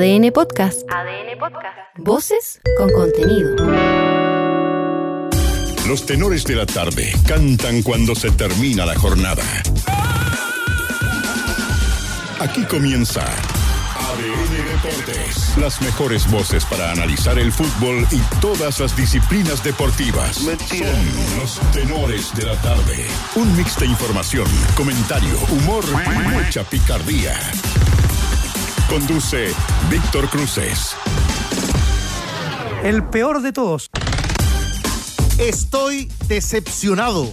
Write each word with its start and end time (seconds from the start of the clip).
ADN 0.00 0.32
Podcast. 0.32 0.90
ADN 0.90 1.38
Podcast. 1.38 1.76
Voces 1.98 2.60
con 2.78 2.90
contenido. 2.90 3.54
Los 5.86 6.06
tenores 6.06 6.46
de 6.46 6.54
la 6.56 6.64
tarde 6.64 7.12
cantan 7.28 7.82
cuando 7.82 8.14
se 8.14 8.30
termina 8.30 8.86
la 8.86 8.98
jornada. 8.98 9.42
Aquí 12.38 12.64
comienza 12.64 13.20
ADN 13.20 14.72
Deportes. 14.72 15.58
Las 15.58 15.82
mejores 15.82 16.30
voces 16.30 16.64
para 16.64 16.92
analizar 16.92 17.38
el 17.38 17.52
fútbol 17.52 18.06
y 18.10 18.20
todas 18.40 18.80
las 18.80 18.96
disciplinas 18.96 19.62
deportivas. 19.62 20.36
Son 20.36 21.38
los 21.38 21.60
tenores 21.74 22.34
de 22.34 22.46
la 22.46 22.56
tarde. 22.62 23.04
Un 23.36 23.54
mix 23.54 23.78
de 23.78 23.84
información, 23.84 24.46
comentario, 24.74 25.36
humor 25.50 25.84
y 26.06 26.28
mucha 26.30 26.64
picardía. 26.64 27.38
Conduce 28.90 29.52
Víctor 29.88 30.28
Cruces. 30.28 30.96
El 32.82 33.04
peor 33.04 33.40
de 33.40 33.52
todos. 33.52 33.88
Estoy 35.38 36.10
decepcionado. 36.26 37.30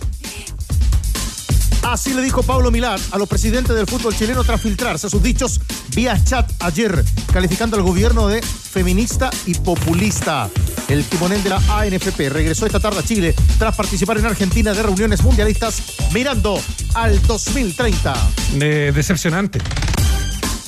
Así 1.81 2.13
le 2.13 2.21
dijo 2.21 2.43
Pablo 2.43 2.69
Milán 2.69 2.99
a 3.09 3.17
los 3.17 3.27
presidentes 3.27 3.75
del 3.75 3.87
fútbol 3.87 4.15
chileno 4.15 4.43
tras 4.43 4.61
filtrarse 4.61 5.09
sus 5.09 5.23
dichos 5.23 5.59
vía 5.95 6.23
chat 6.23 6.47
ayer, 6.59 7.03
calificando 7.33 7.75
al 7.75 7.81
gobierno 7.81 8.27
de 8.27 8.43
feminista 8.43 9.31
y 9.47 9.55
populista. 9.55 10.51
El 10.87 11.05
timonel 11.05 11.41
de 11.41 11.49
la 11.49 11.57
ANFP 11.79 12.29
regresó 12.29 12.67
esta 12.67 12.79
tarde 12.79 12.99
a 12.99 13.03
Chile 13.03 13.33
tras 13.57 13.75
participar 13.75 14.19
en 14.19 14.27
Argentina 14.27 14.73
de 14.75 14.83
reuniones 14.83 15.23
mundialistas 15.23 15.81
mirando 16.13 16.61
al 16.93 17.19
2030. 17.25 18.13
Eh, 18.61 18.91
decepcionante. 18.93 19.59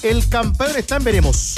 El 0.01 0.27
campeón 0.29 0.71
está 0.77 0.95
en 0.97 1.03
veremos. 1.03 1.55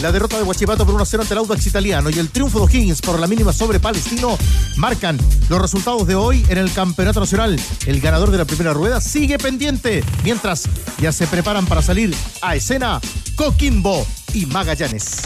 La 0.00 0.12
derrota 0.12 0.36
de 0.36 0.42
Huachipato 0.42 0.84
por 0.86 0.94
1-0 0.94 1.20
ante 1.20 1.34
el 1.34 1.38
Audax 1.38 1.66
italiano 1.66 2.10
y 2.10 2.18
el 2.18 2.28
triunfo 2.28 2.58
de 2.58 2.64
O'Higgins 2.64 3.00
por 3.00 3.18
la 3.18 3.26
mínima 3.26 3.52
sobre 3.52 3.80
Palestino 3.80 4.36
marcan 4.76 5.18
los 5.48 5.60
resultados 5.60 6.06
de 6.06 6.14
hoy 6.14 6.44
en 6.48 6.58
el 6.58 6.72
Campeonato 6.72 7.20
Nacional. 7.20 7.60
El 7.86 8.00
ganador 8.00 8.30
de 8.30 8.38
la 8.38 8.44
primera 8.44 8.72
rueda 8.72 9.00
sigue 9.00 9.38
pendiente, 9.38 10.04
mientras 10.24 10.64
ya 11.00 11.12
se 11.12 11.26
preparan 11.26 11.66
para 11.66 11.82
salir 11.82 12.14
a 12.40 12.56
escena 12.56 13.00
Coquimbo 13.36 14.06
y 14.32 14.46
Magallanes. 14.46 15.18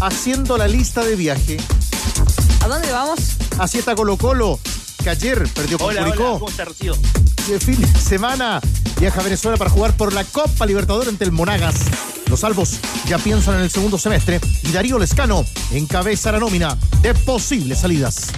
Haciendo 0.00 0.58
la 0.58 0.68
lista 0.68 1.04
de 1.04 1.16
viaje. 1.16 1.58
¿A 2.60 2.68
dónde 2.68 2.90
vamos? 2.90 3.18
Así 3.58 3.78
está 3.78 3.94
Colo 3.94 4.16
Colo, 4.16 4.58
que 5.02 5.10
ayer 5.10 5.48
perdió 5.54 5.78
con 5.78 5.88
Hola, 5.88 6.04
Curicó. 6.04 6.22
hola, 6.24 6.38
¿cómo 6.38 6.48
está 6.50 6.64
Rocío? 6.64 6.94
Y 7.48 7.52
el 7.52 7.60
fin 7.60 7.80
de 7.80 8.00
semana 8.00 8.60
viaja 9.02 9.18
a 9.18 9.24
Venezuela 9.24 9.56
para 9.56 9.68
jugar 9.68 9.96
por 9.96 10.12
la 10.12 10.22
Copa 10.22 10.64
Libertadores 10.64 11.08
ante 11.08 11.24
el 11.24 11.32
Monagas. 11.32 11.74
Los 12.30 12.38
salvos 12.38 12.78
ya 13.08 13.18
piensan 13.18 13.56
en 13.56 13.62
el 13.62 13.70
segundo 13.70 13.98
semestre 13.98 14.40
y 14.62 14.70
Darío 14.70 14.96
Lescano 14.96 15.44
encabeza 15.72 16.30
la 16.30 16.38
nómina 16.38 16.78
de 17.00 17.12
posibles 17.12 17.80
salidas. 17.80 18.28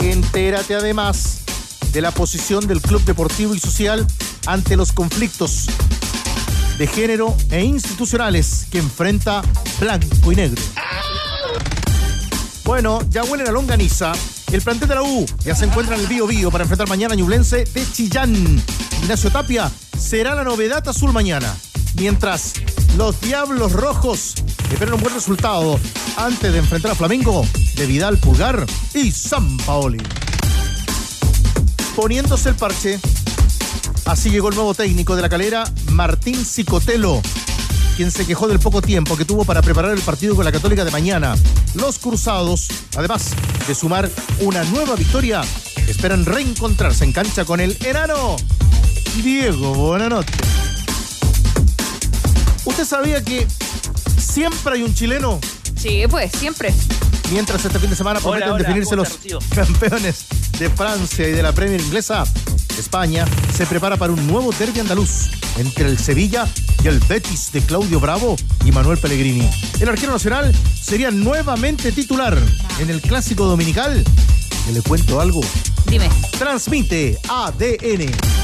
Entérate 0.00 0.74
además 0.74 1.42
de 1.92 2.00
la 2.00 2.10
posición 2.10 2.66
del 2.66 2.80
Club 2.80 3.04
Deportivo 3.04 3.54
y 3.54 3.60
Social 3.60 4.04
ante 4.46 4.74
los 4.74 4.90
conflictos 4.90 5.66
de 6.76 6.88
género 6.88 7.36
e 7.52 7.62
institucionales 7.62 8.66
que 8.68 8.78
enfrenta 8.78 9.42
Blanco 9.78 10.32
y 10.32 10.34
Negro. 10.34 10.60
Bueno, 12.64 12.98
ya 13.10 13.22
huelen 13.22 13.46
a 13.46 13.52
longaniza. 13.52 14.10
El 14.50 14.60
plantel 14.60 14.88
de 14.88 14.96
la 14.96 15.02
U 15.04 15.24
ya 15.44 15.54
se 15.54 15.66
encuentra 15.66 15.94
en 15.94 16.00
el 16.00 16.08
Bío 16.08 16.26
Bío 16.26 16.50
para 16.50 16.64
enfrentar 16.64 16.88
mañana 16.88 17.14
a 17.14 17.16
Ñublense 17.16 17.64
de 17.64 17.92
Chillán. 17.92 18.60
Ignacio 19.02 19.30
Tapia 19.30 19.70
será 19.98 20.36
la 20.36 20.44
novedad 20.44 20.86
azul 20.88 21.12
mañana. 21.12 21.54
Mientras 21.96 22.52
los 22.96 23.20
Diablos 23.20 23.72
Rojos 23.72 24.34
esperan 24.70 24.94
un 24.94 25.00
buen 25.00 25.12
resultado 25.12 25.78
antes 26.16 26.52
de 26.52 26.58
enfrentar 26.58 26.92
a 26.92 26.94
Flamengo 26.94 27.44
de 27.74 27.86
Vidal 27.86 28.16
Pulgar 28.18 28.64
y 28.94 29.10
San 29.10 29.56
Paoli. 29.58 30.00
Poniéndose 31.96 32.50
el 32.50 32.54
parche, 32.54 33.00
así 34.06 34.30
llegó 34.30 34.50
el 34.50 34.54
nuevo 34.54 34.72
técnico 34.72 35.16
de 35.16 35.22
la 35.22 35.28
calera, 35.28 35.64
Martín 35.90 36.44
Cicotelo 36.44 37.20
quien 37.96 38.10
se 38.10 38.24
quejó 38.24 38.48
del 38.48 38.58
poco 38.58 38.80
tiempo 38.80 39.18
que 39.18 39.26
tuvo 39.26 39.44
para 39.44 39.60
preparar 39.60 39.92
el 39.92 40.00
partido 40.00 40.34
con 40.34 40.46
la 40.46 40.52
Católica 40.52 40.82
de 40.82 40.90
mañana. 40.90 41.34
Los 41.74 41.98
cruzados, 41.98 42.68
además 42.96 43.32
de 43.68 43.74
sumar 43.74 44.10
una 44.40 44.64
nueva 44.64 44.96
victoria, 44.96 45.42
esperan 45.86 46.24
reencontrarse 46.24 47.04
en 47.04 47.12
cancha 47.12 47.44
con 47.44 47.60
el 47.60 47.76
enano 47.84 48.36
Diego 49.16 49.74
Buenanote. 49.74 50.32
¿Usted 52.64 52.84
sabía 52.84 53.22
que 53.22 53.46
siempre 54.18 54.74
hay 54.74 54.82
un 54.82 54.94
chileno? 54.94 55.38
Sí, 55.76 56.04
pues, 56.08 56.32
siempre. 56.32 56.72
Mientras 57.30 57.64
este 57.64 57.78
fin 57.78 57.90
de 57.90 57.96
semana 57.96 58.20
prometen 58.20 58.48
Hola, 58.48 58.54
hola, 58.54 58.64
definirse 58.64 58.90
¿cómo 58.90 59.02
los 59.02 59.46
campeones 59.54 60.26
de 60.58 60.70
Francia 60.70 61.28
y 61.28 61.32
de 61.32 61.42
la 61.42 61.52
Premier 61.52 61.80
inglesa, 61.80 62.24
España 62.78 63.26
se 63.54 63.66
prepara 63.66 63.96
para 63.96 64.12
un 64.12 64.26
nuevo 64.26 64.52
derbi 64.52 64.80
andaluz 64.80 65.30
entre 65.58 65.88
el 65.88 65.98
Sevilla 65.98 66.46
y 66.82 66.88
el 66.88 66.98
Betis 67.00 67.52
de 67.52 67.60
Claudio 67.60 68.00
Bravo 68.00 68.36
y 68.64 68.72
Manuel 68.72 68.98
Pellegrini. 68.98 69.48
El 69.80 69.88
arquero 69.88 70.12
nacional 70.12 70.54
sería 70.80 71.10
nuevamente 71.10 71.92
titular 71.92 72.38
en 72.78 72.90
el 72.90 73.00
clásico 73.00 73.44
dominical. 73.46 74.04
Que 74.66 74.72
le 74.72 74.80
cuento 74.80 75.20
algo. 75.20 75.40
Dime. 75.86 76.08
Transmite 76.38 77.18
ADN. 77.28 78.41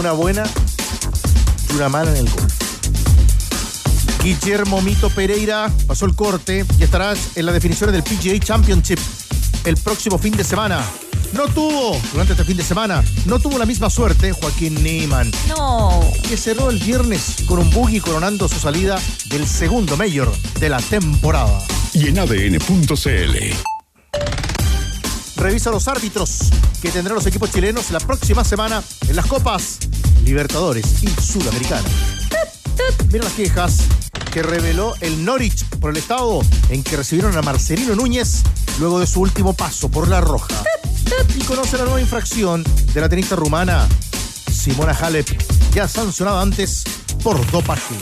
Una 0.00 0.12
buena 0.12 0.44
y 1.68 1.76
una 1.76 1.90
mala 1.90 2.10
en 2.12 2.16
el 2.16 2.30
golf. 2.30 2.54
Guillermo 4.24 4.80
Mito 4.80 5.10
Pereira 5.10 5.70
pasó 5.86 6.06
el 6.06 6.14
corte 6.14 6.64
y 6.78 6.82
estará 6.82 7.12
en 7.34 7.44
las 7.44 7.52
definiciones 7.52 7.92
del 7.92 8.02
PGA 8.02 8.40
Championship 8.42 8.98
el 9.66 9.76
próximo 9.76 10.16
fin 10.16 10.34
de 10.34 10.42
semana. 10.42 10.82
No 11.34 11.48
tuvo, 11.48 12.00
durante 12.12 12.32
este 12.32 12.46
fin 12.46 12.56
de 12.56 12.64
semana, 12.64 13.04
no 13.26 13.38
tuvo 13.40 13.58
la 13.58 13.66
misma 13.66 13.90
suerte 13.90 14.32
Joaquín 14.32 14.82
Neyman, 14.82 15.30
No. 15.48 16.00
que 16.26 16.38
cerró 16.38 16.70
el 16.70 16.78
viernes 16.78 17.44
con 17.46 17.58
un 17.58 17.68
buggy 17.68 18.00
coronando 18.00 18.48
su 18.48 18.58
salida 18.58 18.98
del 19.26 19.46
segundo 19.46 19.98
mayor 19.98 20.34
de 20.60 20.70
la 20.70 20.80
temporada. 20.80 21.58
Y 21.92 22.08
en 22.08 22.18
ADN.cl. 22.20 23.79
Revisa 25.40 25.70
los 25.70 25.88
árbitros 25.88 26.50
que 26.82 26.90
tendrán 26.90 27.14
los 27.14 27.26
equipos 27.26 27.50
chilenos 27.50 27.90
la 27.92 27.98
próxima 27.98 28.44
semana 28.44 28.82
en 29.08 29.16
las 29.16 29.24
Copas 29.24 29.78
Libertadores 30.22 31.02
y 31.02 31.08
Sudamericana. 31.08 31.88
Mira 33.10 33.24
las 33.24 33.32
quejas 33.32 33.78
que 34.30 34.42
reveló 34.42 34.94
el 35.00 35.24
Norwich 35.24 35.64
por 35.80 35.92
el 35.92 35.96
estado 35.96 36.42
en 36.68 36.82
que 36.82 36.94
recibieron 36.94 37.38
a 37.38 37.42
Marcelino 37.42 37.94
Núñez 37.94 38.42
luego 38.78 39.00
de 39.00 39.06
su 39.06 39.22
último 39.22 39.54
paso 39.54 39.90
por 39.90 40.08
la 40.08 40.20
roja. 40.20 40.62
Y 41.34 41.42
conoce 41.44 41.78
la 41.78 41.84
nueva 41.84 42.02
infracción 42.02 42.62
de 42.92 43.00
la 43.00 43.08
tenista 43.08 43.34
rumana 43.34 43.88
Simona 44.52 44.92
Halep, 44.92 45.26
ya 45.72 45.88
sancionada 45.88 46.42
antes 46.42 46.84
por 47.24 47.50
dopaje. 47.50 47.94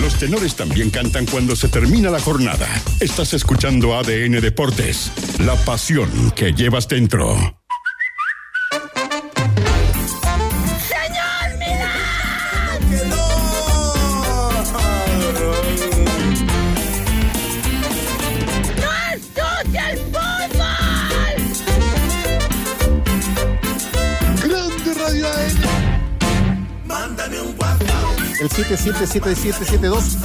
Los 0.00 0.14
tenores 0.18 0.54
también 0.54 0.90
cantan 0.90 1.26
cuando 1.26 1.56
se 1.56 1.68
termina 1.68 2.10
la 2.10 2.20
jornada. 2.20 2.68
Estás 3.00 3.34
escuchando 3.34 3.96
ADN 3.96 4.40
Deportes, 4.40 5.10
la 5.40 5.56
pasión 5.64 6.30
que 6.36 6.52
llevas 6.52 6.86
dentro. 6.88 7.57
El 28.40 28.48
777772 28.50 30.18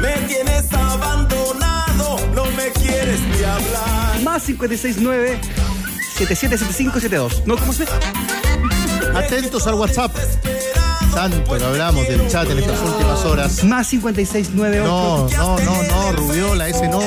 Me 0.00 0.12
tienes 0.26 0.72
abandonado, 0.72 2.18
no 2.34 2.44
me 2.52 2.70
quieres 2.72 3.20
ni 3.20 3.44
hablar. 3.44 4.22
Más 4.22 4.42
569 4.44 5.38
777572. 6.16 7.46
¿No? 7.46 7.56
¿Cómo 7.56 7.72
se 7.72 7.84
ve? 7.84 7.90
Atentos 9.14 9.66
al 9.66 9.74
WhatsApp. 9.74 10.16
Tanto 11.14 11.56
que 11.56 11.64
hablamos 11.64 12.08
del 12.08 12.26
chat 12.28 12.48
en 12.50 12.58
estas 12.58 12.80
últimas 12.80 13.24
horas. 13.24 13.64
Más 13.64 13.86
5698. 13.88 14.86
No, 14.86 15.28
no, 15.28 15.58
no, 15.60 15.82
no, 15.82 16.12
Rubiola, 16.12 16.68
ese 16.68 16.88
no. 16.88 17.00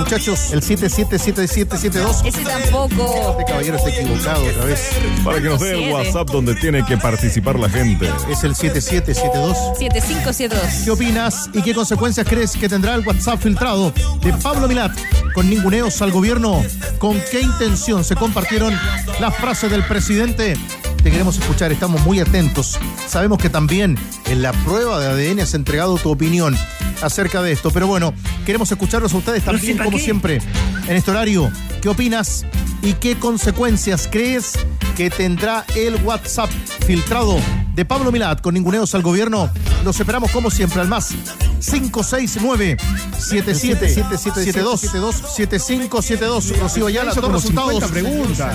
Muchachos, 0.00 0.50
el 0.52 0.62
777772. 0.62 2.22
Ese 2.24 2.42
tampoco. 2.42 3.36
Este 3.38 3.44
caballero 3.44 3.76
está 3.76 3.90
equivocado 3.90 4.44
otra 4.46 4.64
vez. 4.64 4.90
Para 5.22 5.42
que 5.42 5.48
nos 5.48 5.60
dé 5.60 5.88
el. 5.88 5.92
WhatsApp 5.92 6.30
donde 6.30 6.54
tiene 6.54 6.84
que 6.86 6.96
participar 6.96 7.58
la 7.58 7.68
gente. 7.68 8.10
Es 8.30 8.42
el 8.42 8.54
7772. 8.56 9.78
7572. 9.78 10.84
¿Qué 10.84 10.90
opinas 10.90 11.50
y 11.52 11.60
qué 11.60 11.74
consecuencias 11.74 12.26
crees 12.26 12.52
que 12.52 12.68
tendrá 12.68 12.94
el 12.94 13.06
WhatsApp 13.06 13.40
filtrado 13.40 13.92
de 14.22 14.32
Pablo 14.42 14.68
Milat 14.68 14.92
con 15.34 15.50
ninguneos 15.50 16.00
al 16.00 16.12
gobierno? 16.12 16.64
¿Con 16.98 17.20
qué 17.30 17.42
intención 17.42 18.02
se 18.02 18.16
compartieron 18.16 18.72
las 19.20 19.36
frases 19.36 19.70
del 19.70 19.84
presidente? 19.84 20.54
te 21.02 21.10
queremos 21.10 21.38
escuchar, 21.38 21.72
estamos 21.72 22.02
muy 22.02 22.20
atentos. 22.20 22.78
Sabemos 23.06 23.38
que 23.38 23.48
también 23.48 23.96
en 24.26 24.42
la 24.42 24.52
prueba 24.52 25.00
de 25.00 25.06
ADN 25.30 25.40
has 25.40 25.54
entregado 25.54 25.96
tu 25.96 26.10
opinión 26.10 26.54
acerca 27.02 27.42
de 27.42 27.52
esto, 27.52 27.70
pero 27.70 27.86
bueno, 27.86 28.14
queremos 28.44 28.70
escucharlos 28.70 29.12
a 29.14 29.18
ustedes 29.18 29.44
también, 29.44 29.78
como 29.78 29.98
siempre, 29.98 30.40
en 30.86 30.96
este 30.96 31.10
horario. 31.10 31.50
¿Qué 31.80 31.88
opinas 31.88 32.44
y 32.82 32.94
qué 32.94 33.16
consecuencias 33.16 34.08
crees 34.10 34.58
que 34.96 35.10
tendrá 35.10 35.64
el 35.76 35.96
WhatsApp 36.04 36.50
filtrado 36.86 37.38
de 37.74 37.84
Pablo 37.84 38.12
Milad 38.12 38.38
con 38.38 38.54
ninguneos 38.54 38.94
al 38.94 39.02
gobierno? 39.02 39.50
Los 39.84 39.98
esperamos 39.98 40.30
como 40.30 40.50
siempre 40.50 40.80
al 40.80 40.88
más 40.88 41.14
569 41.60 42.76
7772 43.18 44.80
7572 44.80 46.58
Rocío 46.58 46.86
Ayala, 46.86 47.12
los 47.14 47.32
resultados 47.32 47.84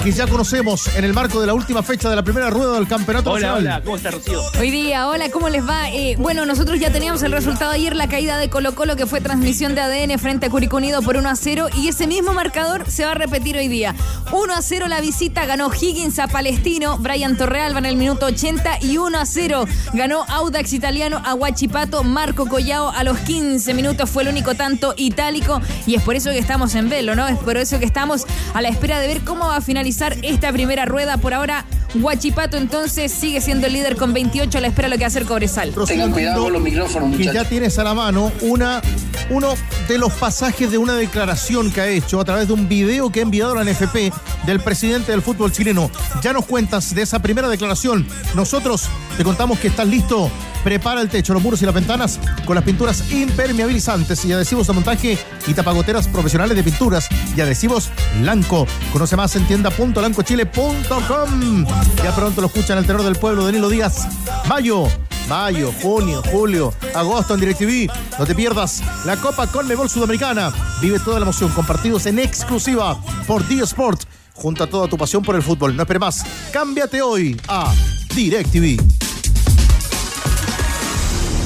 que 0.03 0.11
ya 0.11 0.27
conocemos 0.27 0.87
en 0.95 1.03
el 1.05 1.13
marco 1.13 1.39
de 1.39 1.47
la 1.47 1.53
última 1.53 1.83
fecha 1.83 2.09
de 2.09 2.15
la 2.15 2.23
primera 2.23 2.49
rueda 2.49 2.73
del 2.73 2.87
campeonato 2.87 3.31
Hola, 3.31 3.47
nacional. 3.49 3.73
hola, 3.73 3.83
¿cómo 3.83 3.95
está 3.97 4.11
Rocío? 4.11 4.41
Hoy 4.59 4.71
día, 4.71 5.07
hola, 5.07 5.29
¿cómo 5.29 5.49
les 5.49 5.67
va? 5.67 5.89
Eh, 5.91 6.15
bueno, 6.17 6.45
nosotros 6.45 6.79
ya 6.79 6.91
teníamos 6.91 7.21
el 7.23 7.31
resultado 7.31 7.71
ayer, 7.71 7.95
la 7.95 8.07
caída 8.07 8.37
de 8.37 8.49
Colo 8.49 8.73
Colo, 8.75 8.95
que 8.95 9.05
fue 9.05 9.21
transmisión 9.21 9.75
de 9.75 9.81
ADN 9.81 10.17
frente 10.19 10.47
a 10.47 10.49
Curicó 10.49 10.77
Unido 10.77 11.01
por 11.01 11.17
1 11.17 11.29
a 11.29 11.35
0, 11.35 11.67
y 11.75 11.89
ese 11.89 12.07
mismo 12.07 12.33
marcador 12.33 12.89
se 12.89 13.05
va 13.05 13.11
a 13.11 13.15
repetir 13.15 13.55
hoy 13.57 13.67
día. 13.67 13.95
1 14.31 14.53
a 14.53 14.61
0 14.61 14.87
la 14.87 15.01
visita, 15.01 15.45
ganó 15.45 15.71
Higgins 15.73 16.17
a 16.19 16.27
Palestino, 16.27 16.97
Brian 16.97 17.37
Torrealba 17.37 17.79
en 17.79 17.85
el 17.85 17.97
minuto 17.97 18.25
80, 18.25 18.79
y 18.81 18.97
1 18.97 19.17
a 19.19 19.25
0 19.25 19.65
ganó 19.93 20.23
Audax 20.27 20.73
Italiano 20.73 21.21
a 21.23 21.33
Huachipato, 21.35 22.03
Marco 22.03 22.47
Collao 22.47 22.89
a 22.95 23.03
los 23.03 23.17
15 23.19 23.73
minutos 23.73 24.09
fue 24.09 24.23
el 24.23 24.29
único 24.29 24.55
tanto 24.55 24.93
itálico, 24.97 25.61
y 25.85 25.95
es 25.95 26.01
por 26.01 26.15
eso 26.15 26.29
que 26.31 26.39
estamos 26.39 26.75
en 26.75 26.89
velo, 26.89 27.15
¿no? 27.15 27.27
Es 27.27 27.37
por 27.37 27.57
eso 27.57 27.79
que 27.79 27.85
estamos 27.85 28.25
a 28.53 28.61
la 28.61 28.69
espera 28.69 28.99
de 28.99 29.07
ver 29.07 29.21
cómo 29.21 29.47
va 29.47 29.57
a 29.57 29.61
finalizar 29.61 30.15
esta 30.21 30.51
primera 30.51 30.85
rueda. 30.85 31.17
Por 31.17 31.33
ahora, 31.33 31.65
Huachipato 31.95 32.57
entonces 32.57 33.11
sigue 33.11 33.39
siendo 33.41 33.67
el 33.67 33.73
líder 33.73 33.95
con 33.95 34.13
28 34.13 34.57
a 34.57 34.61
la 34.61 34.67
espera 34.67 34.87
de 34.87 34.95
lo 34.95 34.97
que 34.97 35.03
va 35.03 35.07
a 35.07 35.09
hacer 35.09 35.25
Cobresal. 35.25 35.73
Tengan 35.87 36.11
cuidado 36.11 36.43
con 36.43 36.53
los 36.53 36.61
micrófonos, 36.61 37.11
Que 37.11 37.17
muchachos. 37.17 37.33
ya 37.43 37.49
tienes 37.49 37.79
a 37.79 37.83
la 37.83 37.93
mano 37.93 38.31
una, 38.41 38.81
uno 39.29 39.53
de 39.87 39.97
los 39.97 40.11
pasajes 40.13 40.69
de 40.71 40.77
una 40.77 40.93
declaración 40.95 41.71
que 41.71 41.81
ha 41.81 41.87
hecho 41.87 42.19
a 42.19 42.25
través 42.25 42.47
de 42.47 42.53
un 42.53 42.67
video 42.67 43.11
que 43.11 43.19
ha 43.19 43.23
enviado 43.23 43.57
a 43.57 43.63
la 43.63 43.71
NFP 43.71 44.11
del 44.45 44.59
presidente 44.59 45.11
del 45.11 45.21
fútbol 45.21 45.51
chileno. 45.51 45.89
Ya 46.21 46.33
nos 46.33 46.45
cuentas 46.45 46.93
de 46.93 47.01
esa 47.01 47.19
primera 47.19 47.47
declaración. 47.49 48.05
Nosotros 48.35 48.83
te 49.17 49.23
contamos 49.23 49.59
que 49.59 49.67
estás 49.67 49.87
listo. 49.87 50.29
Prepara 50.65 50.99
el 50.99 51.07
techo, 51.09 51.33
los 51.33 51.41
muros 51.43 51.61
y 51.61 51.65
las 51.65 51.75
ventanas 51.75 52.19
con 52.43 52.55
las 52.55 52.63
pinturas 52.63 53.11
impermeabilizantes 53.11 54.25
y 54.25 54.33
adhesivos 54.33 54.65
de 54.65 54.73
montaje 54.73 55.15
y 55.45 55.53
tapagoteras 55.53 56.07
profesionales 56.07 56.57
de 56.57 56.63
pinturas 56.63 57.07
y 57.37 57.41
adhesivos 57.41 57.91
Lanco. 58.23 58.65
Conoce 58.91 59.15
más 59.15 59.35
en 59.35 59.45
tienda.lancochile.com. 59.45 61.65
Ya 62.03 62.15
pronto 62.15 62.41
lo 62.41 62.47
escuchan 62.47 62.79
el 62.79 62.87
terror 62.87 63.03
del 63.03 63.15
pueblo, 63.15 63.45
Danilo 63.45 63.69
Díaz. 63.69 64.07
Mayo, 64.49 64.87
Mayo, 65.29 65.71
junio, 65.83 66.23
julio, 66.31 66.73
agosto 66.95 67.35
en 67.35 67.41
DirecTV. 67.41 67.91
No 68.17 68.25
te 68.25 68.33
pierdas 68.33 68.81
la 69.05 69.17
Copa 69.17 69.45
Conmebol 69.45 69.87
Sudamericana. 69.87 70.51
Vive 70.81 70.97
toda 70.97 71.19
la 71.19 71.25
emoción 71.25 71.51
con 71.51 71.67
partidos 71.67 72.07
en 72.07 72.17
exclusiva 72.17 72.99
por 73.27 73.47
D 73.47 73.61
Sport. 73.61 74.01
Junto 74.33 74.63
a 74.63 74.67
toda 74.67 74.87
tu 74.87 74.97
pasión 74.97 75.21
por 75.21 75.35
el 75.35 75.43
fútbol. 75.43 75.75
No 75.75 75.83
esperes 75.83 76.01
más. 76.01 76.25
Cámbiate 76.51 77.03
hoy 77.03 77.39
a 77.47 77.71
DirecTV. 78.15 79.04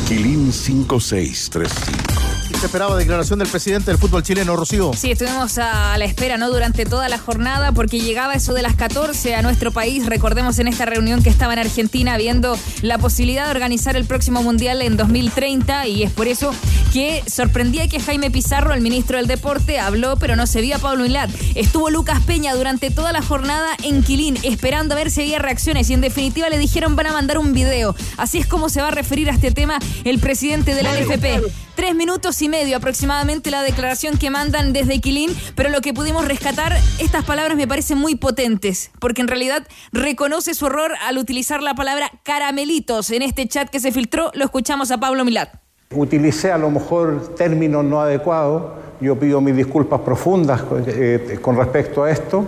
Quilín 0.09 0.51
5635. 0.51 2.28
Se 2.59 2.65
esperaba 2.65 2.97
declaración 2.97 3.39
del 3.39 3.47
presidente 3.47 3.89
del 3.89 3.97
fútbol 3.97 4.21
chileno, 4.21 4.53
Rocío. 4.57 4.91
Sí, 4.93 5.11
estuvimos 5.11 5.57
a 5.59 5.97
la 5.97 6.03
espera, 6.03 6.35
¿no? 6.35 6.49
Durante 6.49 6.85
toda 6.85 7.07
la 7.07 7.17
jornada, 7.17 7.71
porque 7.71 8.01
llegaba 8.01 8.33
eso 8.33 8.53
de 8.53 8.61
las 8.61 8.75
14 8.75 9.33
a 9.35 9.41
nuestro 9.41 9.71
país. 9.71 10.05
Recordemos 10.05 10.59
en 10.59 10.67
esta 10.67 10.85
reunión 10.85 11.23
que 11.23 11.29
estaba 11.29 11.53
en 11.53 11.59
Argentina 11.59 12.17
viendo 12.17 12.59
la 12.81 12.97
posibilidad 12.97 13.45
de 13.45 13.51
organizar 13.51 13.95
el 13.95 14.03
próximo 14.03 14.43
Mundial 14.43 14.81
en 14.81 14.97
2030, 14.97 15.87
y 15.87 16.03
es 16.03 16.11
por 16.11 16.27
eso 16.27 16.51
que 16.91 17.23
sorprendía 17.27 17.87
que 17.87 18.01
Jaime 18.01 18.29
Pizarro, 18.29 18.73
el 18.73 18.81
ministro 18.81 19.15
del 19.15 19.27
Deporte, 19.27 19.79
habló, 19.79 20.17
pero 20.17 20.35
no 20.35 20.45
se 20.45 20.59
vio 20.59 20.75
a 20.75 20.79
Pablo 20.79 21.03
Milad. 21.03 21.29
Estuvo 21.55 21.89
Lucas 21.89 22.19
Peña 22.27 22.53
durante 22.55 22.91
toda 22.91 23.13
la 23.13 23.21
jornada 23.21 23.69
en 23.83 24.03
Quilín, 24.03 24.37
esperando 24.43 24.95
a 24.95 24.97
ver 24.97 25.11
si 25.11 25.21
había 25.21 25.39
reacciones, 25.39 25.89
y 25.89 25.93
en 25.93 26.01
definitiva 26.01 26.49
le 26.49 26.57
dijeron 26.57 26.97
van 26.97 27.07
a 27.07 27.13
mandar 27.13 27.37
un 27.37 27.53
video. 27.53 27.95
Así 28.17 28.37
es 28.37 28.47
como 28.47 28.67
se 28.67 28.81
va 28.81 28.89
a 28.89 28.91
referir 28.91 29.29
a 29.29 29.33
este 29.33 29.51
tema 29.51 29.79
el 30.03 30.19
presidente 30.19 30.75
de 30.75 30.83
la 30.83 30.91
NFP. 30.99 31.68
Tres 31.79 31.95
minutos 31.95 32.41
y 32.41 32.49
medio 32.49 32.75
aproximadamente 32.75 33.51
la 33.51 33.63
declaración 33.63 34.17
que 34.17 34.29
mandan 34.29 34.73
desde 34.73 34.99
Quilín, 34.99 35.31
pero 35.55 35.69
lo 35.69 35.79
que 35.79 35.93
pudimos 35.93 36.27
rescatar, 36.27 36.73
estas 36.99 37.23
palabras 37.23 37.55
me 37.55 37.69
parecen 37.69 37.97
muy 37.97 38.15
potentes, 38.15 38.91
porque 38.99 39.21
en 39.21 39.29
realidad 39.29 39.65
reconoce 39.93 40.55
su 40.55 40.67
error 40.67 40.91
al 41.07 41.17
utilizar 41.17 41.63
la 41.63 41.75
palabra 41.75 42.11
caramelitos 42.23 43.11
en 43.11 43.21
este 43.21 43.47
chat 43.47 43.69
que 43.69 43.79
se 43.79 43.93
filtró. 43.93 44.29
Lo 44.33 44.43
escuchamos 44.43 44.91
a 44.91 44.97
Pablo 44.97 45.23
Milat. 45.23 45.53
Utilicé 45.95 46.51
a 46.51 46.57
lo 46.57 46.69
mejor 46.69 47.33
términos 47.37 47.85
no 47.85 48.01
adecuados. 48.01 48.73
Yo 48.99 49.17
pido 49.17 49.39
mis 49.39 49.55
disculpas 49.55 50.01
profundas 50.01 50.61
eh, 50.85 51.39
con 51.41 51.55
respecto 51.55 52.03
a 52.03 52.11
esto. 52.11 52.43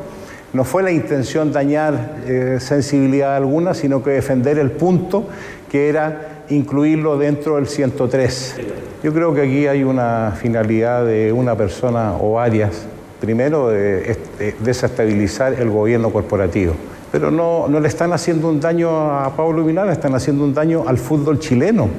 No 0.52 0.66
fue 0.66 0.84
la 0.84 0.92
intención 0.92 1.54
dañar 1.54 2.18
eh, 2.28 2.58
sensibilidad 2.60 3.38
alguna, 3.38 3.76
sino 3.76 4.04
que 4.04 4.10
defender 4.10 4.60
el 4.60 4.72
punto 4.72 5.30
que 5.72 5.88
era 5.88 6.31
incluirlo 6.52 7.18
dentro 7.18 7.56
del 7.56 7.68
103. 7.68 8.56
Yo 9.04 9.14
creo 9.14 9.34
que 9.34 9.42
aquí 9.42 9.68
hay 9.68 9.84
una 9.84 10.38
finalidad 10.40 11.06
de 11.06 11.32
una 11.32 11.56
persona 11.56 12.16
o 12.20 12.34
varias, 12.34 12.86
primero 13.20 13.70
de 13.70 14.12
este, 14.12 14.56
desestabilizar 14.60 15.54
el 15.54 15.70
gobierno 15.70 16.12
corporativo. 16.12 16.74
Pero 17.12 17.32
no, 17.32 17.68
no 17.68 17.80
le 17.80 17.88
están 17.88 18.14
haciendo 18.14 18.50
un 18.50 18.60
daño 18.60 18.90
a 18.90 19.36
Pablo 19.36 19.64
Milán, 19.64 19.90
están 19.90 20.16
haciendo 20.16 20.44
un 20.44 20.54
daño 20.54 20.86
al 20.88 20.98
fútbol 20.98 21.40
chileno 21.40 21.90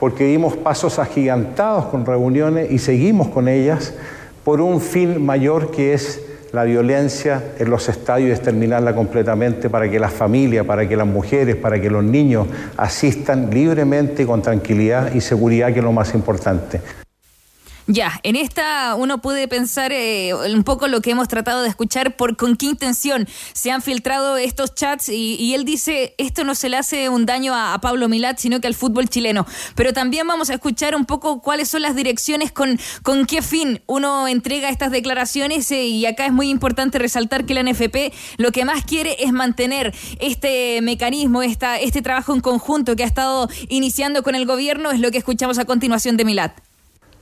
porque 0.00 0.24
dimos 0.24 0.56
pasos 0.56 0.98
agigantados 0.98 1.86
con 1.86 2.06
reuniones 2.06 2.70
y 2.70 2.78
seguimos 2.78 3.28
con 3.28 3.48
ellas 3.48 3.94
por 4.44 4.60
un 4.60 4.80
fin 4.80 5.24
mayor 5.24 5.70
que 5.70 5.92
es 5.92 6.22
la 6.52 6.64
violencia 6.64 7.42
en 7.58 7.70
los 7.70 7.88
estadios 7.88 8.30
y 8.30 8.32
exterminarla 8.32 8.94
completamente 8.94 9.68
para 9.68 9.90
que 9.90 9.98
las 9.98 10.12
familias, 10.12 10.64
para 10.64 10.88
que 10.88 10.96
las 10.96 11.06
mujeres, 11.06 11.56
para 11.56 11.80
que 11.80 11.90
los 11.90 12.04
niños 12.04 12.46
asistan 12.76 13.50
libremente, 13.50 14.26
con 14.26 14.42
tranquilidad 14.42 15.12
y 15.14 15.20
seguridad, 15.20 15.72
que 15.72 15.78
es 15.78 15.84
lo 15.84 15.92
más 15.92 16.14
importante. 16.14 16.80
Ya, 17.90 18.20
en 18.22 18.36
esta 18.36 18.94
uno 18.96 19.22
puede 19.22 19.48
pensar 19.48 19.92
eh, 19.92 20.34
un 20.34 20.62
poco 20.62 20.88
lo 20.88 21.00
que 21.00 21.10
hemos 21.10 21.26
tratado 21.26 21.62
de 21.62 21.70
escuchar, 21.70 22.16
por 22.16 22.36
con 22.36 22.54
qué 22.54 22.66
intención 22.66 23.26
se 23.54 23.70
han 23.70 23.80
filtrado 23.80 24.36
estos 24.36 24.74
chats 24.74 25.08
y, 25.08 25.54
él 25.54 25.64
dice, 25.64 26.14
esto 26.18 26.44
no 26.44 26.54
se 26.54 26.68
le 26.68 26.76
hace 26.76 27.08
un 27.08 27.24
daño 27.24 27.54
a, 27.54 27.72
a, 27.72 27.80
Pablo 27.80 28.06
Milat, 28.10 28.36
sino 28.36 28.60
que 28.60 28.66
al 28.66 28.74
fútbol 28.74 29.08
chileno. 29.08 29.46
Pero 29.74 29.94
también 29.94 30.26
vamos 30.26 30.50
a 30.50 30.54
escuchar 30.54 30.94
un 30.94 31.06
poco 31.06 31.40
cuáles 31.40 31.70
son 31.70 31.80
las 31.80 31.96
direcciones, 31.96 32.52
con, 32.52 32.78
con 33.02 33.24
qué 33.24 33.40
fin 33.40 33.80
uno 33.86 34.28
entrega 34.28 34.68
estas 34.68 34.90
declaraciones 34.90 35.70
eh, 35.70 35.86
y 35.86 36.04
acá 36.04 36.26
es 36.26 36.32
muy 36.32 36.50
importante 36.50 36.98
resaltar 36.98 37.46
que 37.46 37.54
la 37.54 37.62
NFP 37.62 38.12
lo 38.36 38.52
que 38.52 38.66
más 38.66 38.84
quiere 38.84 39.16
es 39.18 39.32
mantener 39.32 39.94
este 40.20 40.82
mecanismo, 40.82 41.42
esta, 41.42 41.78
este 41.78 42.02
trabajo 42.02 42.34
en 42.34 42.42
conjunto 42.42 42.96
que 42.96 43.04
ha 43.04 43.06
estado 43.06 43.48
iniciando 43.70 44.22
con 44.22 44.34
el 44.34 44.44
gobierno, 44.44 44.90
es 44.90 45.00
lo 45.00 45.10
que 45.10 45.16
escuchamos 45.16 45.56
a 45.56 45.64
continuación 45.64 46.18
de 46.18 46.26
Milat. 46.26 46.67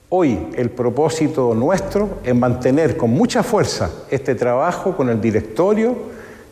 Hoy 0.09 0.39
el 0.55 0.71
propósito 0.71 1.53
nuestro 1.55 2.19
es 2.23 2.33
mantener 2.33 2.97
con 2.97 3.11
mucha 3.11 3.43
fuerza 3.43 3.91
este 4.09 4.37
trabajo 4.37 4.97
con 4.97 5.09
el 5.09 5.21
directorio 5.21 5.97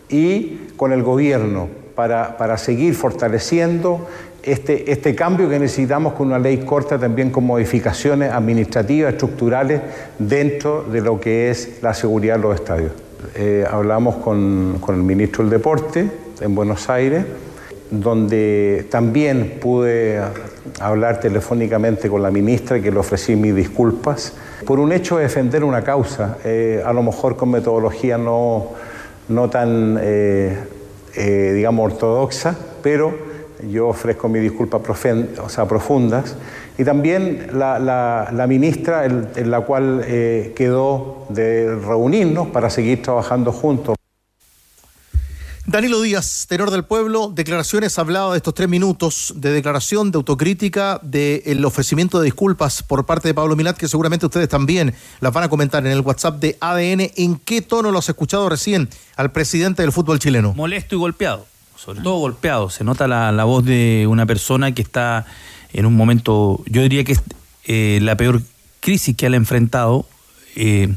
y 0.08 0.70
con 0.76 0.92
el 0.92 1.04
gobierno 1.04 1.68
para, 1.94 2.36
para 2.36 2.58
seguir 2.58 2.96
fortaleciendo 2.96 4.08
este, 4.42 4.90
este, 4.90 5.14
cambio 5.14 5.48
que 5.48 5.60
necesitamos 5.60 6.14
con 6.14 6.26
una 6.26 6.40
ley 6.40 6.58
corta 6.58 6.98
también 6.98 7.30
con 7.30 7.44
modificaciones 7.44 8.32
administrativas, 8.32 9.12
estructurales 9.12 9.80
dentro 10.18 10.82
de 10.82 11.00
lo 11.00 11.20
que 11.20 11.50
es 11.50 11.78
la 11.80 11.94
seguridad 11.94 12.34
de 12.36 12.42
los 12.42 12.56
estadios. 12.56 12.90
Eh, 13.36 13.64
hablamos 13.70 14.16
con, 14.16 14.78
con 14.80 14.96
el 14.96 15.02
ministro 15.02 15.44
del 15.44 15.50
Deporte 15.50 16.10
en 16.40 16.54
Buenos 16.56 16.90
Aires 16.90 17.24
donde 17.90 18.86
también 18.90 19.58
pude 19.60 20.20
hablar 20.80 21.20
telefónicamente 21.20 22.08
con 22.08 22.22
la 22.22 22.30
ministra, 22.30 22.80
que 22.80 22.90
le 22.90 22.98
ofrecí 22.98 23.36
mis 23.36 23.54
disculpas, 23.54 24.32
por 24.66 24.78
un 24.78 24.92
hecho 24.92 25.16
de 25.16 25.24
defender 25.24 25.64
una 25.64 25.82
causa, 25.82 26.38
eh, 26.44 26.82
a 26.84 26.92
lo 26.92 27.02
mejor 27.02 27.36
con 27.36 27.50
metodología 27.50 28.18
no, 28.18 28.70
no 29.28 29.50
tan, 29.50 29.98
eh, 30.00 30.58
eh, 31.14 31.52
digamos, 31.54 31.92
ortodoxa, 31.92 32.56
pero 32.82 33.34
yo 33.70 33.88
ofrezco 33.88 34.28
mis 34.28 34.42
disculpas 34.42 34.80
o 34.80 35.68
profundas. 35.68 36.36
Y 36.76 36.84
también 36.84 37.46
la, 37.54 38.46
ministra, 38.48 39.04
en 39.04 39.50
la 39.50 39.60
cual 39.60 40.04
quedó 40.56 41.24
de 41.28 41.74
reunirnos 41.76 42.48
para 42.48 42.68
seguir 42.68 43.00
trabajando 43.00 43.52
juntos. 43.52 43.94
Danilo 45.66 46.02
Díaz, 46.02 46.44
tenor 46.46 46.70
del 46.70 46.84
pueblo, 46.84 47.32
declaraciones 47.34 47.98
hablado 47.98 48.32
de 48.32 48.36
estos 48.36 48.52
tres 48.52 48.68
minutos 48.68 49.32
de 49.36 49.50
declaración, 49.50 50.10
de 50.10 50.16
autocrítica, 50.16 51.00
del 51.02 51.64
ofrecimiento 51.64 52.20
de 52.20 52.26
disculpas 52.26 52.82
por 52.82 53.06
parte 53.06 53.28
de 53.28 53.34
Pablo 53.34 53.56
Milat, 53.56 53.78
que 53.78 53.88
seguramente 53.88 54.26
ustedes 54.26 54.48
también 54.48 54.94
las 55.20 55.32
van 55.32 55.44
a 55.44 55.48
comentar 55.48 55.86
en 55.86 55.92
el 55.92 56.00
WhatsApp 56.00 56.38
de 56.38 56.58
ADN. 56.60 57.12
¿En 57.16 57.36
qué 57.36 57.62
tono 57.62 57.90
lo 57.90 57.98
has 57.98 58.08
escuchado 58.10 58.48
recién 58.50 58.90
al 59.16 59.32
presidente 59.32 59.80
del 59.80 59.90
fútbol 59.90 60.18
chileno? 60.18 60.52
Molesto 60.52 60.96
y 60.96 60.98
golpeado. 60.98 61.46
Sobre 61.76 62.02
todo 62.02 62.18
golpeado. 62.18 62.68
Se 62.68 62.84
nota 62.84 63.08
la, 63.08 63.32
la 63.32 63.44
voz 63.44 63.64
de 63.64 64.06
una 64.06 64.26
persona 64.26 64.72
que 64.74 64.82
está 64.82 65.24
en 65.72 65.86
un 65.86 65.94
momento, 65.94 66.62
yo 66.66 66.82
diría 66.82 67.04
que 67.04 67.12
es 67.12 67.22
eh, 67.64 67.98
la 68.02 68.16
peor 68.16 68.42
crisis 68.80 69.16
que 69.16 69.26
ha 69.26 69.30
enfrentado, 69.30 70.06
eh, 70.56 70.94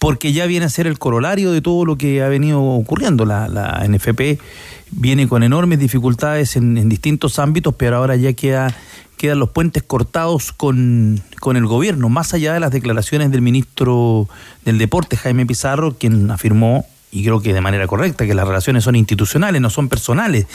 porque 0.00 0.32
ya 0.32 0.46
viene 0.46 0.66
a 0.66 0.70
ser 0.70 0.88
el 0.88 0.98
corolario 0.98 1.52
de 1.52 1.60
todo 1.60 1.84
lo 1.84 1.96
que 1.96 2.22
ha 2.22 2.28
venido 2.28 2.60
ocurriendo. 2.60 3.24
La, 3.26 3.86
NFP 3.86 4.40
viene 4.90 5.28
con 5.28 5.44
enormes 5.44 5.78
dificultades 5.78 6.56
en, 6.56 6.76
en 6.78 6.88
distintos 6.88 7.38
ámbitos, 7.38 7.74
pero 7.76 7.98
ahora 7.98 8.16
ya 8.16 8.32
queda 8.32 8.74
quedan 9.20 9.38
los 9.38 9.50
puentes 9.50 9.82
cortados 9.82 10.50
con, 10.50 11.22
con, 11.40 11.58
el 11.58 11.66
gobierno, 11.66 12.08
más 12.08 12.32
allá 12.32 12.54
de 12.54 12.60
las 12.60 12.70
declaraciones 12.70 13.30
del 13.30 13.42
ministro 13.42 14.30
del 14.64 14.78
Deporte, 14.78 15.18
Jaime 15.18 15.44
Pizarro, 15.44 15.92
quien 15.92 16.30
afirmó, 16.30 16.86
y 17.12 17.22
creo 17.22 17.42
que 17.42 17.52
de 17.52 17.60
manera 17.60 17.86
correcta, 17.86 18.24
que 18.24 18.32
las 18.32 18.48
relaciones 18.48 18.82
son 18.82 18.96
institucionales, 18.96 19.60
no 19.60 19.68
son 19.68 19.90
personales. 19.90 20.46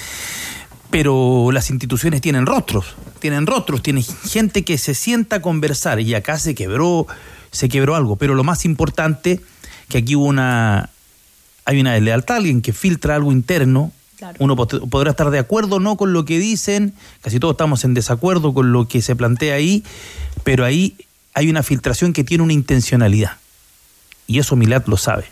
Pero 0.90 1.52
las 1.52 1.70
instituciones 1.70 2.22
tienen 2.22 2.48
rostros, 2.48 2.96
tienen 3.20 3.46
rostros, 3.46 3.84
tienen 3.84 4.04
gente 4.04 4.64
que 4.64 4.80
se 4.80 4.96
sienta 4.96 5.36
a 5.36 5.42
conversar 5.44 6.00
y 6.00 6.16
acá 6.16 6.40
se 6.40 6.56
quebró, 6.56 7.06
se 7.56 7.70
quebró 7.70 7.96
algo. 7.96 8.16
Pero 8.16 8.36
lo 8.36 8.44
más 8.44 8.66
importante, 8.66 9.42
que 9.90 10.00
aquí 10.00 10.16
hubo 10.16 10.26
una, 10.26 10.90
hay 11.66 11.80
una 11.80 11.94
deslealtad, 11.94 12.38
alguien 12.38 12.62
que 12.62 12.74
filtra 12.74 13.16
algo 13.16 13.32
interno, 13.32 13.92
Claro. 14.18 14.38
Uno 14.40 14.56
podrá 14.56 15.12
estar 15.12 15.30
de 15.30 15.40
acuerdo 15.40 15.76
o 15.76 15.80
no 15.82 15.98
con 15.98 16.14
lo 16.14 16.24
que 16.24 16.40
dicen, 16.40 16.94
casi 17.22 17.38
todos 17.38 17.56
estamos 17.56 17.84
en 17.84 17.94
desacuerdo 17.94 18.54
con 18.54 18.72
lo 18.72 18.88
que 18.88 19.02
se 19.02 19.14
plantea 19.14 19.56
ahí, 19.56 19.84
pero 20.46 20.64
ahí 20.64 20.96
hay 21.34 21.50
una 21.50 21.64
filtración 21.64 22.14
que 22.14 22.24
tiene 22.24 22.44
una 22.44 22.54
intencionalidad. 22.54 23.34
Y 24.26 24.40
eso 24.40 24.56
Milat 24.56 24.88
lo 24.88 24.96
sabe. 24.96 25.26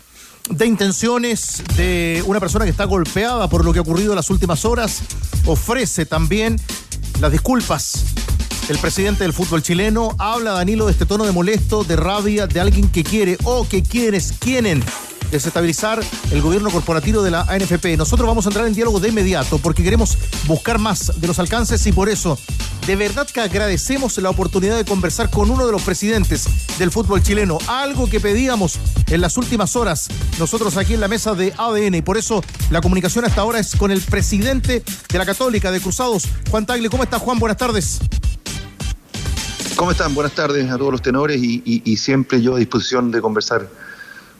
De 0.50 0.66
intenciones 0.66 1.62
de 1.76 2.22
una 2.26 2.38
persona 2.38 2.66
que 2.66 2.70
está 2.70 2.84
golpeada 2.84 3.48
por 3.48 3.64
lo 3.64 3.72
que 3.72 3.78
ha 3.78 3.82
ocurrido 3.82 4.12
en 4.12 4.16
las 4.16 4.28
últimas 4.28 4.66
horas, 4.66 5.00
ofrece 5.46 6.04
también 6.04 6.60
las 7.20 7.32
disculpas. 7.32 8.04
El 8.66 8.78
presidente 8.78 9.24
del 9.24 9.34
fútbol 9.34 9.62
chileno 9.62 10.14
habla, 10.18 10.52
Danilo, 10.52 10.86
de 10.86 10.92
este 10.92 11.04
tono 11.04 11.24
de 11.24 11.32
molesto, 11.32 11.84
de 11.84 11.96
rabia, 11.96 12.46
de 12.46 12.60
alguien 12.60 12.88
que 12.88 13.04
quiere 13.04 13.36
o 13.44 13.68
que 13.68 13.82
quienes 13.82 14.32
quieren 14.32 14.82
desestabilizar 15.30 16.02
el 16.30 16.40
gobierno 16.40 16.70
corporativo 16.70 17.22
de 17.22 17.30
la 17.30 17.42
ANFP. 17.42 17.98
Nosotros 17.98 18.26
vamos 18.26 18.46
a 18.46 18.48
entrar 18.48 18.66
en 18.66 18.72
diálogo 18.72 19.00
de 19.00 19.08
inmediato 19.10 19.58
porque 19.58 19.82
queremos 19.82 20.16
buscar 20.46 20.78
más 20.78 21.20
de 21.20 21.26
los 21.26 21.38
alcances 21.38 21.86
y 21.86 21.92
por 21.92 22.08
eso 22.08 22.38
de 22.86 22.96
verdad 22.96 23.26
que 23.26 23.40
agradecemos 23.40 24.16
la 24.18 24.30
oportunidad 24.30 24.76
de 24.76 24.84
conversar 24.84 25.28
con 25.28 25.50
uno 25.50 25.66
de 25.66 25.72
los 25.72 25.82
presidentes 25.82 26.46
del 26.78 26.90
fútbol 26.90 27.22
chileno, 27.22 27.58
algo 27.66 28.08
que 28.08 28.20
pedíamos 28.20 28.78
en 29.08 29.20
las 29.20 29.36
últimas 29.36 29.76
horas 29.76 30.08
nosotros 30.38 30.76
aquí 30.76 30.94
en 30.94 31.00
la 31.00 31.08
mesa 31.08 31.34
de 31.34 31.52
ADN 31.56 31.96
y 31.96 32.02
por 32.02 32.16
eso 32.16 32.42
la 32.70 32.80
comunicación 32.80 33.24
hasta 33.24 33.40
ahora 33.40 33.58
es 33.58 33.76
con 33.76 33.90
el 33.90 34.00
presidente 34.00 34.82
de 35.08 35.18
la 35.18 35.26
Católica 35.26 35.70
de 35.70 35.80
Cruzados, 35.80 36.24
Juan 36.50 36.66
Tagle. 36.66 36.88
¿Cómo 36.88 37.02
está 37.02 37.18
Juan? 37.18 37.38
Buenas 37.38 37.58
tardes. 37.58 38.00
¿Cómo 39.84 39.92
están? 39.92 40.14
Buenas 40.14 40.32
tardes 40.32 40.70
a 40.70 40.78
todos 40.78 40.92
los 40.92 41.02
tenores 41.02 41.38
y, 41.42 41.96
siempre 41.98 42.40
yo 42.40 42.54
a 42.54 42.58
disposición 42.58 43.10
de 43.10 43.20
conversar 43.20 43.68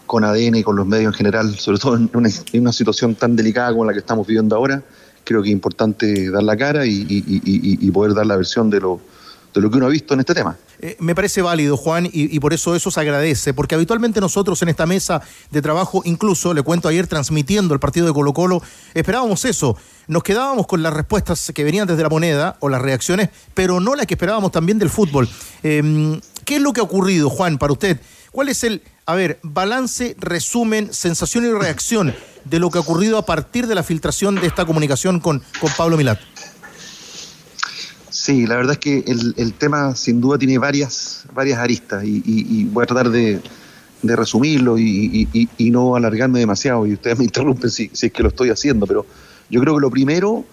con 0.07 0.25
ADN 0.25 0.55
y 0.55 0.63
con 0.63 0.75
los 0.75 0.87
medios 0.87 1.13
en 1.13 1.19
general, 1.19 1.59
sobre 1.59 1.79
todo 1.79 1.97
en 1.97 2.11
una, 2.15 2.73
situación 2.73 3.15
tan 3.15 3.37
delicada 3.37 3.71
como 3.73 3.85
la 3.85 3.93
que 3.93 3.99
estamos 3.99 4.27
viviendo 4.27 4.57
ahora, 4.57 4.83
creo 5.23 5.43
que 5.43 5.51
es 5.51 5.53
importante 5.53 6.31
dar 6.31 6.45
la 6.45 6.57
cara 6.57 6.87
y 6.87 7.91
poder 7.93 8.15
dar 8.15 8.25
la 8.25 8.37
versión 8.37 8.71
de 8.71 8.81
lo, 8.81 9.03
de 9.55 9.61
lo 9.61 9.71
que 9.71 9.77
uno 9.77 9.87
ha 9.87 9.91
visto 9.91 10.15
en 10.15 10.21
este 10.21 10.35
tema. 10.35 10.57
Eh, 10.81 10.97
me 10.99 11.15
parece 11.15 11.41
válido, 11.41 11.77
Juan, 11.77 12.07
y, 12.07 12.11
y, 12.13 12.41
por 12.41 12.53
eso 12.53 12.75
eso 12.75 12.91
se 12.91 13.01
agradece, 13.01 13.55
porque 13.55 13.77
habitualmente 13.77 14.21
nosotros 14.21 14.61
en 14.63 14.69
esta 14.69 14.85
mesa 14.85 15.23
de 15.51 15.63
trabajo, 15.63 16.03
incluso 16.05 16.53
le 16.53 16.63
cuento 16.63 16.89
ayer 16.89 17.07
transmitiendo 17.07 17.73
el 17.73 17.81
partido 17.81 18.07
de 18.07 18.13
Colo 18.13 18.33
Colo, 18.33 18.63
esperábamos 18.93 19.45
eso, 19.45 19.77
nos 20.07 20.23
quedábamos 20.23 20.67
con 20.67 20.83
las 20.83 20.93
respuestas 20.93 21.53
que 21.55 21.65
venían 21.65 21.87
desde 21.87 22.03
la 22.03 22.09
moneda 22.09 22.57
o 22.61 22.69
las 22.69 22.83
reacciones, 22.83 23.31
pero 23.55 23.81
no 23.81 23.95
las 23.95 24.07
que 24.07 24.15
esperábamos 24.15 24.53
también 24.53 24.79
del 24.79 24.91
fútbol. 24.91 25.29
Eh, 25.63 26.21
¿Qué 26.45 26.57
es 26.57 26.63
lo 26.63 26.73
que 26.73 26.81
ha 26.81 26.85
ocurrido, 26.85 27.31
Juan, 27.31 27.59
para 27.59 27.73
usted? 27.73 28.01
¿Cuál 28.31 28.49
es 28.49 28.65
el, 28.65 28.83
a 29.07 29.15
ver, 29.15 29.39
balance, 29.43 30.17
resumen, 30.19 30.93
sensación 30.93 31.45
y 31.47 31.53
reacción 31.53 32.15
de 32.45 32.59
lo 32.59 32.71
que 32.71 32.79
ha 32.79 32.83
ocurrido 32.83 33.17
a 33.17 33.25
partir 33.25 33.67
de 33.67 33.75
la 33.75 33.83
filtración 33.83 34.35
de 34.37 34.47
esta 34.47 34.67
comunicación 34.67 35.21
con, 35.21 35.43
con 35.61 35.73
Pablo 35.77 35.97
Milat? 35.97 36.19
Sí, 38.11 38.47
la 38.47 38.57
verdad 38.57 38.73
es 38.73 38.79
que 38.79 39.05
el, 39.07 39.35
el 39.37 39.55
tema 39.55 39.95
sin 39.97 40.21
duda 40.21 40.39
tiene 40.39 40.59
varias, 40.59 41.25
varias 41.33 41.59
aristas 41.59 42.05
y 42.05 42.65
voy 42.65 42.85
a 42.85 42.87
tratar 42.87 43.11
de, 43.11 43.41
de 44.05 44.17
resumirlo 44.17 44.79
y, 44.79 45.29
y, 45.57 45.71
no 45.71 45.97
alargarme 45.97 46.39
demasiado 46.39 46.87
y 46.87 46.93
ustedes 46.93 47.19
me 47.19 47.25
interrumpen 47.25 47.71
si, 47.71 47.91
si, 47.93 48.07
es 48.07 48.13
que 48.13 48.23
lo 48.23 48.29
estoy 48.29 48.51
haciendo, 48.51 48.87
pero 48.87 49.07
yo 49.51 49.61
creo 49.61 49.75
que 49.75 49.81
lo 49.81 49.91
primero 49.91 50.45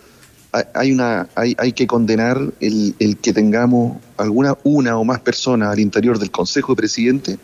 hay, 0.73 0.91
una, 0.91 1.29
hay, 1.35 1.55
hay 1.57 1.71
que 1.71 1.87
condenar 1.87 2.39
el, 2.59 2.93
el, 2.99 3.17
que 3.17 3.31
tengamos 3.31 3.97
alguna, 4.17 4.57
una 4.63 4.97
o 4.97 5.05
más 5.05 5.19
personas 5.21 5.69
al 5.69 5.79
interior 5.79 6.19
del 6.19 6.29
Consejo 6.29 6.73
de 6.73 6.77
Presidente 6.77 7.39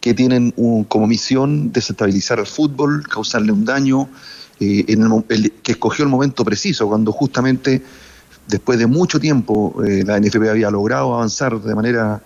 que 0.00 0.14
tienen 0.14 0.52
un, 0.56 0.84
como 0.84 1.06
misión 1.06 1.72
desestabilizar 1.72 2.38
al 2.38 2.46
fútbol, 2.46 3.06
causarle 3.08 3.52
un 3.52 3.64
daño, 3.64 4.08
eh, 4.60 4.84
en 4.88 5.02
el, 5.02 5.24
el, 5.28 5.52
que 5.62 5.72
escogió 5.72 6.04
el 6.04 6.10
momento 6.10 6.44
preciso, 6.44 6.88
cuando 6.88 7.12
justamente 7.12 7.82
después 8.48 8.78
de 8.78 8.86
mucho 8.86 9.20
tiempo 9.20 9.82
eh, 9.84 10.02
la 10.04 10.18
NFP 10.18 10.48
había 10.48 10.70
logrado 10.70 11.14
avanzar 11.14 11.60
de 11.60 11.74
manera 11.74 12.22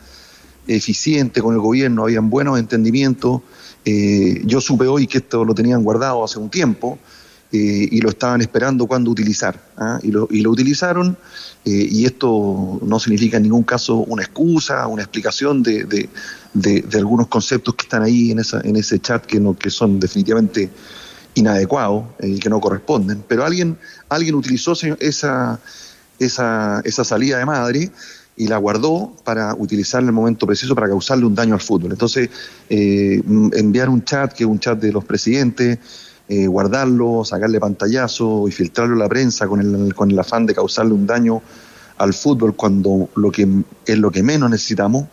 eficiente 0.66 1.42
con 1.42 1.54
el 1.54 1.60
gobierno, 1.60 2.04
habían 2.04 2.30
buenos 2.30 2.58
entendimientos. 2.58 3.42
Eh, 3.84 4.42
yo 4.44 4.60
supe 4.60 4.86
hoy 4.86 5.06
que 5.06 5.18
esto 5.18 5.44
lo 5.44 5.54
tenían 5.54 5.82
guardado 5.82 6.24
hace 6.24 6.38
un 6.38 6.48
tiempo 6.48 6.98
eh, 7.52 7.88
y 7.90 8.00
lo 8.00 8.10
estaban 8.10 8.40
esperando 8.40 8.86
cuando 8.86 9.10
utilizar. 9.10 9.60
¿ah? 9.76 9.98
Y, 10.02 10.10
lo, 10.10 10.26
y, 10.30 10.40
lo, 10.40 10.50
utilizaron 10.50 11.16
y 11.64 12.06
esto 12.06 12.80
no 12.84 12.98
significa 12.98 13.36
en 13.36 13.44
ningún 13.44 13.62
caso 13.62 13.98
una 13.98 14.24
excusa, 14.24 14.86
una 14.88 15.02
explicación 15.02 15.62
de, 15.62 15.84
de, 15.84 16.08
de, 16.54 16.80
de 16.80 16.98
algunos 16.98 17.28
conceptos 17.28 17.76
que 17.76 17.82
están 17.82 18.02
ahí 18.02 18.32
en, 18.32 18.40
esa, 18.40 18.60
en 18.64 18.74
ese 18.74 18.98
chat 18.98 19.24
que, 19.24 19.38
no, 19.38 19.56
que 19.56 19.70
son 19.70 20.00
definitivamente 20.00 20.70
inadecuados 21.34 22.04
y 22.20 22.40
que 22.40 22.50
no 22.50 22.60
corresponden. 22.60 23.22
Pero 23.28 23.44
alguien, 23.44 23.78
alguien 24.08 24.34
utilizó 24.34 24.72
esa 24.98 25.60
esa, 26.24 26.80
esa 26.84 27.04
salida 27.04 27.38
de 27.38 27.46
madre 27.46 27.90
y 28.36 28.48
la 28.48 28.56
guardó 28.56 29.14
para 29.24 29.54
utilizarla 29.54 30.06
en 30.06 30.08
el 30.08 30.14
momento 30.14 30.46
preciso 30.46 30.74
para 30.74 30.88
causarle 30.88 31.26
un 31.26 31.34
daño 31.34 31.54
al 31.54 31.60
fútbol. 31.60 31.92
Entonces, 31.92 32.30
eh, 32.68 33.22
enviar 33.52 33.88
un 33.88 34.04
chat, 34.04 34.32
que 34.32 34.44
es 34.44 34.50
un 34.50 34.58
chat 34.58 34.78
de 34.78 34.92
los 34.92 35.04
presidentes, 35.04 35.78
eh, 36.32 36.46
guardarlo, 36.46 37.24
sacarle 37.24 37.60
pantallazo 37.60 38.48
y 38.48 38.52
filtrarlo 38.52 38.94
a 38.96 38.98
la 39.00 39.08
prensa 39.08 39.46
con 39.46 39.60
el, 39.60 39.94
con 39.94 40.10
el 40.10 40.18
afán 40.18 40.46
de 40.46 40.54
causarle 40.54 40.94
un 40.94 41.06
daño 41.06 41.42
al 41.98 42.14
fútbol 42.14 42.56
cuando 42.56 43.10
lo 43.16 43.30
que 43.30 43.46
es 43.84 43.98
lo 43.98 44.10
que 44.10 44.22
menos 44.22 44.48
necesitamos, 44.48 45.08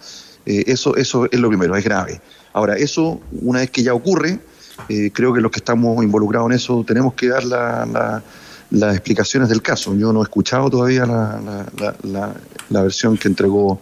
eh, 0.45 0.63
eso, 0.67 0.95
eso 0.95 1.27
es 1.29 1.39
lo 1.39 1.49
primero, 1.49 1.75
es 1.75 1.83
grave. 1.83 2.21
Ahora, 2.53 2.75
eso, 2.77 3.19
una 3.41 3.59
vez 3.59 3.69
que 3.69 3.83
ya 3.83 3.93
ocurre, 3.93 4.39
eh, 4.87 5.11
creo 5.13 5.33
que 5.33 5.41
los 5.41 5.51
que 5.51 5.59
estamos 5.59 6.01
involucrados 6.03 6.49
en 6.49 6.55
eso 6.55 6.85
tenemos 6.87 7.13
que 7.15 7.27
dar 7.27 7.43
la, 7.43 7.85
la 7.85 8.23
las 8.71 8.95
explicaciones 8.95 9.49
del 9.49 9.61
caso. 9.61 9.95
Yo 9.95 10.13
no 10.13 10.19
he 10.19 10.23
escuchado 10.23 10.69
todavía 10.69 11.05
la, 11.05 11.41
la, 11.79 11.95
la, 12.03 12.33
la 12.69 12.81
versión 12.83 13.17
que 13.17 13.27
entregó 13.27 13.79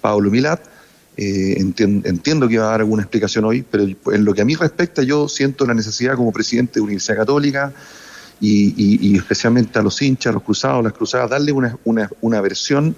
Pablo 0.00 0.30
Milat. 0.30 0.71
Eh, 1.16 1.56
entiendo, 1.58 2.08
entiendo, 2.08 2.48
que 2.48 2.56
va 2.56 2.68
a 2.68 2.70
dar 2.70 2.80
alguna 2.80 3.02
explicación 3.02 3.44
hoy, 3.44 3.62
pero 3.70 3.84
en 3.84 4.24
lo 4.24 4.32
que 4.32 4.40
a 4.40 4.44
mí 4.46 4.54
respecta, 4.54 5.02
yo 5.02 5.28
siento 5.28 5.66
la 5.66 5.74
necesidad 5.74 6.16
como 6.16 6.32
presidente 6.32 6.74
de 6.76 6.80
Universidad 6.80 7.18
Católica 7.18 7.72
y, 8.40 8.68
y, 8.76 9.08
y 9.08 9.16
especialmente 9.16 9.78
a 9.78 9.82
los 9.82 10.00
hinchas, 10.00 10.30
a 10.30 10.32
los 10.32 10.42
cruzados, 10.42 10.82
las 10.82 10.94
cruzadas, 10.94 11.28
darle 11.28 11.52
una, 11.52 11.76
una, 11.84 12.08
una 12.22 12.40
versión 12.40 12.96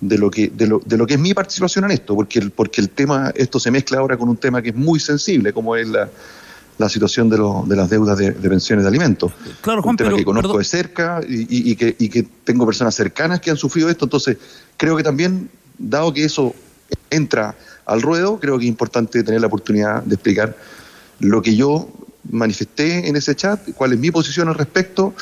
de 0.00 0.18
lo, 0.18 0.28
que, 0.30 0.48
de, 0.48 0.66
lo, 0.66 0.80
de 0.84 0.96
lo 0.96 1.06
que 1.06 1.14
es 1.14 1.20
mi 1.20 1.32
participación 1.32 1.84
en 1.84 1.92
esto, 1.92 2.16
porque 2.16 2.40
el, 2.40 2.50
porque 2.50 2.80
el 2.80 2.90
tema, 2.90 3.32
esto 3.36 3.60
se 3.60 3.70
mezcla 3.70 4.00
ahora 4.00 4.16
con 4.16 4.28
un 4.28 4.36
tema 4.36 4.60
que 4.60 4.70
es 4.70 4.74
muy 4.74 4.98
sensible, 4.98 5.52
como 5.52 5.76
es 5.76 5.86
la, 5.86 6.10
la 6.78 6.88
situación 6.88 7.30
de, 7.30 7.38
lo, 7.38 7.64
de 7.64 7.76
las 7.76 7.88
deudas 7.88 8.18
de, 8.18 8.32
de, 8.32 8.48
pensiones 8.48 8.84
de 8.84 8.88
alimentos. 8.88 9.32
Claro, 9.60 9.82
Juan, 9.82 9.92
un 9.92 9.96
tema 9.96 10.10
pero, 10.10 10.16
que 10.16 10.24
conozco 10.24 10.48
perdón. 10.48 10.58
de 10.58 10.64
cerca 10.64 11.20
y, 11.28 11.70
y, 11.70 11.76
que, 11.76 11.94
y 11.96 12.08
que 12.08 12.24
tengo 12.42 12.66
personas 12.66 12.96
cercanas 12.96 13.40
que 13.40 13.52
han 13.52 13.56
sufrido 13.56 13.88
esto, 13.88 14.06
entonces 14.06 14.36
creo 14.76 14.96
que 14.96 15.04
también, 15.04 15.48
dado 15.78 16.12
que 16.12 16.24
eso 16.24 16.52
entra 17.10 17.56
al 17.86 18.02
ruedo, 18.02 18.38
creo 18.40 18.58
que 18.58 18.64
es 18.64 18.68
importante 18.68 19.22
tener 19.22 19.40
la 19.40 19.46
oportunidad 19.46 20.02
de 20.02 20.14
explicar 20.14 20.56
lo 21.20 21.42
que 21.42 21.56
yo 21.56 21.88
manifesté 22.30 23.08
en 23.08 23.16
ese 23.16 23.34
chat, 23.34 23.60
cuál 23.74 23.92
es 23.92 23.98
mi 23.98 24.10
posición 24.10 24.48
al 24.48 24.54
respecto, 24.54 25.14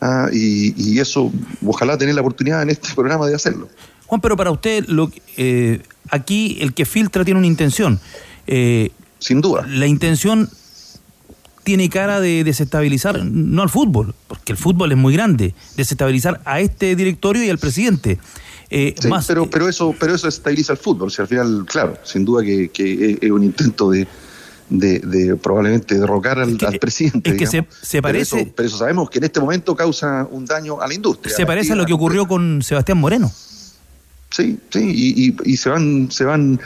ah, 0.00 0.28
y, 0.32 0.74
y, 0.76 0.98
eso, 0.98 1.32
ojalá 1.64 1.98
tener 1.98 2.14
la 2.14 2.22
oportunidad 2.22 2.62
en 2.62 2.70
este 2.70 2.88
programa 2.94 3.26
de 3.26 3.34
hacerlo. 3.34 3.68
Juan, 4.06 4.20
pero 4.20 4.36
para 4.36 4.50
usted, 4.50 4.84
lo, 4.86 5.10
eh, 5.36 5.82
aquí 6.10 6.58
el 6.60 6.74
que 6.74 6.84
filtra 6.84 7.24
tiene 7.24 7.38
una 7.38 7.46
intención. 7.46 8.00
Eh, 8.46 8.90
Sin 9.18 9.40
duda. 9.40 9.66
La 9.66 9.86
intención 9.86 10.48
tiene 11.64 11.88
cara 11.88 12.20
de 12.20 12.44
desestabilizar, 12.44 13.24
no 13.24 13.62
al 13.62 13.70
fútbol, 13.70 14.14
porque 14.28 14.52
el 14.52 14.58
fútbol 14.58 14.92
es 14.92 14.98
muy 14.98 15.12
grande, 15.12 15.52
desestabilizar 15.76 16.40
a 16.44 16.60
este 16.60 16.94
directorio 16.94 17.42
y 17.42 17.50
al 17.50 17.58
presidente. 17.58 18.18
Eh, 18.70 18.94
sí, 19.00 19.08
más, 19.08 19.26
pero, 19.26 19.48
pero, 19.48 19.68
eso, 19.68 19.94
pero 19.98 20.14
eso 20.14 20.26
estabiliza 20.28 20.72
el 20.72 20.78
fútbol. 20.78 21.08
O 21.08 21.10
sea, 21.10 21.22
al 21.22 21.28
final, 21.28 21.64
claro, 21.66 21.96
sin 22.04 22.24
duda 22.24 22.42
que, 22.44 22.68
que 22.70 23.18
es 23.20 23.30
un 23.30 23.44
intento 23.44 23.90
de, 23.90 24.06
de, 24.68 24.98
de 24.98 25.36
probablemente 25.36 25.96
derrocar 25.98 26.38
al, 26.40 26.58
al 26.66 26.78
presidente. 26.80 27.30
es 27.30 27.36
que 27.36 27.46
se, 27.46 27.62
Pero 27.62 28.02
parece, 28.02 28.40
eso, 28.40 28.50
pero 28.56 28.66
eso 28.68 28.78
sabemos 28.78 29.08
que 29.10 29.18
en 29.18 29.24
este 29.24 29.38
momento 29.40 29.76
causa 29.76 30.26
un 30.30 30.44
daño 30.44 30.80
a 30.80 30.88
la 30.88 30.94
industria. 30.94 31.34
se 31.34 31.46
parece 31.46 31.72
a 31.72 31.76
lo 31.76 31.86
que 31.86 31.92
ocurrió 31.92 32.26
con 32.26 32.62
Sebastián 32.62 32.98
Moreno. 32.98 33.30
Sí, 34.30 34.58
sí, 34.70 34.80
y, 34.80 35.28
y- 35.28 35.36
y 35.52 35.56
se 35.56 35.68
van, 35.70 36.10
se 36.10 36.24
van 36.24 36.60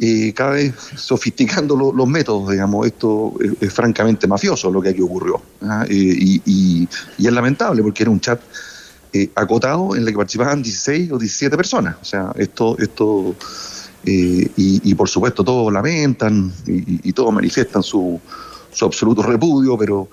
eh, 0.00 0.32
cada 0.32 0.52
vez 0.52 0.72
sofisticando 0.94 1.74
lo- 1.74 1.92
los 1.92 2.06
métodos, 2.06 2.50
digamos. 2.52 2.86
Esto 2.86 3.34
es, 3.42 3.50
es 3.60 3.72
francamente 3.74 4.28
mafioso 4.28 4.70
lo 4.70 4.80
que 4.80 4.90
aquí 4.90 5.00
ocurrió. 5.02 5.42
¿ah? 5.62 5.84
Eh, 5.88 6.38
y 6.46 6.88
es 7.18 7.32
lamentable 7.32 7.82
porque 7.82 8.04
era 8.04 8.10
un 8.12 8.20
chat 8.20 8.40
eh, 9.12 9.30
acotado 9.34 9.94
en 9.96 10.02
el 10.02 10.08
que 10.08 10.16
participaban 10.16 10.62
16 10.62 11.12
o 11.12 11.18
17 11.18 11.56
personas. 11.56 11.96
O 12.00 12.04
sea, 12.04 12.32
esto, 12.36 12.76
esto 12.78 13.34
eh, 14.04 14.48
y, 14.56 14.80
y 14.90 14.94
por 14.94 15.08
supuesto 15.08 15.42
todos 15.44 15.72
lamentan 15.72 16.52
y, 16.66 17.08
y- 17.08 17.12
todos 17.12 17.32
manifiestan 17.32 17.82
su, 17.82 18.20
su 18.72 18.84
absoluto 18.84 19.22
repudio, 19.22 19.76
pero, 19.78 20.08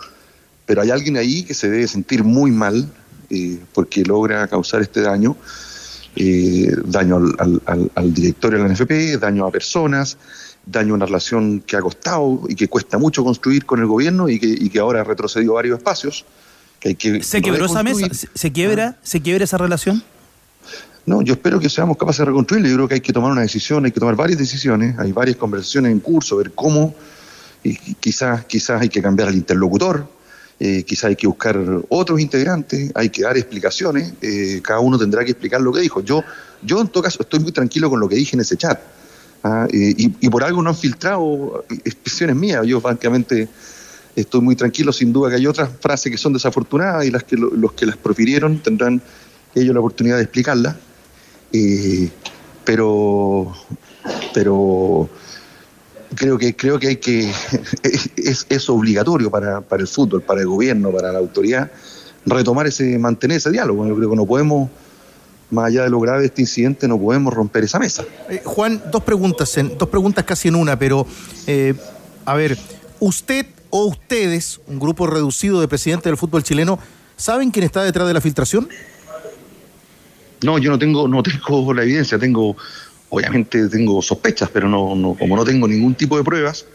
pero 0.66 0.82
hay 0.82 0.92
alguien 0.92 1.18
ahí 1.18 1.44
que 1.44 1.54
se 1.54 1.70
debe 1.70 1.88
sentir 1.88 2.24
muy 2.24 2.52
mal 2.52 2.88
eh, 3.30 3.60
porque 3.74 4.04
logra 4.04 4.48
causar 4.48 4.82
este 4.82 5.02
daño 5.02 5.36
daño 6.86 7.18
al 7.96 8.14
directorio 8.14 8.60
de 8.60 8.64
la 8.70 8.74
NFP, 8.74 9.20
daño 9.20 9.46
a 9.46 9.52
personas, 9.52 10.18
daño 10.66 10.94
a 10.94 10.96
una 10.96 11.06
relación 11.06 11.60
que 11.60 11.76
ha 11.76 11.82
costado 11.82 12.42
y 12.48 12.56
que 12.56 12.70
cuesta 12.70 12.98
mucho 12.98 13.22
construir 13.24 13.66
con 13.66 13.80
el 13.82 13.86
gobierno 13.88 14.30
y 14.30 14.40
que, 14.40 14.48
y 14.48 14.70
que 14.70 14.80
ahora 14.80 15.02
ha 15.02 15.04
retrocedido 15.04 15.54
varios 15.56 15.78
espacios. 15.78 16.24
Que 16.86 16.90
hay 16.90 16.96
que 16.96 17.24
¿Se 17.24 17.42
quebró 17.42 17.66
esa 17.66 17.82
mesa? 17.82 18.02
reconstruir. 18.02 18.32
¿Se, 18.34 18.40
se 18.40 18.52
quiebra? 18.52 18.98
¿Se 19.02 19.20
quiebra 19.20 19.44
esa 19.44 19.58
relación? 19.58 20.04
No, 21.08 21.24
yo 21.24 21.34
espero 21.34 21.60
que 21.60 21.68
seamos 21.68 21.98
capaces 21.98 22.20
de 22.20 22.26
reconstruirlo. 22.26 22.70
Yo 22.70 22.76
creo 22.76 22.88
que 22.88 22.94
hay 22.96 23.02
que 23.02 23.12
tomar 23.14 23.32
una 23.32 23.42
decisión, 23.42 23.86
hay 23.86 23.92
que 23.92 24.00
tomar 24.00 24.16
varias 24.16 24.38
decisiones, 24.38 24.98
hay 25.00 25.12
varias 25.12 25.38
conversaciones 25.38 25.92
en 25.92 26.00
curso, 26.00 26.38
ver 26.38 26.52
cómo, 26.52 26.94
y 27.64 27.76
quizás, 27.76 28.46
quizás 28.46 28.82
hay 28.82 28.90
que 28.90 29.02
cambiar 29.02 29.30
al 29.30 29.36
interlocutor, 29.36 30.08
eh, 30.60 30.84
quizás 30.84 31.06
hay 31.06 31.16
que 31.16 31.26
buscar 31.26 31.60
otros 31.90 32.20
integrantes, 32.20 32.92
hay 32.94 33.10
que 33.10 33.24
dar 33.24 33.36
explicaciones, 33.36 34.14
eh, 34.22 34.62
cada 34.64 34.80
uno 34.80 34.98
tendrá 35.00 35.26
que 35.26 35.32
explicar 35.32 35.62
lo 35.62 35.72
que 35.74 35.82
dijo. 35.82 36.02
Yo, 36.02 36.24
yo 36.62 36.82
en 36.82 36.88
todo 36.90 37.02
caso 37.04 37.24
estoy 37.24 37.40
muy 37.40 37.52
tranquilo 37.52 37.90
con 37.90 38.00
lo 38.00 38.08
que 38.08 38.16
dije 38.16 38.36
en 38.36 38.42
ese 38.42 38.58
chat. 38.58 38.80
ah, 39.44 39.68
eh, 39.72 39.94
y, 39.98 40.16
y 40.22 40.30
por 40.30 40.44
algo 40.44 40.62
no 40.62 40.70
han 40.70 40.76
filtrado 40.76 41.66
expresiones 41.84 42.36
mías. 42.36 42.66
Yo 42.66 42.80
francamente 42.80 43.48
estoy 44.16 44.42
muy 44.42 44.56
tranquilo, 44.56 44.92
sin 44.94 45.12
duda 45.14 45.30
que 45.30 45.36
hay 45.36 45.48
otras 45.48 45.70
frases 45.80 46.12
que 46.12 46.18
son 46.18 46.34
desafortunadas 46.34 47.06
y 47.06 47.12
las 47.12 47.24
que 47.24 47.36
lo- 47.38 47.52
los 47.52 47.74
que 47.74 47.86
las 47.86 47.98
profirieron 47.98 48.60
tendrán 48.60 49.02
ellos 49.54 49.74
la 49.74 49.80
oportunidad 49.80 50.18
de 50.18 50.24
explicarlas. 50.24 50.76
Eh, 51.52 52.10
pero 52.64 53.54
pero 54.34 55.10
creo 56.16 56.38
que 56.38 56.56
creo 56.56 56.80
que 56.80 56.88
hay 56.88 56.96
que 56.98 57.32
es, 58.18 58.46
es 58.50 58.70
obligatorio 58.70 59.30
para, 59.32 59.62
para 59.62 59.82
el 59.82 59.88
fútbol, 59.88 60.22
para 60.22 60.42
el 60.42 60.48
gobierno, 60.48 60.92
para 60.92 61.12
la 61.12 61.20
autoridad 61.20 61.72
retomar 62.26 62.66
ese 62.68 62.98
mantener 62.98 63.38
ese 63.38 63.52
diálogo. 63.52 63.86
Yo 63.88 63.96
creo 63.96 64.10
que 64.10 64.16
no 64.16 64.26
podemos 64.26 64.70
más 65.52 65.66
allá 65.68 65.84
de 65.84 65.90
lo 65.90 66.00
grave 66.00 66.22
de 66.22 66.26
este 66.28 66.42
incidente 66.42 66.88
no 66.88 67.00
podemos 67.00 67.32
romper 67.34 67.64
esa 67.64 67.78
mesa. 67.78 68.04
Eh, 68.30 68.42
Juan, 68.44 68.82
dos 68.92 69.04
preguntas, 69.04 69.56
en, 69.58 69.78
dos 69.78 69.88
preguntas 69.90 70.26
casi 70.26 70.48
en 70.48 70.56
una, 70.56 70.78
pero 70.78 71.06
eh, 71.46 71.76
a 72.26 72.34
ver, 72.34 72.58
usted 73.00 73.46
o 73.78 73.88
ustedes, 73.88 74.62
un 74.68 74.80
grupo 74.80 75.06
reducido 75.06 75.60
de 75.60 75.68
presidentes 75.68 76.06
del 76.06 76.16
fútbol 76.16 76.44
chileno, 76.44 76.80
¿saben 77.18 77.52
quién 77.52 77.66
está 77.66 77.84
detrás 77.84 78.08
de 78.08 78.14
la 78.14 78.22
filtración? 78.22 78.70
No, 80.44 80.58
yo 80.60 80.72
no 80.72 80.80
tengo, 80.80 81.10
no 81.10 81.22
tengo 81.22 81.74
la 81.74 81.84
evidencia, 81.84 82.18
tengo, 82.18 82.56
obviamente 83.10 83.68
tengo 83.68 84.02
sospechas, 84.02 84.50
pero 84.54 84.70
no, 84.70 84.96
no 84.96 85.16
como 85.16 85.36
no 85.36 85.44
tengo 85.44 85.68
ningún 85.68 85.94
tipo 85.94 86.16
de 86.18 86.24
pruebas, 86.24 86.66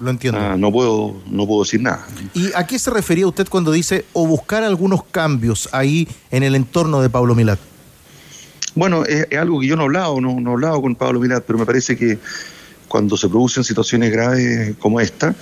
Lo 0.00 0.10
entiendo. 0.10 0.40
ah, 0.40 0.56
no 0.56 0.72
puedo, 0.72 1.22
no 1.30 1.46
puedo 1.46 1.62
decir 1.62 1.82
nada. 1.82 2.04
¿Y 2.34 2.50
a 2.52 2.66
qué 2.66 2.80
se 2.80 2.90
refería 2.90 3.28
usted 3.28 3.46
cuando 3.48 3.70
dice 3.70 4.04
o 4.12 4.26
buscar 4.26 4.64
algunos 4.64 5.04
cambios 5.04 5.68
ahí 5.70 6.08
en 6.32 6.42
el 6.42 6.56
entorno 6.56 7.00
de 7.00 7.10
Pablo 7.10 7.36
Milat? 7.36 7.60
Bueno, 8.74 9.04
es, 9.04 9.28
es 9.30 9.38
algo 9.38 9.60
que 9.60 9.68
yo 9.68 9.76
no 9.76 9.82
he 9.82 9.84
hablado, 9.84 10.20
no, 10.20 10.40
no 10.40 10.50
he 10.50 10.52
hablado 10.54 10.82
con 10.82 10.96
Pablo 10.96 11.20
Milat, 11.20 11.44
pero 11.46 11.60
me 11.60 11.66
parece 11.66 11.96
que 11.96 12.18
cuando 12.88 13.16
se 13.16 13.28
producen 13.28 13.62
situaciones 13.62 14.10
graves 14.10 14.74
como 14.80 14.98
esta, 15.00 15.32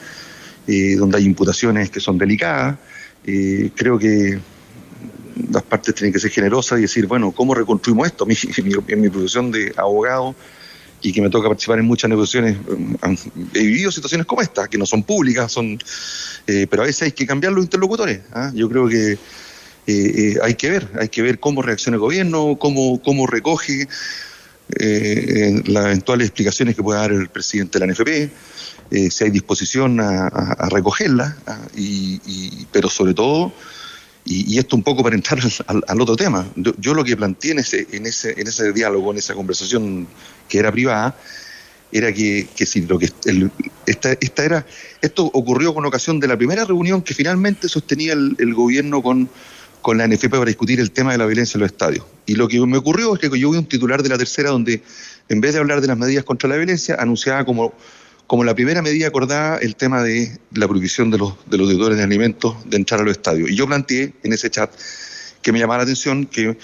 eh, 0.69 0.95
donde 0.97 1.17
hay 1.19 1.25
imputaciones 1.25 1.91
que 1.91 1.99
son 1.99 2.17
delicadas, 2.19 2.77
eh, 3.25 3.71
creo 3.75 3.99
que 3.99 4.39
las 5.51 5.63
partes 5.63 5.95
tienen 5.95 6.13
que 6.13 6.19
ser 6.21 6.31
generosas 6.31 6.79
y 6.79 6.83
decir, 6.83 7.07
bueno, 7.07 7.33
¿cómo 7.33 7.55
reconstruimos 7.55 8.07
esto? 8.07 8.27
Mi- 8.27 8.35
mi- 8.65 8.75
en 8.87 9.01
mi 9.01 9.09
profesión 9.09 9.51
de 9.51 9.73
abogado 9.77 10.35
y 11.01 11.13
que 11.13 11.23
me 11.23 11.31
toca 11.31 11.47
participar 11.49 11.79
en 11.79 11.85
muchas 11.87 12.11
negociaciones, 12.11 12.57
eh, 12.57 13.17
he 13.55 13.61
vivido 13.65 13.91
situaciones 13.93 14.27
como 14.27 14.43
esta, 14.43 14.69
que 14.69 14.77
no 14.79 14.85
son 14.85 15.05
públicas, 15.05 15.51
son, 15.51 15.79
eh, 16.47 16.67
pero 16.69 16.83
a 16.83 16.87
veces 16.87 17.03
hay 17.03 17.13
que 17.13 17.27
cambiar 17.27 17.53
los 17.53 17.65
interlocutores. 17.65 18.21
¿ah? 18.33 18.51
Yo 18.55 18.69
creo 18.69 18.89
que 18.89 19.17
eh, 19.87 20.35
hay 20.43 20.55
que 20.55 20.71
ver, 20.71 20.89
hay 21.01 21.09
que 21.09 21.23
ver 21.23 21.39
cómo 21.39 21.63
reacciona 21.63 21.95
el 21.95 22.01
gobierno, 22.01 22.57
cómo, 22.59 23.01
cómo 23.03 23.27
recoge 23.27 23.87
las 24.71 25.87
eventuales 25.87 26.27
explicaciones 26.29 26.77
que 26.77 26.83
pueda 26.83 27.01
dar 27.01 27.13
el 27.13 27.29
presidente 27.29 27.79
de 27.79 27.87
la 27.87 27.93
NFP, 27.93 28.31
eh, 28.91 29.11
si 29.11 29.25
hay 29.25 29.31
disposición 29.31 30.01
a, 30.01 30.29
a- 30.29 30.53
a 30.59 30.69
recogerlas, 30.69 31.35
ah, 31.47 31.61
y, 31.77 32.67
pero 32.73 32.89
sobre 32.89 33.15
todo, 33.15 33.53
y, 34.25 34.59
esto 34.59 34.77
un 34.77 34.83
poco 34.83 35.03
para 35.03 35.15
entrar 35.17 35.41
al, 35.67 35.83
al- 35.87 36.01
otro 36.01 36.17
tema, 36.17 36.47
yo, 36.79 36.95
lo 36.95 37.05
que 37.05 37.17
planteé 37.17 37.53
en 37.53 37.59
ese, 37.61 37.87
en, 37.93 38.07
ese, 38.07 38.39
en 38.41 38.47
ese 38.47 38.73
diálogo, 38.73 39.11
en 39.13 39.19
esa 39.19 39.35
conversación 39.35 40.07
que 40.49 40.59
era 40.59 40.71
privada, 40.73 41.17
era 41.91 42.13
que, 42.13 42.47
que 42.55 42.67
si 42.67 42.83
lo 42.83 42.99
que 42.99 43.09
el- 43.25 43.51
esta, 43.87 44.13
esta 44.13 44.45
era 44.45 44.67
esto 45.01 45.25
ocurrió 45.33 45.73
con 45.73 45.87
ocasión 45.87 46.21
de 46.21 46.29
la 46.29 46.37
primera 46.37 46.65
reunión 46.65 47.01
que 47.01 47.15
finalmente 47.15 47.69
sostenía 47.69 48.13
el, 48.13 48.37
el 48.39 48.53
gobierno 48.53 49.03
con, 49.03 49.31
con 49.81 49.97
la 49.97 50.07
NFP 50.07 50.29
para 50.31 50.45
discutir 50.45 50.81
el 50.81 50.91
tema 50.91 51.13
de 51.13 51.19
la 51.19 51.25
violencia 51.25 51.57
en 51.57 51.61
los 51.63 51.71
estadios. 51.71 52.05
Y 52.27 52.35
lo 52.35 52.47
que 52.49 52.61
me 52.67 52.77
ocurrió 52.77 53.15
es 53.15 53.21
que 53.21 53.29
yo 53.39 53.51
vi 53.51 53.57
un 53.59 53.65
titular 53.67 54.03
de 54.03 54.11
la 54.11 54.19
tercera 54.19 54.51
donde 54.51 54.83
en 55.31 55.41
vez 55.41 55.55
de 55.55 55.61
hablar 55.61 55.81
de 55.81 55.87
las 55.87 55.97
medidas 55.97 56.25
contra 56.25 56.49
la 56.51 56.57
violencia, 56.57 56.97
anunciaba 56.99 57.45
como, 57.47 57.73
como 58.29 58.45
la 58.45 58.55
primera 58.55 58.81
medida 58.83 59.09
acordada 59.09 59.59
el 59.59 59.75
tema 59.75 60.03
de 60.05 60.39
la 60.53 60.69
prohibición 60.69 61.11
de 61.11 61.19
los, 61.19 61.35
de 61.47 61.59
los 61.59 61.69
deudores 61.69 61.99
de 61.99 62.05
alimentos 62.05 62.55
de 62.67 62.77
entrar 62.77 63.01
a 63.01 63.03
los 63.03 63.13
estadios. 63.13 63.51
Y 63.51 63.57
yo 63.57 63.67
planteé 63.67 64.13
en 64.23 64.33
ese 64.33 64.49
chat 64.51 64.71
que 65.43 65.51
me 65.51 65.59
llamaba 65.59 65.79
la 65.79 65.83
atención 65.85 66.27
que 66.27 66.57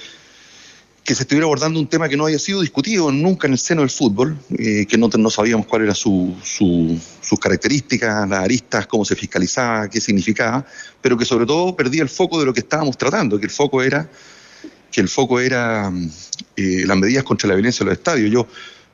que 1.04 1.14
se 1.14 1.24
estuviera 1.24 1.44
abordando 1.44 1.78
un 1.78 1.86
tema 1.86 2.08
que 2.08 2.16
no 2.16 2.24
había 2.24 2.38
sido 2.38 2.62
discutido 2.62 3.12
nunca 3.12 3.46
en 3.46 3.52
el 3.52 3.58
seno 3.58 3.82
del 3.82 3.90
fútbol, 3.90 4.38
eh, 4.56 4.86
que 4.86 4.96
no, 4.96 5.08
no 5.08 5.28
sabíamos 5.28 5.66
cuál 5.66 5.82
era 5.82 5.94
su, 5.94 6.34
su- 6.42 6.98
sus 7.20 7.38
características, 7.38 8.26
las 8.26 8.40
aristas, 8.42 8.86
cómo 8.86 9.04
se 9.04 9.14
fiscalizaba, 9.14 9.90
qué 9.90 10.00
significaba, 10.00 10.64
pero 11.02 11.18
que 11.18 11.26
sobre 11.26 11.44
todo 11.44 11.76
perdía 11.76 12.02
el 12.02 12.08
foco 12.08 12.40
de 12.40 12.46
lo 12.46 12.54
que 12.54 12.60
estábamos 12.60 12.96
tratando, 12.96 13.38
que 13.38 13.44
el 13.44 13.50
foco 13.50 13.82
era 13.82 14.08
que 14.90 15.02
el 15.02 15.08
foco 15.10 15.40
era 15.40 15.90
mm, 15.90 16.10
eh, 16.56 16.84
las 16.86 16.96
medidas 16.96 17.22
contra 17.24 17.48
la 17.50 17.54
violencia 17.54 17.82
en 17.84 17.88
los 17.90 17.98
estadios. 17.98 18.30
Yo, 18.30 18.46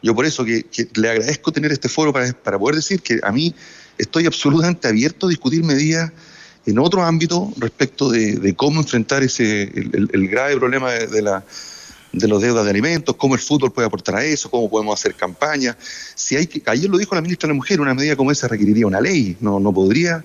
yo 0.02 0.14
por 0.14 0.24
eso 0.24 0.44
que, 0.44 0.64
le 0.94 1.10
agradezco 1.10 1.52
tener 1.52 1.72
este 1.72 1.88
foro 1.88 2.12
para, 2.12 2.58
poder 2.58 2.76
decir 2.76 3.00
que 3.00 3.20
a 3.22 3.32
mí 3.32 3.54
estoy 3.98 4.26
absolutamente 4.26 4.88
abierto 4.88 5.26
a 5.26 5.30
discutir 5.30 5.62
medidas 5.62 6.10
en 6.66 6.78
otro 6.78 7.02
ámbito 7.02 7.52
respecto 7.56 8.10
de, 8.10 8.54
cómo 8.56 8.80
enfrentar 8.80 9.22
ese 9.22 9.62
el, 9.62 10.28
grave 10.28 10.56
problema 10.56 10.92
de, 10.92 11.22
de 12.12 12.28
los 12.28 12.42
deudas 12.42 12.64
de 12.64 12.70
alimentos, 12.70 13.16
cómo 13.16 13.34
el 13.34 13.40
fútbol 13.40 13.72
puede 13.72 13.86
aportar 13.86 14.16
a 14.16 14.24
eso, 14.24 14.50
cómo 14.50 14.68
podemos 14.68 14.98
hacer 14.98 15.14
campaña. 15.14 15.76
Si 16.14 16.36
hay 16.36 16.46
que, 16.46 16.62
ayer 16.66 16.88
lo 16.88 16.98
dijo 16.98 17.14
la 17.14 17.20
ministra 17.20 17.46
de 17.46 17.54
la 17.54 17.56
Mujer, 17.56 17.80
una 17.80 17.94
medida 17.94 18.16
como 18.16 18.30
esa 18.30 18.48
requeriría 18.48 18.86
una 18.86 19.00
ley, 19.00 19.36
no, 19.40 19.60
no 19.60 19.72
podría, 19.72 20.24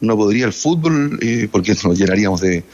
no 0.00 0.16
podría 0.16 0.46
el 0.46 0.52
fútbol, 0.52 1.18
eh, 1.22 1.48
porque 1.50 1.74
nos 1.84 1.98
llenaríamos 1.98 2.40
de, 2.40 2.64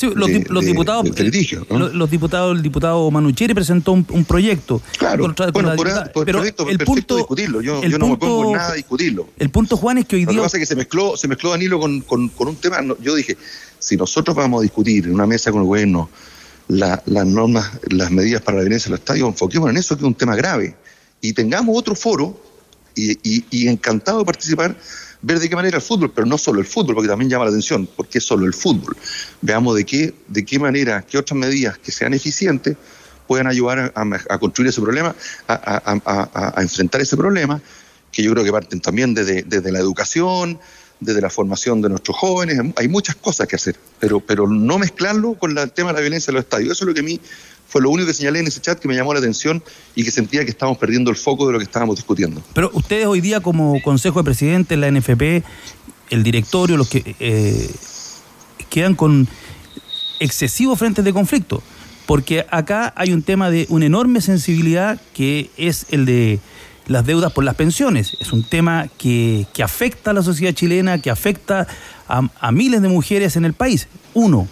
Sí, 0.00 0.10
los, 0.14 0.28
de- 0.28 0.40
dip- 0.40 0.48
los 0.48 0.62
de- 0.64 0.70
diputados, 0.70 1.14
de 1.14 1.24
litigio, 1.24 1.66
¿no? 1.68 1.78
los, 1.78 1.94
los 1.94 2.10
diputados, 2.10 2.56
el 2.56 2.62
diputado 2.62 3.10
Manucheri 3.10 3.52
presentó 3.52 3.92
un, 3.92 4.06
un 4.10 4.24
proyecto. 4.24 4.80
Claro, 4.98 5.24
contra- 5.24 5.50
bueno, 5.50 5.74
por, 5.76 5.86
diputada- 5.86 6.12
por 6.12 6.24
pero 6.24 6.38
perfecto, 6.38 6.68
el 6.70 6.78
punto, 6.78 7.16
discutirlo. 7.16 7.60
Yo, 7.60 7.82
el 7.82 7.92
yo 7.92 7.98
no 7.98 8.08
me 8.08 8.16
pongo 8.16 8.42
punto- 8.44 8.56
nada 8.56 8.72
a 8.72 8.74
discutirlo. 8.76 9.28
El 9.38 9.50
punto, 9.50 9.76
Juan, 9.76 9.98
es 9.98 10.06
que 10.06 10.16
hoy 10.16 10.22
Lo 10.24 10.28
que 10.28 10.32
día 10.36 10.42
pasa 10.42 10.56
es 10.56 10.60
que 10.62 10.66
se 10.66 10.76
mezcló, 10.76 11.16
se 11.16 11.28
mezcló 11.28 11.50
Danilo 11.50 11.78
con, 11.78 12.00
con, 12.00 12.28
con 12.30 12.48
un 12.48 12.56
tema. 12.56 12.78
Yo 13.02 13.14
dije, 13.14 13.36
si 13.78 13.96
nosotros 13.96 14.34
vamos 14.36 14.60
a 14.60 14.62
discutir 14.62 15.04
en 15.04 15.12
una 15.14 15.26
mesa 15.26 15.52
con 15.52 15.60
el 15.60 15.66
gobierno 15.66 16.08
la- 16.68 17.02
las 17.06 17.26
normas, 17.26 17.70
las 17.90 18.10
medidas 18.10 18.40
para 18.42 18.56
la 18.58 18.62
violencia 18.62 18.88
en 18.88 18.92
los 18.92 19.00
estadios, 19.00 19.28
enfoquémonos 19.28 19.74
en 19.74 19.78
eso, 19.78 19.96
que 19.96 20.02
es 20.02 20.06
un 20.06 20.14
tema 20.14 20.34
grave. 20.36 20.76
Y 21.20 21.32
tengamos 21.34 21.76
otro 21.76 21.94
foro 21.94 22.40
y, 22.94 23.12
y- 23.22 23.44
y 23.50 23.68
encantado 23.68 24.20
de 24.20 24.24
participar, 24.24 24.76
ver 25.22 25.38
de 25.38 25.48
qué 25.48 25.56
manera 25.56 25.76
el 25.76 25.82
fútbol, 25.82 26.12
pero 26.12 26.26
no 26.26 26.38
solo 26.38 26.60
el 26.60 26.66
fútbol, 26.66 26.94
porque 26.94 27.08
también 27.08 27.30
llama 27.30 27.44
la 27.44 27.50
atención, 27.50 27.88
porque 27.96 28.18
es 28.18 28.24
solo 28.24 28.46
el 28.46 28.54
fútbol. 28.54 28.96
Veamos 29.40 29.76
de 29.76 29.84
qué, 29.84 30.14
de 30.28 30.44
qué 30.44 30.58
manera, 30.58 31.02
qué 31.02 31.18
otras 31.18 31.38
medidas 31.38 31.78
que 31.78 31.92
sean 31.92 32.14
eficientes 32.14 32.76
puedan 33.26 33.46
ayudar 33.46 33.92
a, 33.94 34.38
construir 34.38 34.70
ese 34.70 34.80
problema, 34.80 35.14
a, 35.46 36.54
enfrentar 36.58 37.00
ese 37.00 37.16
problema, 37.16 37.60
que 38.10 38.24
yo 38.24 38.32
creo 38.32 38.44
que 38.44 38.50
parten 38.50 38.80
también 38.80 39.14
desde, 39.14 39.44
desde 39.44 39.70
la 39.70 39.78
educación, 39.78 40.58
desde 40.98 41.20
la 41.20 41.30
formación 41.30 41.80
de 41.80 41.88
nuestros 41.88 42.16
jóvenes, 42.16 42.60
hay 42.76 42.88
muchas 42.88 43.14
cosas 43.16 43.46
que 43.46 43.56
hacer, 43.56 43.76
pero, 44.00 44.20
pero 44.20 44.48
no 44.48 44.78
mezclarlo 44.78 45.34
con 45.34 45.56
el 45.56 45.70
tema 45.70 45.90
de 45.90 45.94
la 45.94 46.00
violencia 46.00 46.30
en 46.30 46.36
los 46.36 46.44
estadios. 46.44 46.72
Eso 46.72 46.84
es 46.84 46.88
lo 46.88 46.94
que 46.94 47.00
a 47.00 47.04
mí 47.04 47.20
Fue 47.70 47.80
lo 47.80 47.90
único 47.90 48.08
que 48.08 48.14
señalé 48.14 48.40
en 48.40 48.48
ese 48.48 48.60
chat 48.60 48.80
que 48.80 48.88
me 48.88 48.96
llamó 48.96 49.14
la 49.14 49.20
atención 49.20 49.62
y 49.94 50.02
que 50.02 50.10
sentía 50.10 50.44
que 50.44 50.50
estábamos 50.50 50.76
perdiendo 50.78 51.08
el 51.10 51.16
foco 51.16 51.46
de 51.46 51.52
lo 51.52 51.58
que 51.58 51.64
estábamos 51.64 51.96
discutiendo. 51.96 52.42
Pero 52.52 52.68
ustedes 52.74 53.06
hoy 53.06 53.20
día 53.20 53.40
como 53.40 53.80
Consejo 53.80 54.18
de 54.20 54.24
Presidentes, 54.24 54.76
la 54.76 54.90
NFP, 54.90 55.44
el 56.10 56.24
directorio, 56.24 56.76
los 56.76 56.88
que 56.88 57.14
eh, 57.20 57.70
quedan 58.68 58.96
con 58.96 59.28
excesivos 60.18 60.80
frentes 60.80 61.04
de 61.04 61.12
conflicto. 61.12 61.62
Porque 62.06 62.44
acá 62.50 62.92
hay 62.96 63.12
un 63.12 63.22
tema 63.22 63.50
de 63.50 63.66
una 63.68 63.86
enorme 63.86 64.20
sensibilidad 64.20 65.00
que 65.14 65.48
es 65.56 65.86
el 65.90 66.06
de 66.06 66.40
las 66.88 67.06
deudas 67.06 67.32
por 67.32 67.44
las 67.44 67.54
pensiones. 67.54 68.16
Es 68.18 68.32
un 68.32 68.42
tema 68.42 68.88
que, 68.98 69.46
que 69.54 69.62
afecta 69.62 70.10
a 70.10 70.14
la 70.14 70.24
sociedad 70.24 70.52
chilena, 70.52 71.00
que 71.00 71.08
afecta 71.08 71.68
a, 72.08 72.28
a 72.40 72.50
miles 72.50 72.82
de 72.82 72.88
mujeres 72.88 73.36
en 73.36 73.44
el 73.44 73.52
país. 73.52 73.86
Uno. 74.12 74.48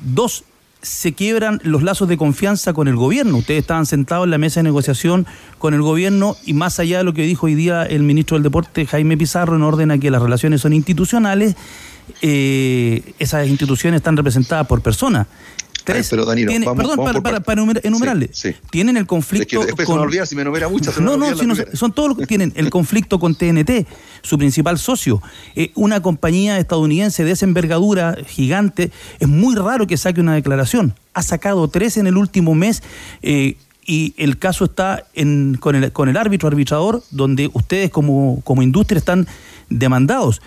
Dos, 0.00 0.44
se 0.84 1.14
quiebran 1.14 1.60
los 1.64 1.82
lazos 1.82 2.08
de 2.08 2.16
confianza 2.16 2.72
con 2.74 2.88
el 2.88 2.94
gobierno. 2.94 3.38
Ustedes 3.38 3.62
estaban 3.62 3.86
sentados 3.86 4.26
en 4.26 4.30
la 4.30 4.38
mesa 4.38 4.60
de 4.60 4.64
negociación 4.64 5.26
con 5.58 5.74
el 5.74 5.82
gobierno 5.82 6.36
y 6.44 6.52
más 6.52 6.78
allá 6.78 6.98
de 6.98 7.04
lo 7.04 7.14
que 7.14 7.22
dijo 7.22 7.46
hoy 7.46 7.54
día 7.54 7.84
el 7.84 8.02
ministro 8.02 8.36
del 8.36 8.42
Deporte, 8.42 8.86
Jaime 8.86 9.16
Pizarro, 9.16 9.56
en 9.56 9.62
orden 9.62 9.90
a 9.90 9.98
que 9.98 10.10
las 10.10 10.22
relaciones 10.22 10.60
son 10.60 10.74
institucionales, 10.74 11.56
eh, 12.20 13.14
esas 13.18 13.48
instituciones 13.48 13.98
están 13.98 14.16
representadas 14.16 14.66
por 14.66 14.82
personas. 14.82 15.26
Tres, 15.84 16.08
pero 16.08 16.24
Danilo, 16.24 16.48
tiene- 16.50 16.64
vamos- 16.66 16.82
perdón, 16.82 16.96
vamos 17.04 17.22
para, 17.22 17.40
para, 17.40 17.62
enumerarle. 17.82 18.30
Sí, 18.32 18.52
sí. 18.52 18.56
Tienen 18.70 18.96
el 18.96 19.02
Es 19.02 19.04
que 19.04 19.08
conflicto 19.08 19.62
se 19.62 19.74
me 19.76 19.84
con... 19.84 19.98
olvida, 19.98 20.24
si 20.26 20.34
me 20.34 20.42
enumera 20.42 20.68
muchas, 20.68 20.94
se 20.94 21.00
No, 21.02 21.16
no, 21.16 21.36
si 21.36 21.46
no, 21.46 21.54
son 21.74 21.92
todos 21.92 22.08
los 22.08 22.18
que 22.18 22.26
tienen 22.26 22.52
el 22.56 22.70
conflicto 22.70 23.18
con 23.18 23.34
TNT, 23.34 23.86
su 24.22 24.38
principal 24.38 24.78
socio. 24.78 25.20
Eh, 25.56 25.70
una 25.74 26.00
compañía 26.00 26.58
estadounidense 26.58 27.24
de 27.24 27.32
esa 27.32 27.44
envergadura 27.44 28.16
gigante, 28.26 28.90
es 29.20 29.28
muy 29.28 29.54
raro 29.56 29.86
que 29.86 29.96
saque 29.96 30.20
una 30.20 30.34
declaración. 30.34 30.94
Ha 31.12 31.22
sacado 31.22 31.68
tres 31.68 31.96
en 31.98 32.06
el 32.06 32.16
último 32.16 32.54
mes 32.54 32.82
eh, 33.22 33.56
y 33.86 34.14
el 34.16 34.38
caso 34.38 34.64
está 34.64 35.04
en, 35.12 35.56
con, 35.60 35.76
el, 35.76 35.92
con 35.92 36.08
el 36.08 36.16
árbitro 36.16 36.48
arbitrador, 36.48 37.02
donde 37.10 37.50
ustedes 37.52 37.90
como, 37.90 38.40
como 38.42 38.62
industria 38.62 38.98
están 38.98 39.26
demandados. 39.68 40.40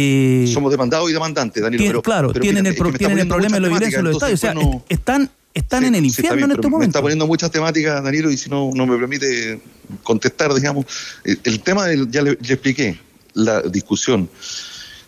Eh, 0.00 0.50
Somos 0.52 0.70
demandados 0.70 1.10
y 1.10 1.12
demandantes, 1.12 1.60
Danilo. 1.62 1.82
pero- 1.84 2.02
claro, 2.02 2.28
pero 2.32 2.40
tienen 2.42 2.66
el, 2.66 2.72
es 2.74 2.80
que 2.80 2.98
tienen 2.98 3.28
problema 3.28 3.56
de 3.56 3.60
la 3.60 3.68
violencia 3.68 3.98
en 3.98 4.04
los 4.04 4.14
estadios. 4.14 4.38
O 4.38 4.40
sea, 4.40 4.54
pues, 4.54 4.66
no- 4.66 4.84
están, 4.88 5.30
están 5.54 5.84
en 5.84 5.94
el 5.96 6.02
sí, 6.02 6.06
infierno 6.08 6.36
bien, 6.36 6.44
en 6.50 6.56
pero 6.56 6.68
estos 6.68 6.78
Me 6.78 6.86
está 6.86 7.00
poniendo 7.00 7.26
muchas 7.26 7.50
temáticas, 7.50 8.02
Danilo, 8.04 8.30
y 8.30 8.36
si 8.36 8.48
no, 8.48 8.70
no 8.74 8.86
me 8.86 8.96
permite 8.96 9.60
contestar, 10.04 10.54
digamos, 10.54 10.86
el, 11.24 11.40
el 11.42 11.60
tema 11.60 11.86
del, 11.86 12.10
ya 12.10 12.22
le, 12.22 12.30
le 12.40 12.52
expliqué, 12.54 12.98
la 13.34 13.60
discusión 13.62 14.28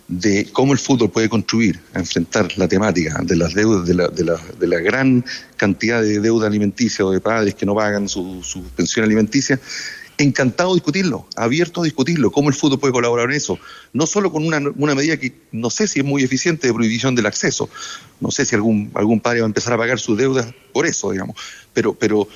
de 0.09 0.49
cómo 0.53 0.73
el 0.73 0.79
fútbol 0.81 1.09
puede 1.11 1.29
contribuir 1.29 1.79
a 1.95 2.01
enfrentar 2.01 2.49
la 2.59 2.67
temática 2.67 3.21
de 3.23 3.37
las 3.37 3.55
deudas, 3.55 3.87
de 3.87 3.95
la, 3.95 4.09
de 4.09 4.25
la, 4.25 4.41
de 4.59 4.67
la 4.67 4.81
gran 4.81 5.25
cantidad 5.57 6.03
de 6.03 6.19
deuda 6.19 6.49
alimenticia 6.49 7.05
o 7.07 7.13
de 7.13 7.21
padres 7.21 7.55
que 7.55 7.65
no 7.65 7.77
pagan 7.77 8.09
su, 8.09 8.43
su 8.43 8.65
pensión 8.71 9.05
alimenticia. 9.05 9.61
Encantado 10.21 10.71
de 10.71 10.75
discutirlo, 10.75 11.27
abierto 11.35 11.81
a 11.81 11.85
discutirlo, 11.85 12.31
cómo 12.31 12.51
el 12.51 12.55
fútbol 12.55 12.79
puede 12.79 12.93
colaborar 12.93 13.31
en 13.31 13.37
eso. 13.37 13.59
No 13.95 14.07
solo 14.07 14.31
con 14.31 14.45
una, 14.47 14.61
medida 14.95 15.17
que 15.17 15.33
no 15.51 15.71
sé 15.71 15.89
si 15.89 16.01
es 16.01 16.05
muy 16.05 16.23
eficiente 16.23 16.67
de 16.67 16.75
prohibición 16.75 17.15
del 17.15 17.25
acceso, 17.25 17.71
no 18.21 18.31
sé 18.31 18.45
si 18.45 18.55
algún, 18.55 18.91
algún 18.93 19.21
padre 19.21 19.41
va 19.41 19.47
a 19.47 19.49
empezar 19.49 19.73
a 19.73 19.79
pagar 19.79 19.99
sus 19.99 20.19
deudas 20.19 20.53
por 20.75 20.85
eso, 20.87 21.11
digamos, 21.11 21.37
pero, 21.73 21.95
pero, 21.95 22.29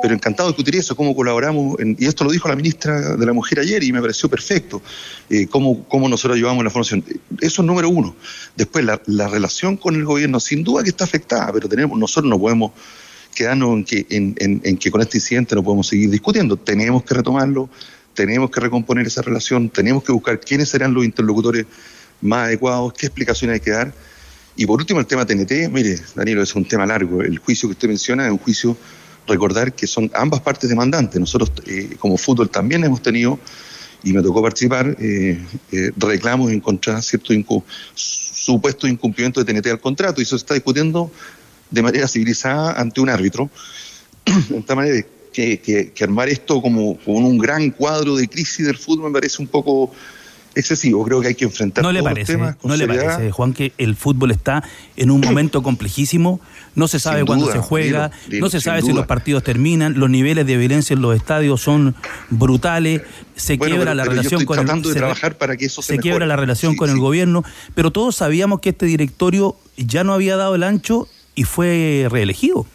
pero 0.00 0.14
encantado 0.14 0.48
de 0.48 0.52
discutir 0.52 0.76
eso, 0.76 0.94
cómo 0.94 1.16
colaboramos, 1.16 1.80
en- 1.80 1.96
y 1.98 2.06
esto 2.06 2.22
lo 2.22 2.30
dijo 2.30 2.46
la 2.48 2.54
ministra 2.54 3.16
de 3.16 3.26
la 3.26 3.32
Mujer 3.32 3.58
ayer 3.58 3.82
y 3.82 3.92
me 3.92 4.00
pareció 4.00 4.28
perfecto, 4.28 4.80
eh, 5.28 5.48
cómo, 5.48 5.82
cómo 5.88 6.08
nosotros 6.08 6.36
ayudamos 6.36 6.60
en 6.60 6.64
la 6.66 6.70
formación. 6.70 7.04
Eso 7.40 7.62
es 7.62 7.66
número 7.66 7.88
uno. 7.88 8.14
Después, 8.56 8.84
la, 8.84 9.02
la 9.06 9.26
relación 9.26 9.76
con 9.76 9.96
el 9.96 10.04
gobierno, 10.04 10.38
sin 10.38 10.62
duda 10.62 10.84
que 10.84 10.90
está 10.90 11.04
afectada, 11.04 11.52
pero 11.52 11.68
tenemos, 11.68 11.98
nosotros 11.98 12.30
no 12.30 12.38
podemos 12.38 12.70
quedarnos 13.34 13.74
en 13.76 13.84
que, 13.84 14.06
en, 14.10 14.34
en- 14.38 14.60
en 14.64 14.76
que 14.76 14.90
con 14.90 15.00
este 15.00 15.18
incidente 15.18 15.54
no 15.54 15.62
podemos 15.62 15.86
seguir 15.88 16.10
discutiendo. 16.10 16.56
Tenemos 16.56 17.02
que 17.04 17.14
retomarlo, 17.14 17.68
tenemos 18.14 18.50
que 18.50 18.60
recomponer 18.60 19.06
esa 19.06 19.22
relación, 19.22 19.68
tenemos 19.70 20.04
que 20.04 20.12
buscar 20.12 20.38
quiénes 20.40 20.68
serán 20.68 20.92
los 20.94 21.04
interlocutores 21.04 21.66
más 22.20 22.46
adecuados, 22.46 22.92
qué 22.92 23.06
explicaciones 23.06 23.54
hay 23.54 23.60
que 23.60 23.70
dar. 23.70 23.92
Y 24.54 24.66
por 24.66 24.78
último, 24.80 25.00
el 25.00 25.06
tema 25.06 25.24
TNT, 25.26 25.70
mire, 25.70 25.98
Danilo, 26.14 26.42
es 26.42 26.54
un 26.54 26.64
tema 26.66 26.84
largo. 26.86 27.22
El 27.22 27.38
juicio 27.38 27.68
que 27.68 27.72
usted 27.72 27.88
menciona 27.88 28.26
es 28.26 28.32
un 28.32 28.38
juicio, 28.38 28.76
recordar 29.26 29.72
que 29.72 29.86
son 29.86 30.10
ambas 30.14 30.40
partes 30.40 30.68
demandantes. 30.68 31.18
Nosotros, 31.18 31.52
eh, 31.66 31.96
como 31.98 32.18
fútbol, 32.18 32.50
también 32.50 32.84
hemos 32.84 33.00
tenido, 33.00 33.38
y 34.04 34.12
me 34.12 34.20
tocó 34.20 34.42
participar, 34.42 34.94
eh, 35.00 35.40
eh, 35.70 35.90
reclamos 35.96 36.52
en 36.52 36.60
contra 36.60 36.96
de 36.96 37.02
cierto 37.02 37.32
supuesto 37.94 38.86
incumplimiento 38.86 39.42
de 39.42 39.50
TNT 39.52 39.68
al 39.68 39.80
contrato, 39.80 40.20
y 40.20 40.24
eso 40.24 40.36
se 40.36 40.42
está 40.42 40.54
discutiendo 40.54 41.10
de 41.72 41.82
manera 41.82 42.06
civilizada 42.06 42.72
ante 42.80 43.00
un 43.00 43.08
árbitro. 43.08 43.50
de 44.48 44.62
tal 44.62 44.76
manera 44.76 45.04
que, 45.32 45.58
que- 45.60 45.90
que 45.92 46.04
armar 46.04 46.28
esto 46.28 46.62
como 46.62 46.96
con 46.98 47.24
un 47.24 47.38
gran 47.38 47.70
cuadro 47.70 48.14
de 48.16 48.28
crisis 48.28 48.64
del 48.66 48.76
fútbol 48.76 49.10
me 49.10 49.14
parece 49.18 49.42
un 49.42 49.48
poco 49.48 49.90
excesivo. 50.54 51.02
Creo 51.06 51.22
que 51.22 51.28
hay 51.28 51.34
que 51.34 51.46
enfrentar 51.46 51.82
No 51.82 51.90
le 51.92 52.02
parece, 52.02 52.34
temas 52.34 52.56
con 52.56 52.70
no 52.70 52.76
le 52.76 52.86
parece, 52.86 53.30
Juan, 53.30 53.54
que 53.54 53.72
el 53.78 53.96
fútbol 53.96 54.30
está 54.32 54.62
en 54.96 55.10
un 55.10 55.22
momento 55.22 55.62
complejísimo, 55.62 56.40
no 56.74 56.86
se 56.88 56.98
sabe 57.00 57.24
cuándo 57.24 57.50
se 57.50 57.58
juega, 57.58 58.08
Dilo, 58.10 58.28
Dilo, 58.28 58.46
no 58.46 58.50
se 58.50 58.60
sabe 58.60 58.82
si 58.82 58.92
los 58.92 59.06
partidos 59.06 59.42
terminan, 59.42 59.98
los 59.98 60.10
niveles 60.10 60.46
de 60.46 60.58
violencia 60.58 60.92
en 60.92 61.00
los 61.00 61.16
estadios 61.16 61.62
son 61.62 61.94
brutales, 62.28 63.00
se 63.34 63.56
Bueno, 63.56 63.70
quiebra 63.76 63.92
pero- 63.92 63.94
la 63.94 64.02
pero 64.02 64.14
relación 64.16 64.44
con 64.44 64.58
el 64.58 64.82
de 64.82 64.88
se- 64.90 64.94
trabajar 64.98 65.38
para 65.38 65.56
que 65.56 65.64
eso 65.64 65.80
se 65.80 65.94
se 65.94 65.98
quiebra 66.00 66.26
la 66.26 66.36
relación 66.36 66.72
Sí, 66.72 66.76
con 66.78 66.90
el 66.90 66.98
gobierno, 66.98 67.44
pero 67.74 67.90
todos 67.90 68.16
sabíamos 68.16 68.60
que 68.60 68.68
este 68.68 68.84
directorio 68.84 69.56
ya 69.78 70.04
no 70.04 70.12
había 70.12 70.36
dado 70.36 70.54
el 70.54 70.64
ancho 70.64 71.08
y 71.34 71.44
fue 71.44 72.06
reelegido. 72.10 72.66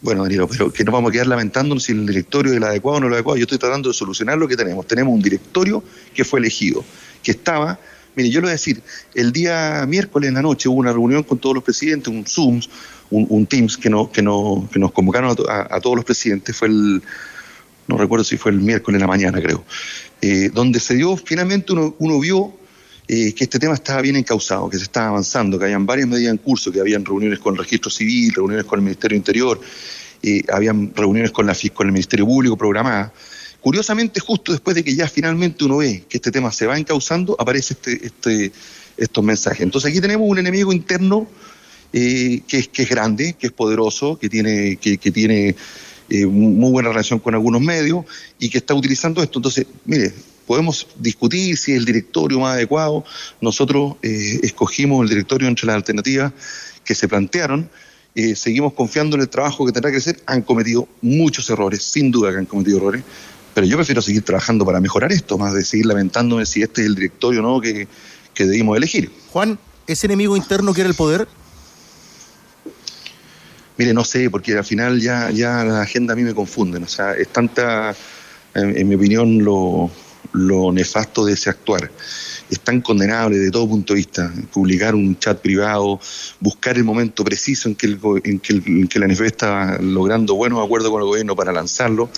Bueno, 0.00 0.22
Danilo, 0.24 0.46
pero 0.48 0.70
que 0.72 0.84
no 0.84 0.92
vamos 0.92 1.08
a 1.08 1.12
quedar 1.12 1.26
lamentándonos 1.28 1.84
si 1.84 1.92
el 1.92 2.06
directorio 2.06 2.52
es 2.52 2.58
el 2.58 2.64
adecuado 2.64 2.98
o 2.98 3.00
no 3.00 3.06
el 3.06 3.14
adecuado. 3.14 3.38
Yo 3.38 3.44
estoy 3.44 3.58
tratando 3.58 3.88
de 3.88 3.94
solucionar 3.94 4.36
lo 4.36 4.46
que 4.46 4.56
tenemos. 4.56 4.86
Tenemos 4.86 5.14
un 5.14 5.22
directorio 5.22 5.82
que 6.12 6.24
fue 6.24 6.40
elegido, 6.40 6.84
que 7.22 7.30
estaba, 7.30 7.78
mire, 8.14 8.28
yo 8.28 8.40
le 8.40 8.46
voy 8.46 8.50
a 8.50 8.52
decir, 8.52 8.82
el 9.14 9.32
día 9.32 9.86
miércoles 9.88 10.28
en 10.28 10.34
la 10.34 10.42
noche 10.42 10.68
hubo 10.68 10.78
una 10.78 10.92
reunión 10.92 11.22
con 11.22 11.38
todos 11.38 11.54
los 11.54 11.64
presidentes, 11.64 12.08
un 12.08 12.26
Zoom, 12.26 12.60
un, 13.10 13.46
Teams 13.46 13.78
que, 13.78 13.88
no, 13.88 14.10
que, 14.12 14.20
no, 14.20 14.68
que 14.70 14.78
nos 14.78 14.92
convocaron 14.92 15.34
a- 15.48 15.74
a 15.74 15.80
todos 15.80 15.96
los 15.96 16.04
presidentes, 16.04 16.54
fue 16.54 16.68
el, 16.68 17.02
no 17.86 17.96
recuerdo 17.96 18.24
si 18.24 18.36
fue 18.36 18.50
el 18.50 18.58
miércoles 18.58 18.96
en 18.96 19.00
la 19.02 19.06
mañana, 19.06 19.40
creo, 19.40 19.64
eh, 20.20 20.50
donde 20.52 20.80
se 20.80 20.96
dio, 20.96 21.16
finalmente 21.16 21.72
uno, 21.72 21.94
uno 21.98 22.18
vio 22.20 22.52
eh, 23.06 23.34
que 23.34 23.44
este 23.44 23.58
tema 23.58 23.74
estaba 23.74 24.00
bien 24.00 24.16
encauzado, 24.16 24.68
que 24.70 24.78
se 24.78 24.84
estaba 24.84 25.08
avanzando, 25.08 25.58
que 25.58 25.66
habían 25.66 25.84
varias 25.84 26.08
medidas 26.08 26.30
en 26.30 26.38
curso, 26.38 26.72
que 26.72 26.80
habían 26.80 27.04
reuniones 27.04 27.38
con 27.38 27.54
el 27.54 27.58
registro 27.58 27.90
civil, 27.90 28.32
reuniones 28.32 28.64
con 28.64 28.78
el 28.78 28.84
Ministerio 28.84 29.16
Interior, 29.16 29.60
eh, 30.22 30.42
habían 30.50 30.94
reuniones 30.94 31.30
con, 31.30 31.46
la, 31.46 31.54
con 31.74 31.86
el 31.86 31.92
Ministerio 31.92 32.24
Público 32.24 32.56
programadas. 32.56 33.12
Curiosamente, 33.60 34.20
justo 34.20 34.52
después 34.52 34.74
de 34.74 34.84
que 34.84 34.94
ya 34.94 35.08
finalmente 35.08 35.64
uno 35.64 35.78
ve 35.78 36.04
que 36.08 36.18
este 36.18 36.30
tema 36.30 36.50
se 36.50 36.66
va 36.66 36.78
encauzando, 36.78 37.36
aparece 37.38 37.74
este, 37.74 38.06
este, 38.06 38.52
estos 38.96 39.24
mensajes. 39.24 39.60
Entonces 39.60 39.90
aquí 39.90 40.00
tenemos 40.00 40.28
un 40.28 40.38
enemigo 40.38 40.72
interno 40.72 41.26
eh, 41.92 42.42
que, 42.46 42.58
es, 42.58 42.68
que 42.68 42.82
es 42.82 42.88
grande, 42.88 43.36
que 43.38 43.48
es 43.48 43.52
poderoso, 43.52 44.18
que 44.18 44.28
tiene, 44.28 44.76
que, 44.76 44.98
que 44.98 45.10
tiene 45.10 45.54
eh, 46.08 46.26
muy 46.26 46.72
buena 46.72 46.90
relación 46.90 47.18
con 47.18 47.34
algunos 47.34 47.62
medios 47.62 48.04
y 48.38 48.48
que 48.48 48.58
está 48.58 48.74
utilizando 48.74 49.22
esto. 49.22 49.38
Entonces, 49.38 49.66
mire, 49.84 50.12
podemos 50.46 50.86
discutir 50.98 51.56
si 51.56 51.72
es 51.72 51.78
el 51.78 51.84
directorio 51.84 52.40
más 52.40 52.54
adecuado. 52.54 53.04
Nosotros 53.40 53.96
eh, 54.02 54.40
escogimos 54.42 55.02
el 55.02 55.08
directorio 55.08 55.48
entre 55.48 55.66
las 55.66 55.76
alternativas 55.76 56.32
que 56.84 56.94
se 56.94 57.08
plantearon. 57.08 57.68
Eh, 58.14 58.36
seguimos 58.36 58.74
confiando 58.74 59.16
en 59.16 59.22
el 59.22 59.28
trabajo 59.28 59.66
que 59.66 59.72
tendrá 59.72 59.90
que 59.90 59.96
hacer. 59.96 60.22
Han 60.26 60.42
cometido 60.42 60.88
muchos 61.02 61.48
errores, 61.50 61.82
sin 61.82 62.10
duda 62.10 62.30
que 62.30 62.38
han 62.38 62.46
cometido 62.46 62.78
errores, 62.78 63.02
pero 63.54 63.66
yo 63.66 63.76
prefiero 63.76 64.02
seguir 64.02 64.22
trabajando 64.22 64.64
para 64.64 64.80
mejorar 64.80 65.12
esto, 65.12 65.38
más 65.38 65.54
de 65.54 65.64
seguir 65.64 65.86
lamentándome 65.86 66.46
si 66.46 66.62
este 66.62 66.82
es 66.82 66.86
el 66.88 66.94
directorio 66.94 67.40
o 67.40 67.42
no 67.42 67.60
que, 67.60 67.88
que 68.34 68.44
debimos 68.44 68.76
elegir. 68.76 69.10
Juan, 69.32 69.58
¿ese 69.86 70.06
enemigo 70.06 70.36
interno 70.36 70.72
quiere 70.74 70.90
el 70.90 70.94
poder? 70.94 71.26
Mire, 73.76 73.92
no 73.92 74.04
sé, 74.04 74.30
porque 74.30 74.56
al 74.56 74.64
final 74.64 75.00
ya, 75.00 75.30
ya 75.30 75.64
la 75.64 75.82
agenda 75.82 76.12
a 76.12 76.16
mí 76.16 76.22
me 76.22 76.34
confunden. 76.34 76.84
O 76.84 76.88
sea, 76.88 77.14
es 77.14 77.28
tanta, 77.28 77.94
en, 78.54 78.78
en 78.78 78.88
mi 78.88 78.94
opinión, 78.94 79.42
lo, 79.42 79.90
lo 80.32 80.72
nefasto 80.72 81.24
de 81.24 81.34
ese 81.34 81.50
actuar. 81.50 81.90
Es 82.50 82.60
tan 82.60 82.80
condenable 82.80 83.38
de 83.38 83.50
todo 83.50 83.68
punto 83.68 83.92
de 83.94 83.98
vista. 83.98 84.32
Publicar 84.52 84.94
un 84.94 85.18
chat 85.18 85.40
privado, 85.40 85.98
buscar 86.40 86.76
el 86.76 86.84
momento 86.84 87.24
preciso 87.24 87.68
en 87.68 87.74
que, 87.74 87.86
el, 87.86 87.98
en 88.24 88.38
que, 88.40 88.52
el- 88.54 88.62
en 88.66 88.88
que 88.88 88.98
la 88.98 89.06
NFP 89.06 89.26
está 89.26 89.78
logrando 89.80 90.34
buenos 90.34 90.62
acuerdos 90.64 90.90
con 90.90 91.00
el 91.00 91.06
gobierno 91.06 91.34
para 91.36 91.52
lanzarlo. 91.52 92.10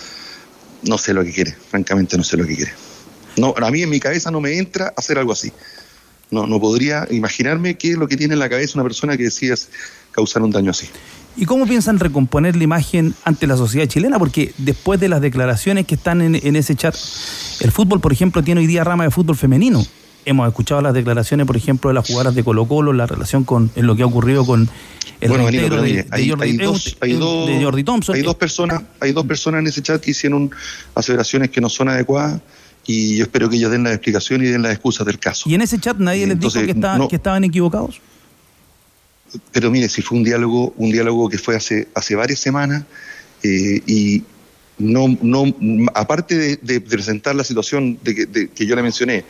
No 0.83 0.99
sé 0.99 1.15
lo 1.15 1.25
que 1.25 1.33
quiere, 1.33 1.53
francamente 1.71 2.17
no 2.17 2.25
sé 2.25 2.37
lo 2.37 2.47
que 2.47 2.57
quiere. 2.57 2.73
No, 3.37 3.55
a 3.57 3.71
mí 3.71 3.83
en 3.83 3.91
mi 3.91 4.01
cabeza 4.01 4.31
no 4.31 4.41
me 4.41 4.57
entra 4.59 4.93
hacer 4.97 5.19
algo 5.19 5.33
así. 5.33 5.53
No, 6.31 6.47
no 6.47 6.61
podría 6.61 7.07
imaginarme 7.11 7.77
qué 7.79 7.91
es 7.93 7.97
lo 7.97 8.09
que 8.09 8.17
tiene 8.17 8.35
en 8.35 8.41
la 8.41 8.49
cabeza 8.49 8.73
una 8.75 8.83
persona 8.83 9.17
que 9.17 9.25
decide 9.25 9.55
causar 10.11 10.43
un 10.43 10.51
daño 10.51 10.71
así. 10.73 10.89
¿Y 11.37 11.45
cómo 11.45 11.67
piensan 11.67 11.99
recomponer 11.99 12.57
la 12.57 12.65
imagen 12.65 13.15
ante 13.25 13.47
la 13.47 13.57
sociedad 13.57 13.87
chilena? 13.87 14.19
Porque 14.19 14.55
después 14.59 14.99
de 15.01 15.09
las 15.09 15.21
declaraciones 15.21 15.87
que 15.87 15.95
están 15.97 16.23
en, 16.23 16.35
en 16.35 16.57
ese 16.57 16.75
chat, 16.77 16.95
el 17.61 17.71
fútbol, 17.73 18.01
por 18.01 18.13
ejemplo, 18.13 18.43
tiene 18.43 18.61
hoy 18.63 18.67
día 18.67 18.85
rama 18.85 19.05
de 19.05 19.11
fútbol 19.11 19.37
femenino. 19.37 19.85
Hemos 20.25 20.49
escuchado 20.49 20.81
las 20.81 20.93
declaraciones, 20.95 21.47
por 21.47 21.57
ejemplo, 21.57 21.89
de 21.91 21.95
las 21.95 22.07
jugadoras 22.07 22.35
de 22.35 22.43
Colo 22.43 22.67
Colo, 22.67 22.93
la 22.93 23.07
relación 23.07 23.45
con 23.45 23.71
en 23.77 23.87
lo 23.87 23.95
que 23.95 24.03
ha 24.03 24.07
ocurrido 24.07 24.45
con 24.45 24.69
el 25.21 25.29
bueno, 25.29 25.45
pero 25.51 25.83
de, 25.83 25.93
de 25.93 26.07
hay, 26.11 26.29
Jordi, 26.31 26.45
hay 26.45 26.51
un- 26.53 26.57
dos, 26.65 26.97
hay, 27.01 27.13
dos, 27.13 27.47
de 27.49 27.63
Jordi 27.63 27.85
Thompson. 27.85 28.17
hay 28.17 28.23
dos 28.23 28.35
personas, 28.35 28.83
hay 29.01 29.13
dos 29.13 29.25
personas 29.27 29.61
en 29.61 29.67
ese 29.69 29.83
chat 29.83 30.01
que 30.03 30.11
hicieron 30.11 30.51
aseveraciones 30.95 31.51
que 31.51 31.61
no 31.61 31.69
son 31.69 31.89
adecuadas 31.91 32.41
y 32.87 33.17
yo 33.17 33.25
espero 33.25 33.49
que 33.49 33.57
ellos 33.57 33.71
den 33.71 33.85
la 33.85 33.93
explicación 33.93 34.43
y 34.43 34.47
den 34.47 34.63
las 34.63 34.73
excusas 34.73 35.07
del 35.07 35.19
caso. 35.19 35.49
Y 35.49 35.55
en 35.55 35.61
ese 35.63 35.79
chat 35.79 35.97
nadie 35.99 36.27
les 36.27 36.41
dijo 36.41 36.53
que, 36.55 36.75
no- 36.75 37.09
que 37.09 37.17
estaban 37.17 37.45
equivocados. 37.45 38.01
Pero 39.53 39.71
mire, 39.71 39.89
si 39.89 40.03
fue 40.03 40.19
un 40.19 40.25
diálogo, 40.25 40.75
un 40.77 40.91
diálogo 40.91 41.29
que 41.29 41.39
fue 41.39 41.57
hace, 41.57 41.89
hace 41.95 42.15
varias 42.15 42.41
semanas 42.41 42.85
eh, 43.43 43.83
y 43.87 44.23
no, 44.79 45.17
no, 45.23 45.45
aparte 45.95 46.59
de, 46.61 46.81
presentar 46.81 47.35
la 47.35 47.45
situación 47.45 47.99
de 48.03 48.15
que, 48.15 48.27
de- 48.27 48.49
que 48.49 48.67
yo 48.67 48.77
le 48.77 48.83
mencioné, 48.83 49.25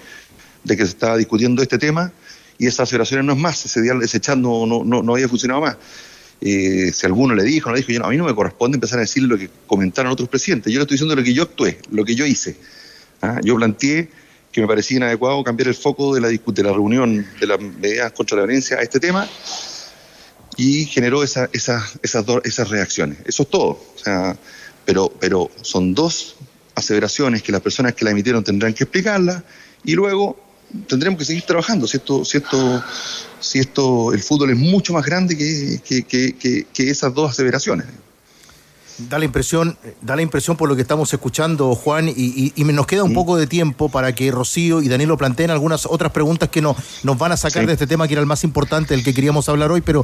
de 0.64 0.77
que 0.77 0.85
se 0.85 0.90
estaba 0.90 1.16
discutiendo 1.16 1.62
este 1.62 1.79
tema, 1.79 2.12
y 2.59 2.66
esas 2.66 2.81
aseveraciones 2.81 3.25
no 3.27 3.33
es 3.35 3.38
más, 3.38 3.64
ese, 3.64 3.83
diálogo, 3.83 4.05
ese 4.05 4.19
chat 4.21 4.37
no, 4.37 4.66
no, 4.66 4.83
no, 4.85 5.14
había 5.14 5.29
funcionado 5.29 5.61
más. 5.61 5.77
Eh, 6.40 6.90
si 6.92 7.07
alguno 7.07 7.35
le 7.35 7.45
dijo, 7.45 7.69
no 7.69 7.75
le 7.77 7.83
dijo, 7.83 7.92
yo 7.92 8.05
a 8.05 8.11
mí 8.11 8.16
no 8.16 8.25
me 8.25 8.35
corresponde 8.35 8.77
empezar 8.77 8.99
a 8.99 9.03
decir 9.03 9.23
lo 9.23 9.38
que 9.38 9.49
comentaron 9.66 10.12
otros 10.12 10.29
presidentes, 10.29 10.73
yo 10.73 10.79
le 10.79 10.83
estoy 10.83 10.97
diciendo 10.97 11.14
lo 11.14 11.23
que 11.23 11.33
yo 11.33 11.45
actué, 11.45 11.79
lo 11.90 12.05
que 12.05 12.14
yo 12.14 12.27
hice. 12.27 12.57
¿ah? 13.23 13.40
Yo 13.42 13.57
planteé 13.57 14.11
que 14.53 14.61
me 14.61 14.66
parecía 14.66 14.97
inadecuado 14.97 15.45
cambiar 15.45 15.69
el 15.69 15.75
foco 15.75 16.14
de 16.14 16.21
la, 16.21 16.29
de 16.29 16.62
la 16.62 16.73
reunión 16.73 17.27
de 17.38 17.47
las 17.47 17.61
medidas 17.61 18.12
contra 18.12 18.38
la 18.38 18.45
violencia 18.45 18.79
a 18.79 18.83
este 18.83 18.99
tema 18.99 19.29
y 20.57 20.87
generó 20.87 21.23
esa, 21.23 21.49
esa- 21.53 21.87
esas, 22.03 22.25
esas 22.45 22.69
reacciones. 22.71 23.19
Eso 23.27 23.42
es 23.45 23.51
todo. 23.51 23.69
O 23.95 23.99
sea, 24.03 24.37
pero, 24.85 25.12
pero 25.21 25.51
son 25.62 25.95
dos 25.95 26.37
aseveraciones 26.75 27.42
que 27.42 27.53
las 27.53 27.61
personas 27.61 27.95
que 27.95 28.05
la 28.05 28.11
emitieron 28.12 28.45
tendrán 28.45 28.73
que 28.75 28.85
explicarlas 28.85 29.42
y 29.85 29.95
luego 29.95 30.38
tendremos 30.88 31.19
que 31.19 31.25
seguir 31.25 31.42
trabajando. 31.42 31.87
Si 31.87 31.97
esto, 31.97 32.25
si 32.25 32.38
esto, 32.38 32.83
si 33.40 33.59
esto, 33.61 34.12
el 34.12 34.21
fútbol 34.23 34.51
es 34.51 34.57
mucho 34.57 34.92
más 34.92 35.05
grande 35.05 35.37
que- 35.37 35.81
que- 36.05 36.35
que- 36.37 36.66
que 36.73 36.90
esas 36.90 37.12
dos 37.14 37.31
aseveraciones. 37.31 37.87
Da 38.98 39.18
la 39.18 39.26
impresión, 39.26 39.76
da 40.00 40.16
la 40.16 40.22
impresión 40.22 40.56
por 40.56 40.70
lo 40.70 40.74
que 40.74 40.80
estamos 40.80 41.12
escuchando, 41.12 41.74
Juan, 41.74 42.09
y, 42.09 42.12
y- 42.16 42.52
y 42.56 42.64
me- 42.64 42.72
nos 42.72 42.87
queda 42.87 43.04
un 43.04 43.12
poco 43.12 43.37
de 43.37 43.46
tiempo 43.46 43.90
para 43.90 44.14
que 44.14 44.30
Rocío 44.30 44.80
y 44.80 44.88
Danilo 44.88 45.18
planteen 45.18 45.50
algunas 45.50 45.85
otras 45.85 46.12
preguntas 46.12 46.48
que 46.48 46.62
no, 46.62 46.74
nos 47.02 47.18
van 47.18 47.32
a 47.32 47.37
sacar 47.37 47.64
Sí. 47.64 47.66
de 47.66 47.72
este 47.74 47.87
tema 47.87 48.06
que 48.09 48.14
era 48.14 48.20
el 48.22 48.26
más 48.26 48.42
importante 48.42 48.94
del 48.94 49.04
que 49.04 49.12
queríamos 49.12 49.50
hablar 49.50 49.70
hoy, 49.70 49.82
pero 49.82 50.02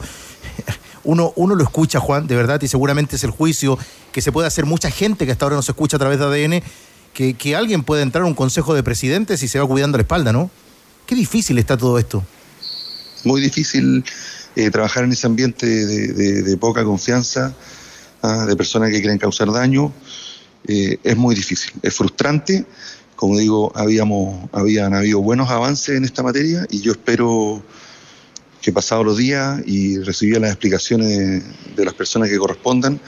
uno, 1.04 1.32
uno 1.36 1.54
lo 1.54 1.64
escucha, 1.64 2.00
Juan, 2.00 2.26
de 2.26 2.36
verdad, 2.36 2.60
y 2.60 2.68
seguramente 2.68 3.16
es 3.16 3.24
el 3.24 3.30
juicio 3.30 3.78
que 4.12 4.20
se 4.20 4.30
puede 4.30 4.46
hacer 4.46 4.66
mucha 4.66 4.90
gente 4.90 5.24
que 5.24 5.32
hasta 5.32 5.46
ahora 5.46 5.56
nos 5.56 5.68
escucha 5.70 5.96
a 5.96 6.00
través 6.00 6.18
de 6.18 6.24
ADN, 6.26 6.62
que, 7.14 7.32
que 7.32 7.56
alguien 7.56 7.84
puede 7.84 8.02
entrar 8.02 8.24
a 8.24 8.26
un 8.26 8.34
consejo 8.34 8.74
de 8.74 8.82
presidentes 8.82 9.42
y 9.42 9.48
se 9.48 9.58
va 9.58 9.66
cuidando 9.66 9.96
la 9.96 10.02
espalda, 10.02 10.32
¿no? 10.34 10.50
Qué 11.06 11.14
difícil 11.14 11.58
está 11.58 11.78
todo 11.78 11.98
esto. 11.98 12.22
muy 13.24 13.40
difícil 13.40 14.04
eh, 14.56 14.70
trabajar 14.70 15.04
en 15.04 15.12
ese 15.12 15.26
ambiente 15.26 15.66
de, 15.66 16.08
de- 16.12 16.42
de 16.42 16.56
poca 16.58 16.84
confianza, 16.84 17.54
ah, 18.22 18.46
de 18.46 18.56
personas 18.56 18.90
que 18.90 19.00
quieren 19.00 19.18
causar 19.18 19.52
daño. 19.52 19.92
Eh, 20.66 20.98
es 21.02 21.16
muy 21.16 21.34
difícil, 21.34 21.72
es 21.82 21.94
frustrante. 21.94 22.64
Como 23.16 23.38
digo, 23.38 23.72
habíamos, 23.74 24.48
habían 24.52 24.94
habido 24.94 25.20
buenos 25.20 25.50
avances 25.50 25.96
en 25.96 26.04
esta 26.04 26.22
materia 26.22 26.66
y 26.70 26.80
yo 26.80 26.92
espero 26.92 27.62
que 28.60 28.72
pasados 28.72 29.04
los 29.04 29.16
días 29.16 29.60
y 29.66 29.98
recibidas 29.98 30.40
las 30.40 30.50
explicaciones 30.50 31.08
de, 31.08 31.42
de 31.76 31.84
las 31.84 31.94
personas 31.94 32.28
que 32.28 32.38
correspondan, 32.38 33.00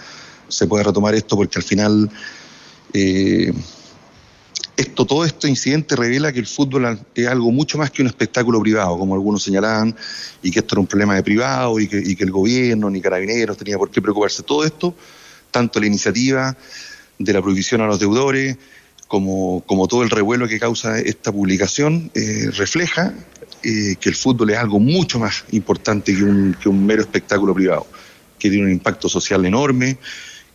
se 0.48 0.66
pueda 0.66 0.84
retomar 0.84 1.14
esto 1.14 1.36
porque 1.36 1.58
al 1.58 1.64
final 1.64 2.10
eh, 2.92 3.52
esto, 4.76 5.06
todo 5.06 5.24
este 5.24 5.48
incidente 5.48 5.94
revela 5.96 6.32
que 6.32 6.40
el 6.40 6.46
fútbol 6.46 6.98
es 7.14 7.28
algo 7.28 7.52
mucho 7.52 7.78
más 7.78 7.90
que 7.90 8.02
un 8.02 8.08
espectáculo 8.08 8.60
privado, 8.60 8.98
como 8.98 9.14
algunos 9.14 9.42
señalaban, 9.42 9.94
y 10.42 10.50
que 10.50 10.60
esto 10.60 10.74
era 10.74 10.80
un 10.80 10.86
problema 10.86 11.14
de 11.14 11.22
privado 11.22 11.78
y 11.78 11.86
que, 11.86 11.98
y 11.98 12.16
que 12.16 12.24
el 12.24 12.30
gobierno 12.30 12.90
ni 12.90 13.00
carabineros 13.00 13.56
tenía 13.56 13.78
por 13.78 13.90
qué 13.90 14.02
preocuparse. 14.02 14.42
Todo 14.42 14.64
esto, 14.64 14.94
tanto 15.50 15.80
la 15.80 15.86
iniciativa 15.86 16.56
de 17.18 17.32
la 17.32 17.40
prohibición 17.40 17.80
a 17.82 17.86
los 17.86 18.00
deudores, 18.00 18.56
como, 19.06 19.62
como 19.66 19.86
todo 19.86 20.02
el 20.02 20.10
revuelo 20.10 20.48
que 20.48 20.58
causa 20.58 20.98
esta 20.98 21.30
publicación, 21.30 22.10
eh, 22.14 22.50
refleja 22.52 23.14
eh, 23.62 23.96
que 24.00 24.08
el 24.08 24.14
fútbol 24.16 24.50
es 24.50 24.58
algo 24.58 24.80
mucho 24.80 25.18
más 25.18 25.44
importante 25.52 26.14
que 26.14 26.24
un, 26.24 26.56
que 26.60 26.68
un 26.68 26.84
mero 26.84 27.02
espectáculo 27.02 27.54
privado, 27.54 27.86
que 28.38 28.50
tiene 28.50 28.66
un 28.66 28.72
impacto 28.72 29.08
social 29.08 29.44
enorme, 29.44 29.98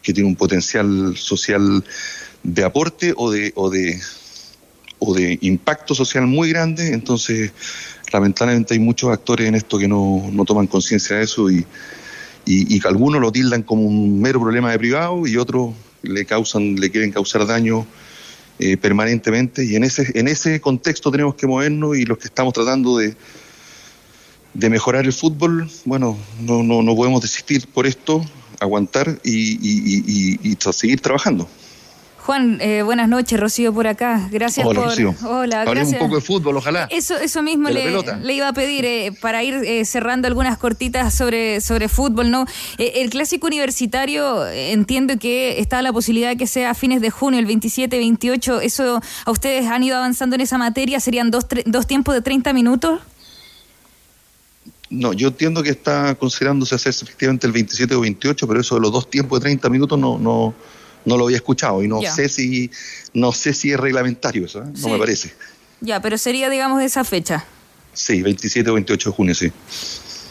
que 0.01 0.13
tiene 0.13 0.27
un 0.27 0.35
potencial 0.35 1.15
social 1.15 1.83
de 2.43 2.63
aporte 2.63 3.13
o 3.15 3.31
de, 3.31 3.51
o 3.55 3.69
de, 3.69 3.99
o 4.99 5.13
de 5.13 5.37
impacto 5.41 5.93
social 5.95 6.27
muy 6.27 6.49
grande. 6.49 6.93
Entonces, 6.93 7.51
lamentablemente 8.11 8.73
hay 8.73 8.79
muchos 8.79 9.11
actores 9.11 9.47
en 9.47 9.55
esto 9.55 9.77
que 9.77 9.87
no, 9.87 10.29
no 10.31 10.45
toman 10.45 10.67
conciencia 10.67 11.17
de 11.17 11.23
eso 11.23 11.49
y, 11.51 11.65
y, 12.45 12.79
que 12.79 12.87
algunos 12.87 13.21
lo 13.21 13.31
tildan 13.31 13.63
como 13.63 13.83
un 13.83 14.19
mero 14.21 14.41
problema 14.41 14.71
de 14.71 14.79
privado 14.79 15.27
y 15.27 15.37
otros 15.37 15.73
le 16.01 16.25
causan, 16.25 16.75
le 16.75 16.89
quieren 16.89 17.11
causar 17.11 17.45
daño 17.45 17.85
eh, 18.57 18.77
permanentemente. 18.77 19.63
Y 19.65 19.75
en 19.75 19.83
ese, 19.83 20.11
en 20.17 20.27
ese 20.27 20.59
contexto 20.59 21.11
tenemos 21.11 21.35
que 21.35 21.47
movernos 21.47 21.97
y 21.97 22.05
los 22.05 22.17
que 22.17 22.27
estamos 22.27 22.53
tratando 22.53 22.97
de, 22.97 23.15
de 24.53 24.69
mejorar 24.69 25.05
el 25.05 25.13
fútbol, 25.13 25.69
bueno, 25.85 26.17
no, 26.41 26.63
no, 26.63 26.81
no 26.81 26.95
podemos 26.95 27.21
desistir 27.21 27.67
por 27.67 27.85
esto, 27.85 28.25
aguantar 28.59 29.19
y, 29.23 29.31
y- 29.31 30.39
y- 30.43 30.57
seguir 30.73 31.01
trabajando. 31.01 31.47
Juan, 32.29 32.59
eh, 32.61 32.83
buenas 32.83 33.09
noches, 33.09 33.39
Rocío 33.39 33.73
por 33.73 33.87
acá. 33.87 34.29
Gracias 34.31 34.63
Hola, 34.63 34.81
por. 34.81 34.89
Rocío. 34.89 35.15
Hola, 35.23 35.63
Hablemos 35.63 35.93
un 35.93 35.97
poco 35.97 36.17
de 36.17 36.21
fútbol, 36.21 36.57
ojalá. 36.57 36.87
Eso, 36.91 37.17
eso 37.17 37.41
mismo 37.41 37.69
le, 37.69 37.89
le 38.21 38.33
iba 38.35 38.47
a 38.47 38.53
pedir 38.53 38.85
eh, 38.85 39.11
para 39.19 39.41
ir 39.43 39.55
eh, 39.55 39.83
cerrando 39.83 40.27
algunas 40.27 40.59
cortitas 40.59 41.11
sobre, 41.15 41.59
sobre 41.59 41.89
fútbol, 41.89 42.29
¿no? 42.29 42.45
Eh, 42.77 42.91
el 42.97 43.09
clásico 43.09 43.47
universitario, 43.47 44.45
entiendo 44.47 45.17
que 45.17 45.59
está 45.59 45.81
la 45.81 45.91
posibilidad 45.91 46.29
de 46.29 46.37
que 46.37 46.45
sea 46.45 46.69
a 46.69 46.73
fines 46.75 47.01
de 47.01 47.09
junio, 47.09 47.39
el 47.39 47.47
27, 47.47 47.97
28. 47.97 48.61
¿Eso 48.61 49.01
a 49.25 49.31
ustedes 49.31 49.65
han 49.65 49.81
ido 49.81 49.97
avanzando 49.97 50.35
en 50.35 50.41
esa 50.41 50.59
materia? 50.59 50.99
¿Serían 50.99 51.31
dos, 51.31 51.49
tre- 51.49 51.63
dos 51.65 51.87
tiempos 51.87 52.13
de 52.13 52.21
30 52.21 52.53
minutos? 52.53 53.01
No, 54.91 55.13
yo 55.13 55.29
entiendo 55.29 55.63
que 55.63 55.71
está 55.71 56.13
considerándose 56.13 56.75
hacerse 56.75 57.05
efectivamente 57.05 57.47
el 57.47 57.53
27 57.53 57.95
o 57.95 58.01
28, 58.01 58.47
pero 58.47 58.61
eso 58.61 58.75
de 58.75 58.81
los 58.81 58.91
dos 58.91 59.09
tiempos 59.09 59.39
de 59.39 59.45
30 59.45 59.67
minutos 59.69 59.97
no, 59.97 60.19
no, 60.19 60.53
no 61.09 61.17
lo 61.17 61.25
había 61.25 61.37
escuchado 61.37 61.83
y 61.83 61.87
no 61.89 62.01
Ya. 62.01 62.13
sé 62.13 62.29
si 62.29 62.71
no 63.13 63.31
sé 63.33 63.53
si 63.53 63.71
es 63.71 63.77
reglamentario 63.79 64.45
eso, 64.45 64.59
¿eh? 64.63 64.67
no 64.71 64.77
Sí. 64.77 64.89
me 64.91 64.97
parece. 64.97 65.33
Ya, 65.81 66.01
pero 66.01 66.17
sería, 66.17 66.49
digamos, 66.49 66.81
esa 66.81 67.03
fecha. 67.03 67.43
Sí, 67.93 68.21
27 68.21 68.69
o 68.69 68.75
28 68.75 69.09
de 69.09 69.15
junio, 69.15 69.35
sí. 69.35 69.51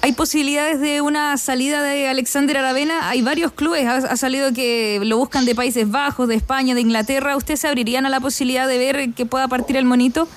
¿Hay 0.00 0.12
posibilidades 0.12 0.80
de 0.80 1.00
una 1.00 1.36
salida 1.38 1.82
de 1.82 2.06
Alexander 2.08 2.56
Aravena? 2.58 3.08
Hay 3.10 3.20
varios 3.20 3.50
clubes, 3.52 3.84
ha, 3.86 3.96
ha 3.96 4.16
salido 4.16 4.52
que 4.52 5.00
lo 5.02 5.16
buscan 5.18 5.44
de 5.44 5.54
Países 5.56 5.90
Bajos, 5.90 6.28
de 6.28 6.36
España, 6.36 6.74
de 6.76 6.80
Inglaterra. 6.82 7.36
¿Ustedes 7.36 7.60
se 7.60 7.68
abrirían 7.68 8.06
a 8.06 8.08
la 8.08 8.20
posibilidad 8.20 8.68
de 8.68 8.78
ver 8.78 9.12
que 9.14 9.26
pueda 9.26 9.48
partir 9.48 9.76
el 9.76 9.84
monito? 9.84 10.28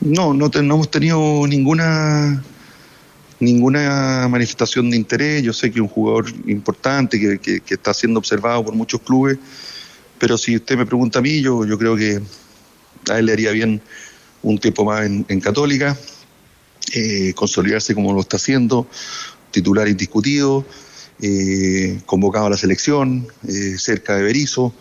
No, 0.00 0.34
no, 0.34 0.50
te- 0.50 0.62
no 0.62 0.74
hemos 0.74 0.90
tenido 0.90 1.46
ninguna 1.46 2.42
ninguna 3.42 4.28
manifestación 4.30 4.88
de 4.90 4.96
interés. 4.96 5.42
Yo 5.42 5.52
sé 5.52 5.70
que 5.70 5.78
es 5.78 5.82
un 5.82 5.88
jugador 5.88 6.26
importante 6.46 7.18
que, 7.18 7.38
que- 7.60 7.74
está 7.74 7.92
siendo 7.92 8.18
observado 8.20 8.64
por 8.64 8.74
muchos 8.74 9.00
clubes, 9.00 9.38
pero 10.18 10.38
si 10.38 10.56
usted 10.56 10.76
me 10.76 10.86
pregunta 10.86 11.18
a 11.18 11.22
mí, 11.22 11.40
yo, 11.40 11.66
yo 11.66 11.76
creo 11.76 11.96
que 11.96 12.20
a 13.10 13.18
él 13.18 13.26
le 13.26 13.32
haría 13.32 13.50
bien 13.50 13.80
un 14.42 14.58
tiempo 14.58 14.84
más 14.84 15.04
en, 15.06 15.24
en 15.28 15.40
Católica, 15.40 15.96
eh, 16.94 17.32
consolidarse 17.34 17.94
como 17.94 18.12
lo 18.12 18.20
está 18.20 18.36
haciendo, 18.36 18.86
titular 19.50 19.88
indiscutido, 19.88 20.64
eh, 21.20 22.00
convocado 22.06 22.46
a 22.46 22.50
la 22.50 22.56
selección, 22.56 23.26
eh, 23.48 23.76
cerca 23.78 24.16
de 24.16 24.22
Berizzo. 24.22 24.72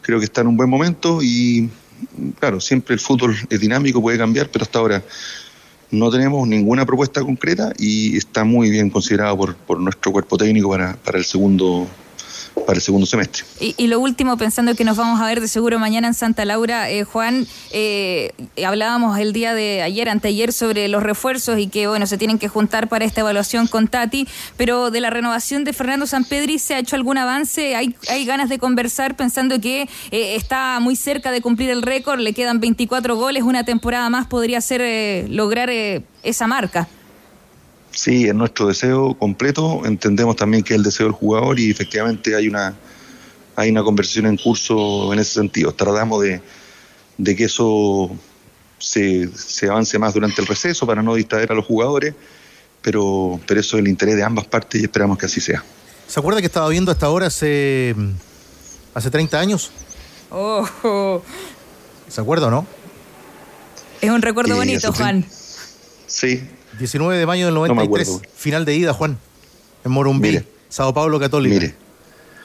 Creo 0.00 0.18
que 0.18 0.24
está 0.24 0.40
en 0.40 0.46
un 0.46 0.56
buen 0.56 0.70
momento 0.70 1.20
y, 1.22 1.68
claro, 2.40 2.60
siempre 2.60 2.94
el 2.94 3.00
fútbol 3.00 3.36
es 3.50 3.60
dinámico, 3.60 4.00
puede 4.00 4.16
cambiar, 4.16 4.48
pero 4.50 4.62
hasta 4.64 4.78
ahora 4.78 5.04
no 5.90 6.10
tenemos 6.10 6.46
ninguna 6.46 6.84
propuesta 6.84 7.22
concreta 7.22 7.72
y 7.78 8.16
está 8.16 8.44
muy 8.44 8.70
bien 8.70 8.90
considerado 8.90 9.36
por, 9.36 9.54
por 9.56 9.80
nuestro 9.80 10.12
cuerpo 10.12 10.36
técnico 10.36 10.70
para, 10.70 10.96
para 10.96 11.18
el 11.18 11.24
segundo 11.24 11.86
para 12.66 12.76
el 12.76 12.82
segundo 12.82 13.06
semestre. 13.06 13.44
Y, 13.60 13.86
lo 13.86 14.00
último, 14.00 14.36
pensando 14.36 14.74
que 14.74 14.84
nos 14.84 14.96
vamos 14.96 15.20
a 15.20 15.26
ver 15.26 15.40
de 15.40 15.48
seguro 15.48 15.78
mañana 15.78 16.08
en 16.08 16.14
Santa 16.14 16.44
Laura, 16.44 16.90
eh, 16.90 17.04
Juan, 17.04 17.46
eh, 17.72 18.32
hablábamos 18.64 19.18
el 19.18 19.32
día 19.32 19.54
de 19.54 19.82
ayer, 19.82 20.08
anteayer, 20.08 20.52
sobre 20.52 20.88
los 20.88 21.02
refuerzos 21.02 21.58
y 21.58 21.68
que, 21.68 21.86
bueno, 21.86 22.06
se 22.06 22.18
tienen 22.18 22.38
que 22.38 22.48
juntar 22.48 22.88
para 22.88 23.04
esta 23.04 23.20
evaluación 23.22 23.66
con 23.66 23.88
Tati, 23.88 24.28
pero 24.56 24.90
de 24.90 25.00
la 25.00 25.10
renovación 25.10 25.64
de 25.64 25.72
Fernando 25.72 26.06
Sampedri, 26.06 26.58
¿se 26.58 26.74
ha 26.74 26.78
hecho 26.78 26.96
algún 26.96 27.18
avance? 27.18 27.76
¿Hay, 27.76 27.94
hay 28.08 28.24
ganas 28.24 28.48
de 28.48 28.58
conversar 28.58 29.16
pensando 29.16 29.60
que 29.60 29.82
eh, 30.10 30.36
está 30.36 30.78
muy 30.80 30.96
cerca 30.96 31.30
de 31.30 31.40
cumplir 31.40 31.70
el 31.70 31.82
récord? 31.82 32.20
Le 32.20 32.32
quedan 32.32 32.60
24 32.60 33.16
goles, 33.16 33.42
una 33.42 33.64
temporada 33.64 34.08
más 34.10 34.26
podría 34.26 34.60
ser 34.60 34.80
eh, 34.82 35.26
lograr 35.28 35.70
esa 36.22 36.46
marca. 36.46 36.88
Sí, 37.90 38.28
es 38.28 38.34
nuestro 38.34 38.68
deseo 38.68 39.14
completo. 39.14 39.82
Entendemos 39.84 40.36
también 40.36 40.62
que 40.62 40.74
es 40.74 40.78
el 40.78 40.84
deseo 40.84 41.06
del 41.06 41.14
jugador 41.14 41.58
y 41.58 41.70
efectivamente 41.70 42.36
hay 42.36 42.48
una, 42.48 42.74
hay 43.56 43.70
una 43.70 43.82
conversación 43.82 44.26
en 44.26 44.36
curso 44.36 45.12
en 45.12 45.18
ese 45.18 45.34
sentido. 45.34 45.72
Tratamos 45.72 46.22
de, 46.22 46.40
de 47.16 47.36
que 47.36 47.44
eso 47.44 48.10
se, 48.78 49.28
se 49.36 49.68
avance 49.68 49.98
más 49.98 50.14
durante 50.14 50.40
el 50.40 50.46
receso 50.46 50.86
para 50.86 51.02
no 51.02 51.14
distraer 51.14 51.52
a 51.52 51.54
los 51.54 51.66
jugadores, 51.66 52.14
pero, 52.82 53.40
pero 53.46 53.60
eso 53.60 53.76
es 53.76 53.80
el 53.82 53.88
interés 53.88 54.16
de 54.16 54.22
ambas 54.22 54.46
partes 54.46 54.80
y 54.80 54.84
esperamos 54.84 55.18
que 55.18 55.26
así 55.26 55.40
sea. 55.40 55.64
¿Se 56.06 56.20
acuerda 56.20 56.40
que 56.40 56.46
estaba 56.46 56.68
viendo 56.68 56.90
hasta 56.90 57.06
ahora 57.06 57.26
hace, 57.26 57.94
hace 58.94 59.10
30 59.10 59.38
años? 59.38 59.70
Oh, 60.30 61.20
¿Se 62.08 62.20
acuerda 62.20 62.46
o 62.46 62.50
no? 62.50 62.66
es 64.00 64.10
un 64.10 64.22
recuerdo 64.22 64.54
bonito. 64.54 64.92
Juan. 64.92 65.24
Sí, 66.06 66.42
19 66.78 67.16
de 67.18 67.26
mayo 67.26 67.46
del 67.46 67.54
me 67.54 67.60
93, 67.60 68.08
acuerdo. 68.08 68.28
final 68.34 68.64
de 68.64 68.76
ida, 68.76 68.92
Juan, 68.92 69.18
en 69.84 69.90
Morumbí, 69.92 70.28
Mire. 70.28 70.44
Sao 70.68 70.92
Paulo 70.92 71.18
Católica. 71.18 71.54
mire. 71.54 71.74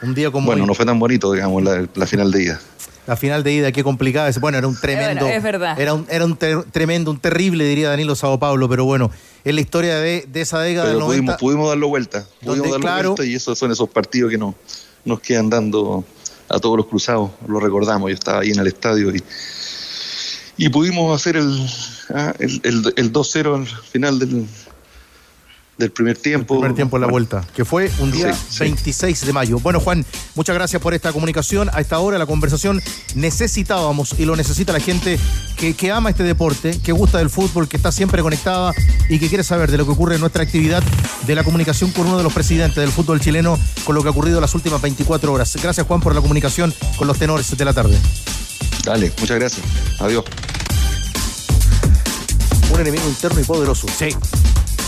Un 0.01 0.13
día 0.13 0.31
como 0.31 0.47
Bueno, 0.47 0.63
hoy. 0.63 0.67
no 0.67 0.73
fue 0.73 0.85
tan 0.85 0.99
bonito, 0.99 1.31
digamos, 1.31 1.63
la, 1.63 1.87
la 1.95 2.05
final 2.07 2.31
de 2.31 2.43
ida. 2.43 2.61
La 3.07 3.15
final 3.17 3.43
de 3.43 3.51
ida, 3.53 3.71
qué 3.71 3.83
complicada 3.83 4.29
es. 4.29 4.39
Bueno, 4.39 4.57
era 4.57 4.67
un 4.67 4.79
tremendo. 4.79 5.21
Bueno, 5.25 5.37
es 5.37 5.43
verdad. 5.43 5.79
Era 5.79 5.93
un, 5.93 6.05
era 6.09 6.23
un 6.25 6.35
ter- 6.37 6.63
tremendo, 6.71 7.11
un 7.11 7.19
terrible, 7.19 7.65
diría 7.65 7.89
Danilo 7.89 8.15
Sao 8.15 8.39
Paulo, 8.39 8.67
pero 8.69 8.85
bueno, 8.85 9.11
es 9.43 9.53
la 9.53 9.59
historia 9.61 9.97
de, 9.97 10.25
de 10.27 10.41
esa 10.41 10.59
década 10.59 10.87
del 10.87 10.95
Pero 10.97 11.07
90. 11.07 11.37
pudimos, 11.37 11.39
pudimos 11.39 11.69
darlo 11.69 11.87
vuelta. 11.89 12.25
Pudimos 12.39 12.57
Donde, 12.57 12.71
darlo 12.71 12.81
claro- 12.85 13.09
vuelta 13.11 13.25
y 13.25 13.35
esos 13.35 13.57
son 13.57 13.71
esos 13.71 13.89
partidos 13.89 14.31
que 14.31 14.37
nos, 14.37 14.55
nos 15.05 15.19
quedan 15.19 15.49
dando 15.49 16.03
a 16.49 16.59
todos 16.59 16.77
los 16.77 16.85
cruzados. 16.87 17.31
Lo 17.47 17.59
recordamos, 17.59 18.09
yo 18.09 18.13
estaba 18.13 18.39
ahí 18.39 18.51
en 18.51 18.59
el 18.59 18.67
estadio 18.67 19.13
y, 19.13 19.21
y 20.57 20.69
pudimos 20.69 21.15
hacer 21.19 21.35
el, 21.37 21.67
ah, 22.13 22.33
el, 22.39 22.61
el- 22.63 22.93
el 22.95 23.11
2-0 23.13 23.55
al 23.55 23.67
final 23.67 24.19
del, 24.19 24.45
del 25.77 25.91
primer 25.91 26.15
tiempo. 26.17 26.59
primer 26.59 26.75
tiempo 26.75 26.97
en 26.97 27.01
la 27.01 27.07
vuelta, 27.07 27.43
que 27.55 27.65
fue 27.65 27.89
un 27.99 28.11
día 28.11 28.33
Sí, 28.35 28.39
sí. 28.49 28.59
26 28.59 29.25
de 29.25 29.33
mayo. 29.33 29.57
Bueno, 29.59 29.79
Juan, 29.79 30.05
muchas 30.35 30.53
gracias 30.55 30.79
por 30.81 30.93
esta 30.93 31.11
comunicación. 31.11 31.69
A 31.73 31.81
esta 31.81 31.97
hora 31.97 32.19
la 32.19 32.27
conversación 32.27 32.79
necesitábamos 33.15 34.13
y 34.19 34.25
lo 34.25 34.35
necesita 34.35 34.71
la 34.73 34.79
gente 34.79 35.19
que, 35.57 35.73
que 35.73 35.91
ama 35.91 36.11
este 36.11 36.21
deporte, 36.23 36.79
que 36.83 36.91
gusta 36.91 37.17
del 37.17 37.31
fútbol, 37.31 37.67
que 37.67 37.77
está 37.77 37.91
siempre 37.91 38.21
conectada 38.21 38.71
y 39.09 39.17
que 39.17 39.29
quiere 39.29 39.43
saber 39.43 39.71
de 39.71 39.77
lo 39.79 39.85
que 39.85 39.91
ocurre 39.91 40.15
en 40.15 40.21
nuestra 40.21 40.43
actividad 40.43 40.83
de 41.25 41.33
la 41.35 41.43
comunicación 41.43 41.89
con 41.91 42.05
uno 42.05 42.17
de 42.17 42.23
los 42.23 42.33
presidentes 42.33 42.75
del 42.77 42.91
fútbol 42.91 43.19
chileno, 43.19 43.57
con 43.85 43.95
lo 43.95 44.03
que 44.03 44.09
ha 44.09 44.11
ocurrido 44.11 44.39
las 44.39 44.53
últimas 44.53 44.79
24 44.81 45.33
horas. 45.33 45.55
Gracias, 45.61 45.87
Juan, 45.87 45.99
por 46.01 46.13
la 46.13 46.21
comunicación 46.21 46.71
con 46.95 47.07
los 47.07 47.17
tenores 47.17 47.57
de 47.57 47.65
la 47.65 47.73
tarde. 47.73 47.97
Dale, 48.83 49.11
muchas 49.19 49.39
gracias. 49.39 49.65
Adiós. 49.99 50.23
Un 52.73 52.79
enemigo 52.81 53.03
interno 53.07 53.39
y 53.39 53.43
poderoso. 53.43 53.87
Sí. 53.97 54.05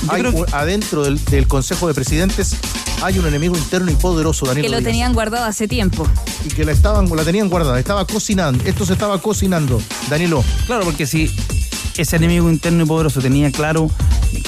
Hay 0.09 0.21
creo 0.21 0.31
que- 0.31 0.37
un- 0.41 0.45
adentro 0.53 1.03
del, 1.03 1.23
del 1.25 1.47
Consejo 1.47 1.87
de 1.87 1.93
Presidentes 1.93 2.55
hay 3.01 3.19
un 3.19 3.27
enemigo 3.27 3.55
interno 3.57 3.91
y 3.91 3.95
poderoso, 3.95 4.45
Daniel. 4.45 4.65
Que 4.65 4.71
lo 4.71 4.81
tenían 4.81 5.13
guardado 5.13 5.45
hace 5.45 5.67
tiempo. 5.67 6.07
y 6.43 6.49
que 6.49 6.63
la 6.63 6.71
estaban 6.73 7.09
la 7.15 7.23
tenían 7.23 7.49
guardada, 7.49 7.79
estaba 7.79 8.05
cocinando, 8.05 8.63
esto 8.65 8.85
se 8.85 8.93
estaba 8.93 9.19
cocinando. 9.19 9.81
Danilo, 10.09 10.43
Claro, 10.67 10.85
porque 10.85 11.07
si 11.07 11.33
ese 11.97 12.15
enemigo 12.17 12.49
interno 12.51 12.83
y 12.83 12.85
poderoso 12.85 13.19
tenía 13.19 13.51
claro 13.51 13.89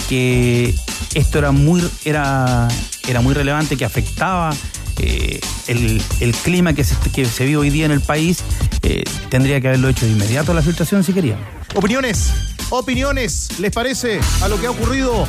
que 0.07 0.75
esto 1.15 1.39
era 1.39 1.51
muy, 1.51 1.83
era, 2.05 2.67
era 3.07 3.21
muy 3.21 3.33
relevante, 3.33 3.77
que 3.77 3.85
afectaba 3.85 4.51
eh, 4.99 5.39
el, 5.67 6.01
el 6.19 6.33
clima 6.33 6.73
que 6.73 6.83
se, 6.83 6.95
que 7.11 7.25
se 7.25 7.45
vive 7.45 7.57
hoy 7.57 7.69
día 7.69 7.85
en 7.85 7.91
el 7.91 8.01
país, 8.01 8.39
eh, 8.83 9.03
tendría 9.29 9.59
que 9.61 9.67
haberlo 9.67 9.89
hecho 9.89 10.05
de 10.05 10.11
inmediato 10.13 10.53
la 10.53 10.61
filtración 10.61 11.03
si 11.03 11.13
quería. 11.13 11.37
opiniones, 11.75 12.31
opiniones, 12.69 13.59
¿les 13.59 13.71
parece 13.71 14.19
a 14.41 14.47
lo 14.47 14.59
que 14.59 14.67
ha 14.67 14.71
ocurrido 14.71 15.27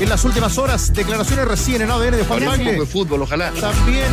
en 0.00 0.08
las 0.08 0.24
últimas 0.24 0.58
horas? 0.58 0.92
Declaraciones 0.92 1.46
recién 1.46 1.82
en 1.82 1.90
ADN 1.90 2.16
de 2.16 2.24
Juan 2.24 2.44
Magle. 2.44 2.72
de 2.72 2.86
fútbol, 2.86 3.22
ojalá. 3.22 3.50
También 3.52 4.06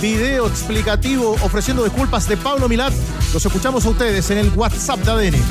video 0.00 0.46
explicativo 0.46 1.36
ofreciendo 1.42 1.84
disculpas 1.84 2.28
de 2.28 2.36
Pablo 2.36 2.68
Milat. 2.68 2.92
Los 3.32 3.44
escuchamos 3.44 3.84
a 3.86 3.88
ustedes 3.90 4.30
en 4.30 4.38
el 4.38 4.48
WhatsApp 4.50 5.00
de 5.00 5.10
ADN. 5.10 5.42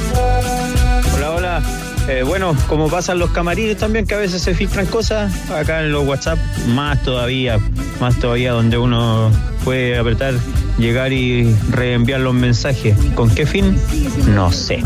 Hola, 1.15 1.31
hola. 1.31 1.94
Eh, 2.07 2.21
bueno, 2.21 2.55
como 2.67 2.87
pasan 2.87 3.17
los 3.17 3.31
camarines 3.31 3.77
también, 3.77 4.05
que 4.05 4.13
a 4.13 4.19
veces 4.19 4.41
se 4.41 4.53
filtran 4.53 4.85
cosas, 4.85 5.49
acá 5.49 5.81
en 5.81 5.91
los 5.91 6.05
WhatsApp, 6.05 6.37
más 6.67 7.01
todavía, 7.01 7.59
más 7.99 8.15
todavía 8.19 8.51
donde 8.51 8.77
uno 8.77 9.31
puede 9.63 9.97
apretar, 9.97 10.35
llegar 10.77 11.11
y 11.13 11.51
reenviar 11.71 12.19
los 12.19 12.35
mensajes. 12.35 12.95
¿Con 13.15 13.33
qué 13.33 13.47
fin? 13.47 13.79
No 14.27 14.51
sé. 14.51 14.83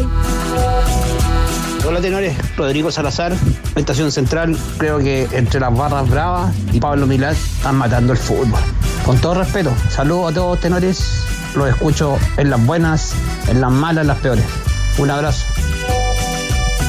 Hola 1.86 2.00
tenores, 2.00 2.38
Rodrigo 2.56 2.90
Salazar, 2.90 3.34
Estación 3.76 4.14
Central. 4.14 4.56
Creo 4.78 5.00
que 5.00 5.28
entre 5.34 5.60
las 5.60 5.76
barras 5.76 6.10
bravas 6.10 6.56
y 6.72 6.80
Pablo 6.80 7.06
Milán 7.06 7.34
están 7.34 7.76
matando 7.76 8.14
el 8.14 8.20
fútbol. 8.20 8.60
Con 9.06 9.20
todo 9.20 9.34
respeto, 9.34 9.74
saludos 9.90 10.32
a 10.32 10.36
todos 10.36 10.60
tenores. 10.62 11.26
Los 11.56 11.68
escucho 11.68 12.18
en 12.38 12.50
las 12.50 12.66
buenas, 12.66 13.14
en 13.50 13.60
las 13.60 13.72
malas, 13.72 14.04
en 14.04 14.08
las 14.08 14.18
peores. 14.20 14.46
Un 15.00 15.10
abrazo. 15.10 15.59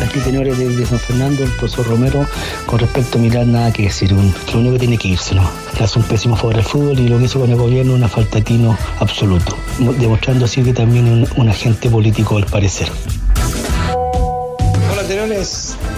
Aquí 0.03 0.19
tenores 0.21 0.59
desde 0.59 0.87
San 0.87 0.99
Fernando, 0.99 1.45
el 1.45 1.51
profesor 1.53 1.87
Romero, 1.87 2.27
con 2.67 2.79
respecto 2.79 3.19
a 3.19 3.21
Milán, 3.21 3.53
nada 3.53 3.73
que 3.73 3.85
decir, 3.85 4.13
un, 4.15 4.35
lo 4.53 4.59
único 4.59 4.73
que 4.75 4.79
tiene 4.81 4.99
que 4.99 5.09
irse, 5.09 5.35
¿no? 5.35 5.49
Hace 5.81 5.99
un 5.99 6.05
pésimo 6.05 6.37
favor 6.37 6.57
al 6.57 6.65
fútbol 6.65 6.99
y 6.99 7.09
lo 7.09 7.19
que 7.19 7.25
hizo 7.27 7.39
con 7.41 7.51
el 7.51 7.57
gobierno 7.57 7.95
una 7.95 8.09
falta 8.09 8.39
de 8.39 8.43
tino 8.43 8.77
absoluto, 8.99 9.57
mo- 9.79 9.93
demostrando 9.93 10.45
así 10.47 10.63
que 10.63 10.73
también 10.73 11.27
un 11.37 11.49
agente 11.49 11.89
político 11.91 12.37
al 12.39 12.47
parecer. 12.47 12.91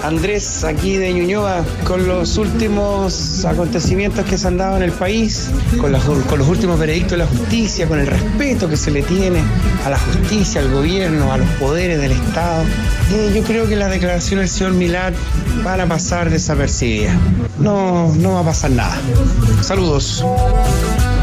Andrés 0.03 0.63
aquí 0.63 0.97
de 0.97 1.13
Ñuñoa, 1.13 1.65
con 1.85 2.07
los 2.07 2.37
últimos 2.39 3.45
acontecimientos 3.45 4.25
que 4.25 4.39
se 4.39 4.47
han 4.47 4.57
dado 4.57 4.77
en 4.77 4.85
el 4.85 4.93
país, 4.93 5.51
con, 5.81 5.91
los 5.91 6.49
últimos 6.49 6.79
veredictos 6.79 7.13
de 7.13 7.19
la 7.19 7.27
justicia, 7.27 7.89
con 7.89 7.99
el 7.99 8.07
respeto 8.07 8.69
que 8.69 8.77
se 8.77 8.91
le 8.91 9.03
tiene 9.03 9.41
a 9.85 9.91
la 9.91 9.99
justicia, 9.99 10.61
al 10.61 10.71
gobierno, 10.71 11.33
a 11.33 11.39
los 11.39 11.49
poderes 11.61 12.01
del 12.01 12.13
Estado. 12.13 12.65
Yo 13.35 13.43
creo 13.43 13.69
que 13.69 13.75
las 13.75 13.91
declaraciones 13.91 14.51
del 14.51 14.59
señor 14.59 14.75
Milad 14.75 15.13
van 15.65 15.81
a 15.81 15.87
pasar 15.87 16.31
desapercibidas. 16.31 17.17
No, 17.59 18.15
no 18.15 18.35
va 18.35 18.41
a 18.41 18.45
pasar 18.45 18.71
nada. 18.71 18.97
Saludos. 19.61 20.25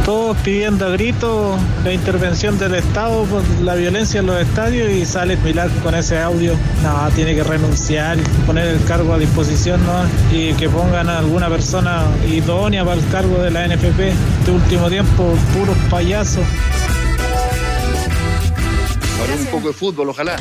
Todos 0.10 0.38
pidiendo 0.38 0.88
a 0.88 0.90
gritos 0.90 1.62
la 1.84 1.94
intervención 1.94 2.58
del 2.58 2.74
Estado 2.74 3.26
por 3.26 3.44
la 3.62 3.76
violencia 3.76 4.22
en 4.22 4.26
los 4.26 4.42
estadios 4.42 4.90
y 4.90 5.06
sale 5.06 5.38
Pilar 5.38 5.70
con 5.84 5.94
ese 5.94 6.20
audio. 6.20 6.56
No, 6.82 7.08
tiene 7.14 7.36
que 7.36 7.44
renunciar, 7.44 8.18
poner 8.48 8.70
el 8.70 8.84
cargo 8.86 9.14
a 9.14 9.20
disposición 9.20 9.80
¿no? 9.86 10.10
y 10.36 10.56
que 10.56 10.68
pongan 10.68 11.10
a 11.10 11.20
alguna 11.20 11.48
persona 11.48 12.08
idónea 12.28 12.84
para 12.84 13.00
el 13.00 13.08
cargo 13.10 13.38
de 13.38 13.52
la 13.52 13.68
NFP. 13.68 14.00
Este 14.40 14.52
último 14.52 14.90
tiempo, 14.90 15.36
puros 15.54 15.78
payasos. 15.92 16.44
Hablemos 19.22 19.46
un 19.46 19.52
poco 19.52 19.68
de 19.68 19.74
fútbol, 19.76 20.10
ojalá. 20.10 20.38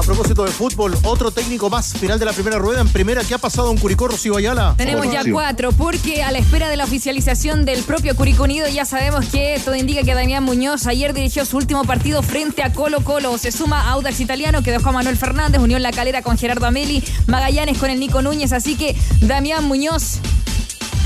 A 0.00 0.02
propósito 0.02 0.46
de 0.46 0.50
fútbol, 0.50 0.96
otro 1.02 1.30
técnico 1.30 1.68
más, 1.68 1.92
final 1.92 2.18
de 2.18 2.24
la 2.24 2.32
primera 2.32 2.56
rueda 2.56 2.80
en 2.80 2.88
primera. 2.88 3.22
¿Qué 3.22 3.34
ha 3.34 3.38
pasado 3.38 3.70
en 3.70 3.76
Curicó, 3.76 4.08
Rocío 4.08 4.34
Ayala? 4.34 4.72
Tenemos 4.78 5.12
ya 5.12 5.22
cuatro, 5.30 5.72
porque 5.72 6.22
a 6.22 6.32
la 6.32 6.38
espera 6.38 6.70
de 6.70 6.78
la 6.78 6.84
oficialización 6.84 7.66
del 7.66 7.82
propio 7.82 8.16
Curicó 8.16 8.44
Unido, 8.44 8.66
ya 8.66 8.86
sabemos 8.86 9.26
que 9.26 9.60
todo 9.62 9.74
indica 9.74 10.02
que 10.02 10.14
Damián 10.14 10.42
Muñoz 10.42 10.86
ayer 10.86 11.12
dirigió 11.12 11.44
su 11.44 11.58
último 11.58 11.84
partido 11.84 12.22
frente 12.22 12.62
a 12.62 12.72
Colo 12.72 13.04
Colo. 13.04 13.36
Se 13.36 13.52
suma 13.52 13.82
a 13.82 13.90
Audax 13.90 14.20
Italiano, 14.20 14.62
que 14.62 14.70
dejó 14.70 14.88
a 14.88 14.92
Manuel 14.92 15.18
Fernández, 15.18 15.60
Unión 15.60 15.82
La 15.82 15.92
Calera 15.92 16.22
con 16.22 16.38
Gerardo 16.38 16.64
Ameli, 16.64 17.04
Magallanes 17.26 17.76
con 17.76 17.90
el 17.90 18.00
Nico 18.00 18.22
Núñez. 18.22 18.54
Así 18.54 18.76
que 18.76 18.96
Damián 19.20 19.66
Muñoz, 19.66 20.20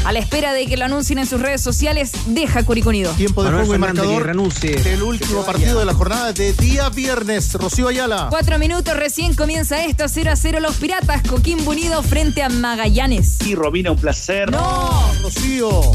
a 0.04 0.12
la 0.12 0.18
espera 0.18 0.52
de 0.52 0.66
que 0.66 0.76
lo 0.76 0.84
anuncien 0.84 1.18
en 1.18 1.26
sus 1.26 1.40
redes 1.40 1.60
sociales, 1.60 2.12
deja 2.26 2.62
Curicó 2.64 2.90
Unido. 2.90 3.12
Tiempo 3.12 3.42
de 3.42 3.50
Manuel 3.50 3.66
juego 3.66 3.76
y 3.76 3.78
marcador. 3.78 4.26
renuncie. 4.26 4.92
El 4.92 5.02
último 5.02 5.44
partido 5.44 5.78
de 5.78 5.84
la 5.86 5.94
jornada 5.94 6.32
de 6.32 6.52
día 6.52 6.88
viernes. 6.90 7.52
Rocío 7.54 7.88
Ayala. 7.88 8.26
Cuatro 8.30 8.58
minutos, 8.58 8.96
recién 8.96 9.34
comienza 9.34 9.84
esto, 9.84 10.04
0 10.08 10.30
a 10.32 10.36
0 10.36 10.60
los 10.60 10.76
Piratas, 10.76 11.22
Coquimbo 11.22 11.70
Unido 11.70 12.02
frente 12.02 12.42
a 12.42 12.48
Magallanes. 12.48 13.38
Y 13.46 13.54
Robina, 13.54 13.90
un 13.90 13.98
placer. 13.98 14.50
¡No! 14.50 15.12
Rocío. 15.22 15.92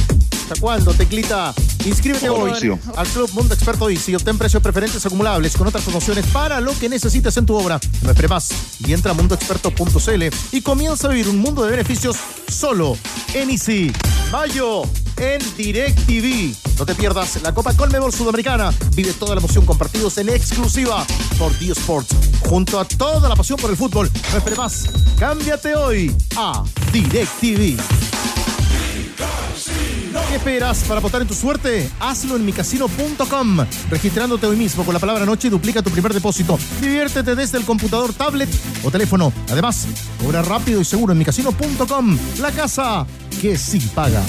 ¿Hasta 0.50 0.62
cuándo, 0.62 0.96
Teclita? 0.96 1.54
Inscríbete 1.86 2.28
hoy 2.28 2.52
al 2.96 3.08
Club 3.10 3.30
Mundo 3.34 3.54
Experto 3.54 3.88
Easy 3.88 4.14
y 4.14 4.16
obtén 4.16 4.36
precios 4.36 4.64
preferentes 4.64 5.06
acumulables 5.06 5.56
con 5.56 5.68
otras 5.68 5.84
promociones 5.84 6.26
para 6.26 6.60
lo 6.60 6.74
que 6.80 6.90
necesites 6.90 7.38
en 7.38 7.46
tu 7.46 7.54
obra. 7.54 7.80
No 8.02 8.10
esperes 8.10 8.32
más 8.32 8.50
y 8.80 8.92
entra 8.94 9.12
a 9.12 9.14
mundoexperto.cl 9.14 10.24
y 10.52 10.62
comienza 10.62 11.08
a 11.08 11.12
vivir 11.12 11.30
un 11.30 11.38
mundo 11.38 11.64
de 11.64 11.70
beneficios 11.70 12.18
solo 12.48 12.98
en 13.36 13.52
Easy. 13.52 13.92
Mayo 14.32 14.86
en 15.18 15.40
DirecTV. 15.56 16.56
No 16.80 16.86
te 16.88 16.96
pierdas 16.96 17.40
la 17.44 17.54
Copa 17.54 17.76
Colmebol 17.76 18.12
Sudamericana. 18.12 18.74
Vive 18.96 19.14
toda 19.14 19.36
la 19.36 19.42
emoción 19.42 19.68
con 19.68 19.78
partidos 19.78 20.18
en 20.18 20.30
exclusiva 20.30 21.06
por 21.38 21.56
D 21.60 21.74
Sports. 21.74 22.16
Junto 22.48 22.80
a 22.80 22.86
toda 22.86 23.30
la 23.30 23.36
pasión 23.36 23.60
por 23.60 23.70
el 23.70 23.78
fútbol. 23.78 24.10
No 24.32 24.38
esperes 24.40 24.58
más. 24.58 24.90
Cámbiate 25.20 25.76
hoy 25.76 26.16
a 26.36 26.64
DirecTV. 26.92 27.78
¿Qué 30.30 30.36
esperas 30.36 30.84
para 30.84 31.00
votar 31.00 31.24
en 31.24 31.28
tu 31.28 31.34
suerte? 31.34 31.90
Hazlo 32.00 32.36
en 32.36 32.46
micasino.com. 32.46 33.66
Registrándote 33.90 34.46
hoy 34.46 34.58
mismo 34.58 34.86
con 34.86 34.94
la 34.94 35.00
palabra 35.00 35.26
noche 35.26 35.50
duplica 35.50 35.82
tu 35.82 35.90
primer 35.90 36.14
depósito. 36.14 36.60
Diviértete 36.80 37.34
desde 37.34 37.58
el 37.58 37.66
computador, 37.66 38.14
tablet 38.14 38.48
o 38.84 38.92
teléfono. 38.92 39.34
Además, 39.52 39.88
cobra 40.24 40.44
rápido 40.44 40.82
y 40.82 40.86
seguro 40.86 41.14
en 41.14 41.18
micasino.com. 41.18 42.20
La 42.40 42.52
casa 42.52 43.08
que 43.42 43.58
sí 43.58 43.80
paga. 43.96 44.22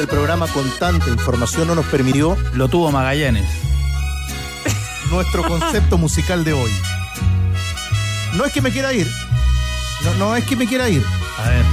Del 0.00 0.08
programa 0.08 0.46
con 0.46 0.66
tanta 0.78 1.10
información 1.10 1.68
no 1.68 1.74
nos 1.74 1.84
permitió 1.84 2.34
Lo 2.54 2.68
tuvo 2.68 2.90
Magallanes. 2.90 3.46
nuestro 5.10 5.42
concepto 5.46 5.98
musical 5.98 6.42
de 6.42 6.54
hoy. 6.54 6.70
No 8.34 8.46
es 8.46 8.52
que 8.52 8.62
me 8.62 8.70
quiera 8.70 8.94
ir. 8.94 9.06
No, 10.04 10.14
no 10.14 10.36
es 10.36 10.44
que 10.44 10.56
me 10.56 10.66
quiera 10.66 10.88
ir. 10.88 11.04
A 11.38 11.50
ver. 11.50 11.64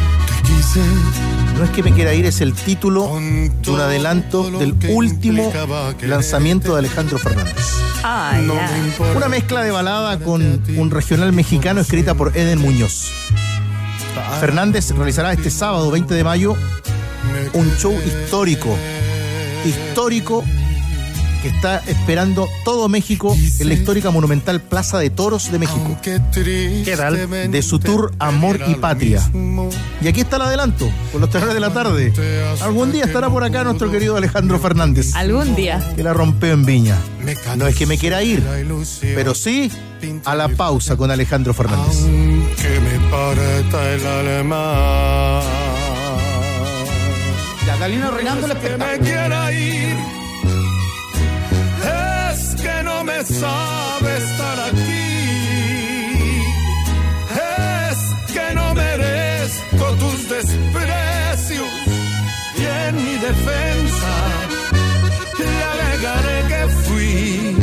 No 1.57 1.63
es 1.63 1.69
que 1.69 1.83
me 1.83 1.93
quiera 1.93 2.13
ir, 2.13 2.25
es 2.25 2.41
el 2.41 2.53
título 2.53 3.03
de 3.17 3.71
un 3.71 3.79
adelanto 3.79 4.49
del 4.51 4.75
último 4.89 5.51
lanzamiento 6.01 6.73
de 6.73 6.79
Alejandro 6.79 7.17
Fernández. 7.19 7.65
Una 9.15 9.29
mezcla 9.29 9.61
de 9.61 9.71
balada 9.71 10.19
con 10.19 10.61
un 10.75 10.91
regional 10.91 11.31
mexicano 11.31 11.79
escrita 11.79 12.13
por 12.13 12.35
Eden 12.35 12.59
Muñoz. 12.59 13.09
Fernández 14.41 14.91
realizará 14.91 15.31
este 15.31 15.49
sábado 15.49 15.89
20 15.91 16.13
de 16.13 16.23
mayo 16.25 16.55
un 17.53 17.75
show 17.77 17.95
histórico. 18.05 18.75
Histórico 19.65 20.43
que 21.41 21.49
está 21.49 21.77
esperando 21.85 22.47
todo 22.65 22.89
México 22.89 23.35
en 23.59 23.67
la 23.67 23.73
histórica 23.75 24.09
monumental 24.09 24.59
Plaza 24.59 24.97
de 24.97 25.09
Toros 25.09 25.51
de 25.51 25.59
México. 25.59 25.97
¿Qué 26.01 26.95
tal? 26.97 27.51
De 27.51 27.61
su 27.61 27.79
tour 27.79 28.11
Amor 28.19 28.59
y 28.67 28.75
Patria. 28.75 29.21
Y 30.01 30.07
aquí 30.07 30.21
está 30.21 30.37
el 30.37 30.43
adelanto, 30.43 30.89
con 31.11 31.21
los 31.21 31.29
terrores 31.29 31.53
de 31.53 31.59
la 31.59 31.71
tarde. 31.73 32.13
Algún 32.61 32.91
día 32.91 33.05
estará 33.05 33.29
por 33.29 33.43
acá 33.43 33.63
nuestro 33.63 33.91
querido 33.91 34.17
Alejandro 34.17 34.59
Fernández. 34.59 35.15
Algún 35.15 35.55
día. 35.55 35.93
Que 35.95 36.03
la 36.03 36.13
rompió 36.13 36.51
en 36.53 36.65
Viña. 36.65 36.97
No 37.55 37.67
es 37.67 37.75
que 37.75 37.85
me 37.85 37.97
quiera 37.97 38.23
ir, 38.23 38.43
pero 39.01 39.35
sí 39.35 39.71
a 40.25 40.35
la 40.35 40.47
pausa 40.49 40.95
con 40.95 41.11
Alejandro 41.11 41.53
Fernández. 41.53 41.99
Que 42.55 42.79
me 42.79 43.11
parta 43.11 43.93
el 43.93 44.05
alma. 44.05 45.36
Reinando 47.87 48.47
el 48.47 48.57
Que 48.57 48.77
me 48.77 48.99
quiera 48.99 49.49
ir. 49.53 49.95
Es 52.29 52.55
que 52.61 52.83
no 52.83 53.01
me 53.05 53.23
sabe 53.23 54.17
estar 54.17 54.59
aquí. 54.67 55.07
Es 57.89 58.33
que 58.33 58.55
no 58.55 58.73
merezco 58.73 59.85
tus 60.01 60.27
desprecios. 60.27 61.69
Y 62.57 62.65
en 62.65 62.95
mi 63.05 63.15
defensa 63.29 64.13
le 65.39 65.63
alegaré 65.71 66.37
que 66.49 66.67
fui 66.83 67.55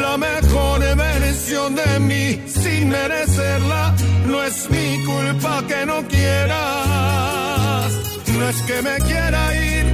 la 0.00 0.16
mejor 0.16 0.80
versión 0.96 1.74
de 1.74 2.00
mí 2.00 2.42
sin 2.46 2.88
merecerla. 2.88 3.94
No 4.26 4.42
es 4.42 4.70
mi 4.70 5.04
culpa 5.04 5.62
que 5.68 5.84
no 5.84 6.02
quieras. 6.08 6.97
No 8.48 8.54
es 8.54 8.62
que 8.62 8.80
me 8.80 8.96
quiera 9.00 9.54
ir. 9.54 9.84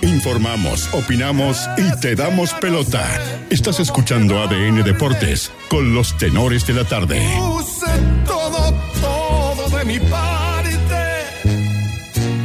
Informamos, 0.00 0.88
opinamos 0.94 1.68
y 1.76 2.00
te 2.00 2.14
damos 2.14 2.54
pelota. 2.54 3.06
Estás 3.50 3.80
escuchando 3.80 4.40
ADN 4.40 4.82
Deportes 4.82 5.52
con 5.68 5.94
los 5.94 6.16
tenores 6.16 6.66
de 6.66 6.72
la 6.72 6.84
tarde. 6.84 7.20
Puse 7.36 7.84
todo, 8.24 8.72
todo 9.02 9.76
de 9.76 9.84
mi 9.84 9.98
parte, 9.98 11.04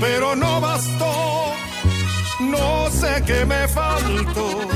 pero 0.01 0.35
no 0.35 0.59
bastó. 0.59 1.53
No 2.41 2.91
sé 2.91 3.23
qué 3.25 3.45
me 3.45 3.65
faltó. 3.69 4.67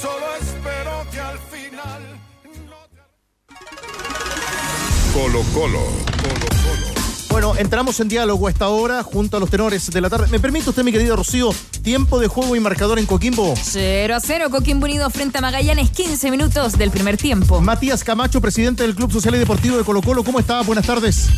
Solo 0.00 0.26
espero 0.40 1.04
que 1.10 1.18
al 1.18 1.38
final. 1.50 2.02
Colo 5.12 5.42
Colo. 5.52 6.09
Bueno, 7.30 7.54
entramos 7.56 8.00
en 8.00 8.08
diálogo 8.08 8.48
a 8.48 8.50
esta 8.50 8.68
hora 8.68 9.04
junto 9.04 9.36
a 9.36 9.40
los 9.40 9.48
tenores 9.48 9.88
de 9.88 10.00
la 10.00 10.10
tarde. 10.10 10.26
¿Me 10.32 10.40
permite 10.40 10.68
usted, 10.68 10.82
mi 10.82 10.90
querido 10.90 11.14
Rocío, 11.14 11.50
tiempo 11.80 12.18
de 12.18 12.26
juego 12.26 12.56
y 12.56 12.60
marcador 12.60 12.98
en 12.98 13.06
Coquimbo? 13.06 13.54
0 13.56 14.16
a 14.16 14.20
0, 14.20 14.50
Coquimbo 14.50 14.86
Unido 14.86 15.08
frente 15.10 15.38
a 15.38 15.40
Magallanes, 15.40 15.90
15 15.90 16.28
minutos 16.32 16.72
del 16.76 16.90
primer 16.90 17.16
tiempo. 17.16 17.60
Matías 17.60 18.02
Camacho, 18.02 18.40
presidente 18.40 18.82
del 18.82 18.96
Club 18.96 19.12
Social 19.12 19.36
y 19.36 19.38
Deportivo 19.38 19.76
de 19.76 19.84
Colo 19.84 20.02
Colo, 20.02 20.24
¿cómo 20.24 20.40
está? 20.40 20.62
Buenas 20.62 20.84
tardes. 20.84 21.28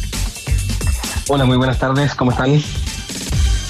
Hola, 1.29 1.45
muy 1.45 1.59
buenas 1.59 1.79
tardes, 1.79 2.15
¿cómo 2.15 2.31
están? 2.31 2.63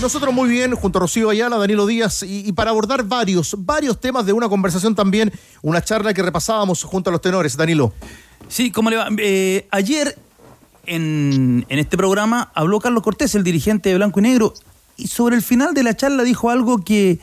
Nosotros 0.01 0.33
muy 0.33 0.49
bien, 0.49 0.77
junto 0.77 0.99
a 0.99 1.01
Rocío 1.01 1.29
Ayala, 1.29 1.57
Danilo 1.59 1.87
Díaz, 1.87 2.23
y, 2.23 2.47
y 2.49 2.53
para 2.53 2.71
abordar 2.71 3.03
varios, 3.03 3.57
varios 3.59 4.01
temas 4.01 4.27
de 4.27 4.33
una 4.33 4.49
conversación 4.49 4.95
también, 4.95 5.33
una 5.61 5.83
charla 5.83 6.15
que 6.15 6.23
repasábamos 6.23 6.85
junto 6.85 7.11
a 7.11 7.13
los 7.13 7.21
tenores, 7.21 7.57
Danilo. 7.57 7.93
Sí, 8.49 8.71
¿cómo 8.71 8.91
le 8.91 8.97
va? 8.97 9.09
Eh, 9.19 9.67
ayer 9.71 10.17
en, 10.87 11.67
en 11.69 11.79
este 11.79 11.97
programa 11.97 12.51
habló 12.55 12.81
Carlos 12.81 13.03
Cortés, 13.03 13.35
el 13.35 13.45
dirigente 13.45 13.89
de 13.89 13.97
Blanco 13.97 14.21
y 14.21 14.23
Negro, 14.23 14.55
y 14.97 15.07
sobre 15.09 15.37
el 15.37 15.43
final 15.43 15.75
de 15.75 15.83
la 15.83 15.97
charla 15.97 16.23
dijo 16.23 16.51
algo 16.51 16.83
que, 16.85 17.19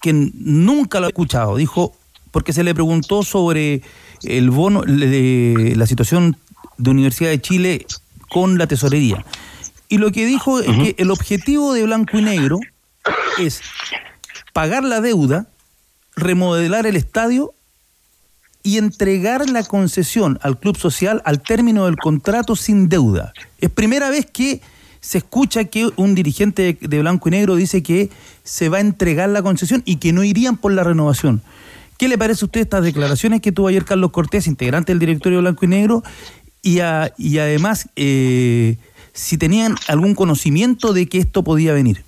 que 0.00 0.12
nunca 0.12 1.00
lo 1.00 1.06
he 1.06 1.10
escuchado. 1.10 1.56
Dijo, 1.56 1.96
porque 2.30 2.52
se 2.52 2.64
le 2.64 2.74
preguntó 2.74 3.22
sobre 3.22 3.82
el 4.22 4.50
bono, 4.50 4.82
de 4.82 5.74
la 5.76 5.86
situación 5.86 6.36
de 6.76 6.90
Universidad 6.90 7.30
de 7.30 7.40
Chile 7.40 7.86
con 8.28 8.58
la 8.58 8.66
tesorería. 8.66 9.24
Y 9.88 9.98
lo 9.98 10.12
que 10.12 10.26
dijo 10.26 10.60
es 10.60 10.66
que 10.66 10.94
el 10.98 11.10
objetivo 11.10 11.72
de 11.72 11.84
Blanco 11.84 12.18
y 12.18 12.22
Negro 12.22 12.60
es 13.38 13.62
pagar 14.52 14.84
la 14.84 15.00
deuda, 15.00 15.48
remodelar 16.14 16.86
el 16.86 16.96
estadio 16.96 17.54
y 18.68 18.76
entregar 18.76 19.48
la 19.48 19.64
concesión 19.64 20.38
al 20.42 20.58
club 20.58 20.76
social 20.76 21.22
al 21.24 21.40
término 21.40 21.86
del 21.86 21.96
contrato 21.96 22.54
sin 22.54 22.90
deuda. 22.90 23.32
Es 23.62 23.70
primera 23.70 24.10
vez 24.10 24.26
que 24.30 24.60
se 25.00 25.16
escucha 25.18 25.64
que 25.64 25.88
un 25.96 26.14
dirigente 26.14 26.76
de, 26.78 27.00
Blanco 27.00 27.30
y 27.30 27.32
Negro 27.32 27.56
dice 27.56 27.82
que 27.82 28.10
se 28.44 28.68
va 28.68 28.76
a 28.76 28.80
entregar 28.80 29.30
la 29.30 29.40
concesión 29.40 29.82
y 29.86 29.96
que 29.96 30.12
no 30.12 30.22
irían 30.22 30.58
por 30.58 30.72
la 30.74 30.84
renovación. 30.84 31.40
¿Qué 31.96 32.08
le 32.08 32.18
parece 32.18 32.44
a 32.44 32.46
usted 32.46 32.60
estas 32.60 32.84
declaraciones 32.84 33.40
que 33.40 33.52
tuvo 33.52 33.68
ayer 33.68 33.86
Carlos 33.86 34.10
Cortés, 34.10 34.46
integrante 34.46 34.92
del 34.92 34.98
directorio 34.98 35.40
Blanco 35.40 35.64
y 35.64 35.68
Negro? 35.68 36.02
Y, 36.60 36.80
a- 36.80 37.10
y 37.16 37.38
además, 37.38 37.88
eh, 37.96 38.76
si 39.14 39.38
tenían 39.38 39.76
algún 39.86 40.14
conocimiento 40.14 40.92
de 40.92 41.08
que 41.08 41.16
esto 41.18 41.42
podía 41.42 41.72
venir. 41.72 42.04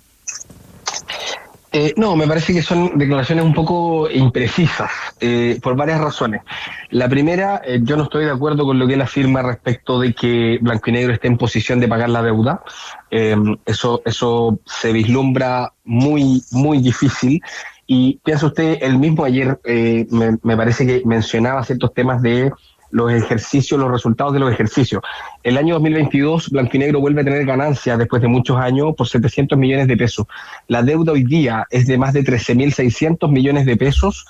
Eh, 1.73 1.93
no, 1.95 2.17
me 2.17 2.27
parece 2.27 2.53
que 2.53 2.61
son 2.61 2.97
declaraciones 2.97 3.45
un 3.45 3.53
poco 3.53 4.09
imprecisas, 4.09 4.91
eh, 5.21 5.57
por 5.63 5.77
varias 5.77 6.01
razones. 6.01 6.41
La 6.89 7.07
primera, 7.07 7.61
eh, 7.63 7.79
yo 7.81 7.95
no 7.95 8.03
estoy 8.03 8.25
de 8.25 8.31
acuerdo 8.31 8.65
con 8.65 8.77
lo 8.77 8.85
que 8.87 8.95
él 8.95 9.01
afirma 9.01 9.41
respecto 9.41 9.97
de 9.97 10.13
que 10.13 10.59
Blanco 10.61 10.89
y 10.89 10.93
Negro 10.93 11.13
esté 11.13 11.27
en 11.27 11.37
posición 11.37 11.79
de 11.79 11.87
pagar 11.87 12.09
la 12.09 12.23
deuda. 12.23 12.61
Eh, 13.09 13.37
eso, 13.65 14.01
eso 14.03 14.59
se 14.65 14.91
vislumbra 14.91 15.71
muy, 15.85 16.43
muy 16.51 16.79
difícil. 16.79 17.41
Y 17.87 18.19
piensa 18.23 18.47
usted, 18.47 18.77
el 18.81 18.97
mismo 18.97 19.23
ayer 19.23 19.59
eh, 19.63 20.07
me, 20.11 20.37
me 20.43 20.57
parece 20.57 20.85
que 20.85 21.01
mencionaba 21.05 21.63
ciertos 21.63 21.93
temas 21.93 22.21
de 22.21 22.51
los 22.91 23.11
ejercicios, 23.11 23.79
los 23.79 23.91
resultados 23.91 24.33
de 24.33 24.39
los 24.39 24.51
ejercicios. 24.51 25.01
El 25.43 25.57
año 25.57 25.75
2022, 25.75 26.49
Blanco 26.49 26.71
y 26.73 26.79
Negro 26.79 26.99
vuelve 26.99 27.21
a 27.21 27.23
tener 27.23 27.45
ganancias 27.45 27.97
después 27.97 28.21
de 28.21 28.27
muchos 28.27 28.57
años 28.57 28.93
por 28.95 29.07
700 29.07 29.57
millones 29.57 29.87
de 29.87 29.97
pesos. 29.97 30.27
La 30.67 30.83
deuda 30.83 31.13
hoy 31.13 31.23
día 31.23 31.65
es 31.69 31.87
de 31.87 31.97
más 31.97 32.13
de 32.13 32.23
13.600 32.23 33.29
millones 33.29 33.65
de 33.65 33.77
pesos 33.77 34.25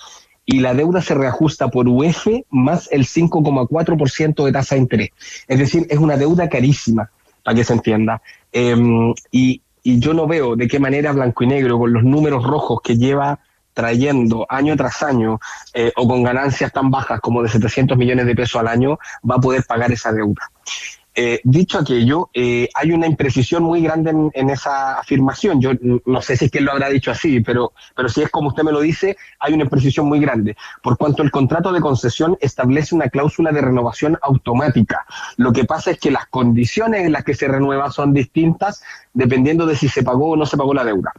y 0.45 0.59
la 0.59 0.73
deuda 0.73 1.01
se 1.01 1.13
reajusta 1.13 1.69
por 1.69 1.87
UF 1.87 2.27
más 2.49 2.89
el 2.91 3.05
5,4% 3.05 4.45
de 4.45 4.51
tasa 4.51 4.75
de 4.75 4.81
interés. 4.81 5.09
Es 5.47 5.59
decir, 5.59 5.85
es 5.89 5.99
una 5.99 6.17
deuda 6.17 6.49
carísima, 6.49 7.11
para 7.43 7.55
que 7.55 7.63
se 7.63 7.73
entienda. 7.73 8.21
Eh, 8.51 8.75
y, 9.31 9.61
y 9.83 9.99
yo 9.99 10.13
no 10.13 10.27
veo 10.27 10.55
de 10.55 10.67
qué 10.67 10.79
manera 10.79 11.11
Blanco 11.11 11.43
y 11.43 11.47
Negro, 11.47 11.79
con 11.79 11.93
los 11.93 12.03
números 12.03 12.43
rojos 12.43 12.81
que 12.83 12.97
lleva 12.97 13.39
trayendo 13.73 14.45
año 14.49 14.75
tras 14.75 15.03
año 15.03 15.39
eh, 15.73 15.91
o 15.95 16.07
con 16.07 16.23
ganancias 16.23 16.71
tan 16.71 16.91
bajas 16.91 17.19
como 17.19 17.41
de 17.41 17.49
700 17.49 17.97
millones 17.97 18.25
de 18.25 18.35
pesos 18.35 18.59
al 18.59 18.67
año, 18.67 18.99
va 19.29 19.35
a 19.35 19.39
poder 19.39 19.63
pagar 19.65 19.91
esa 19.91 20.11
deuda. 20.11 20.49
Eh, 21.13 21.41
dicho 21.43 21.77
aquello, 21.77 22.29
eh, 22.33 22.69
hay 22.73 22.93
una 22.93 23.05
imprecisión 23.05 23.63
muy 23.63 23.81
grande 23.81 24.13
en, 24.33 24.49
esa 24.49 24.97
afirmación. 24.97 25.59
Yo 25.59 25.71
no 26.05 26.21
sé 26.21 26.37
si 26.37 26.45
es 26.45 26.51
que 26.51 26.59
él 26.59 26.65
lo 26.65 26.71
habrá 26.71 26.89
dicho 26.89 27.11
así, 27.11 27.41
pero, 27.41 27.73
pero 27.95 28.07
si 28.07 28.21
es 28.21 28.29
como 28.29 28.47
usted 28.47 28.63
me 28.63 28.71
lo 28.71 28.79
dice, 28.79 29.17
hay 29.39 29.53
una 29.53 29.63
imprecisión 29.63 30.05
muy 30.05 30.21
grande. 30.21 30.55
Por 30.81 30.97
cuanto 30.97 31.21
el 31.21 31.29
contrato 31.29 31.73
de 31.73 31.81
concesión 31.81 32.37
establece 32.39 32.95
una 32.95 33.09
cláusula 33.09 33.51
de 33.51 33.61
renovación 33.61 34.17
automática. 34.21 35.05
Lo 35.35 35.51
que 35.51 35.65
pasa 35.65 35.91
es 35.91 35.99
que 35.99 36.11
las 36.11 36.27
condiciones 36.27 37.05
en 37.05 37.11
las 37.11 37.25
que 37.25 37.33
se 37.33 37.47
renueva 37.47 37.91
son 37.91 38.13
distintas 38.13 38.81
dependiendo 39.13 39.65
de 39.65 39.75
si 39.75 39.89
se 39.89 40.03
pagó 40.03 40.31
o 40.31 40.35
no 40.37 40.45
se 40.45 40.55
pagó 40.55 40.73
la 40.73 40.85
deuda. 40.85 41.11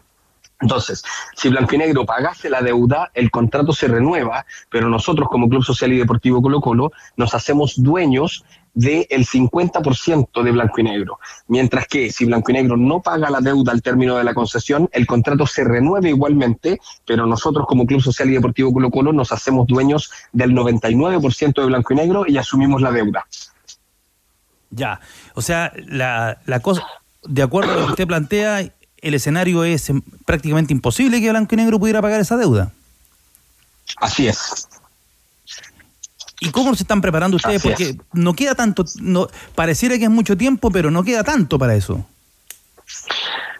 Entonces, 0.62 1.04
si 1.36 1.48
Blanco 1.48 1.74
y 1.74 1.78
Negro 1.78 2.06
pagase 2.06 2.48
la 2.48 2.62
deuda, 2.62 3.10
el 3.14 3.30
contrato 3.30 3.72
se 3.72 3.88
renueva, 3.88 4.46
pero 4.70 4.88
nosotros 4.88 5.28
como 5.28 5.48
Club 5.48 5.64
Social 5.64 5.92
y 5.92 5.98
Deportivo 5.98 6.40
Colo 6.40 6.60
Colo 6.60 6.92
nos 7.16 7.34
hacemos 7.34 7.74
dueños 7.76 8.44
del 8.74 9.26
50% 9.26 10.42
de 10.42 10.52
Blanco 10.52 10.80
y 10.80 10.84
Negro. 10.84 11.18
Mientras 11.48 11.86
que 11.86 12.10
si 12.10 12.24
Blanco 12.24 12.52
y 12.52 12.54
Negro 12.54 12.76
no 12.76 13.02
paga 13.02 13.28
la 13.28 13.40
deuda 13.40 13.72
al 13.72 13.82
término 13.82 14.16
de 14.16 14.24
la 14.24 14.34
concesión, 14.34 14.88
el 14.92 15.06
contrato 15.06 15.46
se 15.46 15.64
renueve 15.64 16.10
igualmente, 16.10 16.80
pero 17.04 17.26
nosotros 17.26 17.66
como 17.66 17.84
Club 17.84 18.00
Social 18.00 18.30
y 18.30 18.34
Deportivo 18.34 18.72
Colo 18.72 18.90
Colo 18.90 19.12
nos 19.12 19.32
hacemos 19.32 19.66
dueños 19.66 20.10
del 20.32 20.52
99% 20.52 21.60
de 21.60 21.66
Blanco 21.66 21.92
y 21.92 21.96
Negro 21.96 22.24
y 22.26 22.38
asumimos 22.38 22.80
la 22.80 22.92
deuda. 22.92 23.26
Ya, 24.70 25.00
o 25.34 25.42
sea, 25.42 25.72
la, 25.76 26.38
la 26.46 26.60
cosa, 26.60 26.86
de 27.24 27.42
acuerdo 27.42 27.72
a 27.72 27.76
lo 27.76 27.86
que 27.86 27.90
usted 27.90 28.06
plantea, 28.06 28.72
el 29.03 29.14
escenario 29.14 29.64
es 29.64 29.90
em, 29.90 30.00
prácticamente 30.24 30.72
imposible 30.72 31.20
que 31.20 31.28
Blanco 31.30 31.55
y 31.55 31.59
Negro 31.59 31.78
pudiera 31.78 32.00
pagar 32.00 32.20
esa 32.20 32.36
deuda. 32.36 32.72
Así 33.98 34.26
es. 34.28 34.68
¿Y 36.40 36.50
cómo 36.50 36.74
se 36.74 36.82
están 36.82 37.00
preparando 37.00 37.36
ustedes? 37.36 37.59
Así 37.59 37.68
Porque 37.68 37.84
es. 37.90 37.96
no 38.12 38.34
queda 38.34 38.55
tanto, 38.55 38.84
no, 39.00 39.28
pareciera 39.55 39.96
que 39.98 40.05
es 40.05 40.11
mucho 40.11 40.36
tiempo, 40.36 40.70
pero 40.70 40.90
no 40.90 41.05
queda 41.05 41.22
tanto 41.22 41.59
para 41.59 41.74
eso. 41.76 42.05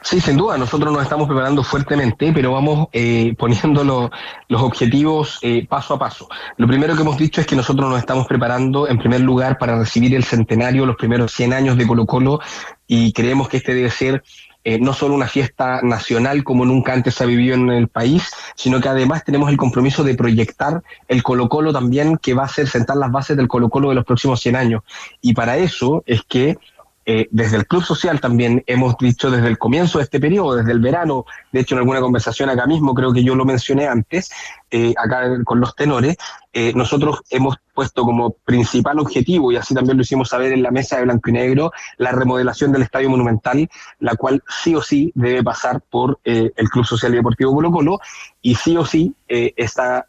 Sí, 0.05 0.21
sin 0.21 0.37
duda, 0.37 0.59
nosotros 0.59 0.93
nos 0.93 1.01
estamos 1.05 1.29
preparando 1.29 1.63
fuertemente, 1.63 2.33
pero 2.33 2.53
vamos 2.53 2.89
eh, 2.93 3.35
poniendo 3.39 3.85
lo- 3.85 4.11
los 4.49 4.61
objetivos 4.63 5.39
eh, 5.43 5.65
paso 5.69 5.95
a 5.95 5.99
paso. 5.99 6.29
Lo 6.57 6.67
primero 6.67 6.97
que 6.97 7.03
hemos 7.03 7.17
dicho 7.17 7.41
es 7.41 7.47
que 7.47 7.55
nosotros 7.55 7.89
nos 7.89 8.01
estamos 8.01 8.27
preparando, 8.27 8.89
en 8.89 8.99
primer 8.99 9.21
lugar, 9.21 9.59
para 9.59 9.79
recibir 9.79 10.13
el 10.17 10.25
centenario, 10.25 10.85
los 10.87 10.97
primeros 10.97 11.33
100 11.33 11.53
años 11.53 11.79
de 11.79 11.87
Colo 11.87 12.05
Colo, 12.05 12.41
y 12.89 13.13
creemos 13.13 13.49
que 13.49 13.59
este 13.59 13.75
debe 13.75 13.91
ser 13.91 14.25
eh, 14.65 14.79
no 14.79 14.93
solo 14.93 15.15
una 15.15 15.27
fiesta 15.27 15.81
nacional 15.83 16.45
como 16.45 16.65
nunca 16.65 16.93
antes 16.93 17.15
se 17.15 17.25
ha 17.25 17.27
vivido 17.27 17.55
en 17.55 17.71
el 17.71 17.89
país, 17.89 18.31
sino 18.55 18.81
que 18.81 18.89
además 18.89 19.25
tenemos 19.25 19.51
el 19.51 19.57
compromiso 19.57 20.05
de 20.05 20.15
proyectar 20.15 20.83
el 21.09 21.23
Colo 21.23 21.49
Colo 21.49 21.73
también, 21.73 22.17
que 22.17 22.35
va 22.35 22.45
a 22.45 22.49
ser 22.49 22.69
sentar 22.69 22.97
las 22.97 23.11
bases 23.11 23.37
del 23.37 23.49
Colo 23.49 23.69
Colo 23.69 23.89
de 23.89 23.97
los 23.97 24.05
próximos 24.05 24.41
100 24.41 24.57
años. 24.57 24.83
Y 25.21 25.35
para 25.35 25.57
eso 25.57 26.03
es 26.07 26.23
que 26.23 26.59
eh, 27.05 27.27
desde 27.31 27.57
el 27.57 27.67
Club 27.67 27.83
Social 27.83 28.21
también 28.21 28.63
hemos 28.67 28.97
dicho 28.97 29.31
desde 29.31 29.49
el 29.49 29.59
comienzo 29.59 29.99
de 29.99 30.05
este 30.05 30.21
periodo, 30.21 30.57
desde 30.57 30.73
el 30.73 30.81
verano, 30.81 31.25
de 31.51 31.61
hecho 31.61 31.75
en 31.75 31.81
alguna 31.81 32.01
conversación 32.01 32.49
acá 32.49 32.67
mismo, 32.67 32.95
creo 32.95 33.13
que 33.13 33.25
yo 33.25 33.35
lo 33.35 33.45
mencioné 33.45 33.89
antes, 33.89 34.31
eh, 34.71 34.95
acá 34.97 35.43
con 35.45 35.61
los 35.61 35.75
tenores, 35.75 36.17
eh, 36.53 36.73
nosotros 36.75 37.23
hemos 37.31 37.57
puesto 37.75 38.05
como 38.05 38.31
principal 38.45 39.01
objetivo, 39.01 39.51
y 39.51 39.57
así 39.57 39.75
también 39.75 39.97
lo 39.97 40.03
hicimos 40.03 40.29
saber 40.29 40.53
en 40.53 40.63
la 40.63 40.71
mesa 40.71 40.97
de 40.97 41.05
Blanco 41.05 41.31
y 41.31 41.33
Negro, 41.33 41.73
la 41.97 42.13
remodelación 42.13 42.71
del 42.71 42.83
Estadio 42.83 43.11
Monumental, 43.11 43.69
la 43.99 44.15
cual 44.15 44.43
sí 44.63 44.75
o 44.75 44.83
sí 44.83 45.11
debe 45.15 45.43
pasar 45.43 45.81
por 45.81 46.21
el 46.25 46.53
Club 46.71 46.85
Social 46.85 47.13
y 47.13 47.17
Deportivo 47.17 47.55
Colo 47.55 47.73
Colo, 47.73 47.99
y 48.43 48.55
sí 48.55 48.77
o 48.77 48.85
sí 48.85 49.15
esta 49.27 50.07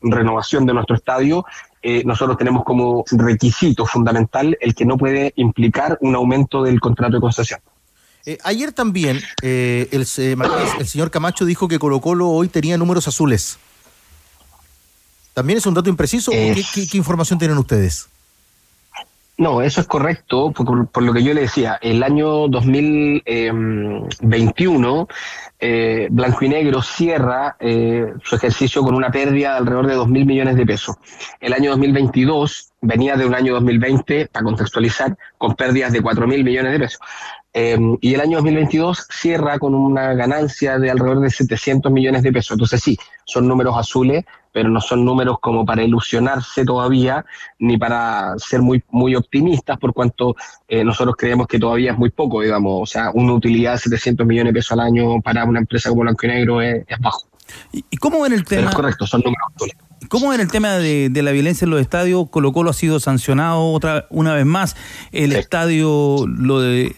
renovación 0.00 0.64
de 0.66 0.74
nuestro 0.74 0.94
estadio 0.94 1.44
eh, 1.82 2.02
nosotros 2.04 2.36
tenemos 2.36 2.64
como 2.64 3.04
requisito 3.10 3.86
fundamental 3.86 4.56
el 4.60 4.74
que 4.74 4.84
no 4.84 4.96
puede 4.98 5.32
implicar 5.36 5.96
un 6.00 6.14
aumento 6.14 6.62
del 6.62 6.80
contrato 6.80 7.14
de 7.14 7.20
concesión. 7.20 7.60
Eh, 8.26 8.36
ayer 8.44 8.72
también 8.72 9.18
eh, 9.42 9.88
el, 9.92 10.04
señor 10.04 11.10
Camacho 11.10 11.46
dijo 11.46 11.68
que 11.68 11.78
Colo 11.78 12.00
Colo 12.00 12.28
hoy 12.28 12.48
tenía 12.48 12.76
números 12.76 13.08
azules. 13.08 13.58
¿También 15.32 15.56
es 15.58 15.66
un 15.66 15.74
dato 15.74 15.88
impreciso? 15.88 16.30
o 16.30 16.34
qué, 16.34 16.62
qué- 16.74 16.86
qué 16.88 16.98
información 16.98 17.38
tienen 17.38 17.56
ustedes? 17.56 18.08
No, 19.40 19.60
eso 19.62 19.80
es 19.80 19.86
correcto, 19.86 20.52
por, 20.52 20.88
por 20.88 21.02
lo 21.02 21.14
que 21.14 21.22
yo 21.22 21.32
le 21.32 21.40
decía, 21.40 21.78
el 21.80 22.02
año 22.02 22.46
2021, 22.48 25.08
eh, 25.58 26.08
Blanco 26.10 26.44
y 26.44 26.50
Negro 26.50 26.82
cierra 26.82 27.56
eh, 27.58 28.12
su 28.22 28.36
ejercicio 28.36 28.82
con 28.82 28.94
una 28.94 29.10
pérdida 29.10 29.52
de 29.52 29.56
alrededor 29.56 29.86
de 29.86 29.94
2 29.94 30.08
mil 30.08 30.26
millones 30.26 30.56
de 30.56 30.66
pesos. 30.66 30.96
El 31.40 31.54
año 31.54 31.70
2022 31.70 32.72
venía 32.82 33.16
de 33.16 33.24
un 33.24 33.34
año 33.34 33.54
2020, 33.54 34.26
para 34.26 34.44
contextualizar, 34.44 35.16
con 35.38 35.54
pérdidas 35.54 35.94
de 35.94 36.02
4 36.02 36.26
mil 36.26 36.44
millones 36.44 36.72
de 36.72 36.78
pesos. 36.78 37.00
Eh, 37.54 37.78
y 38.02 38.12
el 38.12 38.20
año 38.20 38.36
2022 38.36 39.06
cierra 39.10 39.58
con 39.58 39.74
una 39.74 40.12
ganancia 40.12 40.78
de 40.78 40.90
alrededor 40.90 41.20
de 41.20 41.30
700 41.30 41.90
millones 41.90 42.22
de 42.22 42.30
pesos. 42.30 42.50
Entonces 42.52 42.82
sí, 42.82 42.98
son 43.24 43.48
números 43.48 43.74
azules, 43.78 44.22
pero 44.52 44.68
no 44.68 44.80
son 44.80 45.04
números 45.04 45.36
como 45.40 45.64
para 45.64 45.82
ilusionarse 45.82 46.64
todavía, 46.64 47.24
ni 47.58 47.78
para 47.78 48.34
ser 48.38 48.62
muy, 48.62 48.82
muy 48.90 49.14
optimistas, 49.14 49.78
por 49.78 49.92
cuanto 49.92 50.36
eh, 50.68 50.84
nosotros 50.84 51.14
creemos 51.18 51.46
que 51.46 51.58
todavía 51.58 51.92
es 51.92 51.98
muy 51.98 52.10
poco, 52.10 52.40
digamos. 52.40 52.80
O 52.82 52.86
sea, 52.86 53.10
una 53.14 53.32
utilidad 53.32 53.72
de 53.72 53.78
700 53.78 54.26
millones 54.26 54.52
de 54.52 54.58
pesos 54.58 54.72
al 54.72 54.80
año 54.80 55.20
para 55.20 55.44
una 55.44 55.60
empresa 55.60 55.88
como 55.88 56.02
Blanco 56.02 56.26
y 56.26 56.28
Negro 56.28 56.60
es, 56.62 56.84
es 56.86 56.98
bajo. 56.98 57.26
¿Y, 57.72 57.96
cómo 57.96 58.20
ven 58.20 58.32
el 58.32 58.44
Pero 58.44 58.60
tema? 58.60 58.70
es 58.70 58.76
correcto, 58.76 59.06
son 59.06 59.22
números 59.22 59.48
azules. 59.54 59.76
¿Cómo 60.08 60.32
en 60.32 60.40
el 60.40 60.50
tema 60.50 60.74
de, 60.74 61.08
de 61.10 61.22
la 61.22 61.30
violencia 61.30 61.64
en 61.64 61.70
los 61.70 61.80
estadios? 61.80 62.28
Colo 62.30 62.52
Colo 62.52 62.70
ha 62.70 62.74
sido 62.74 63.00
sancionado 63.00 63.72
otra 63.72 64.06
una 64.10 64.34
vez 64.34 64.46
más. 64.46 64.76
El 65.12 65.32
estadio 65.32 66.26
lo 66.26 66.60
de, 66.60 66.96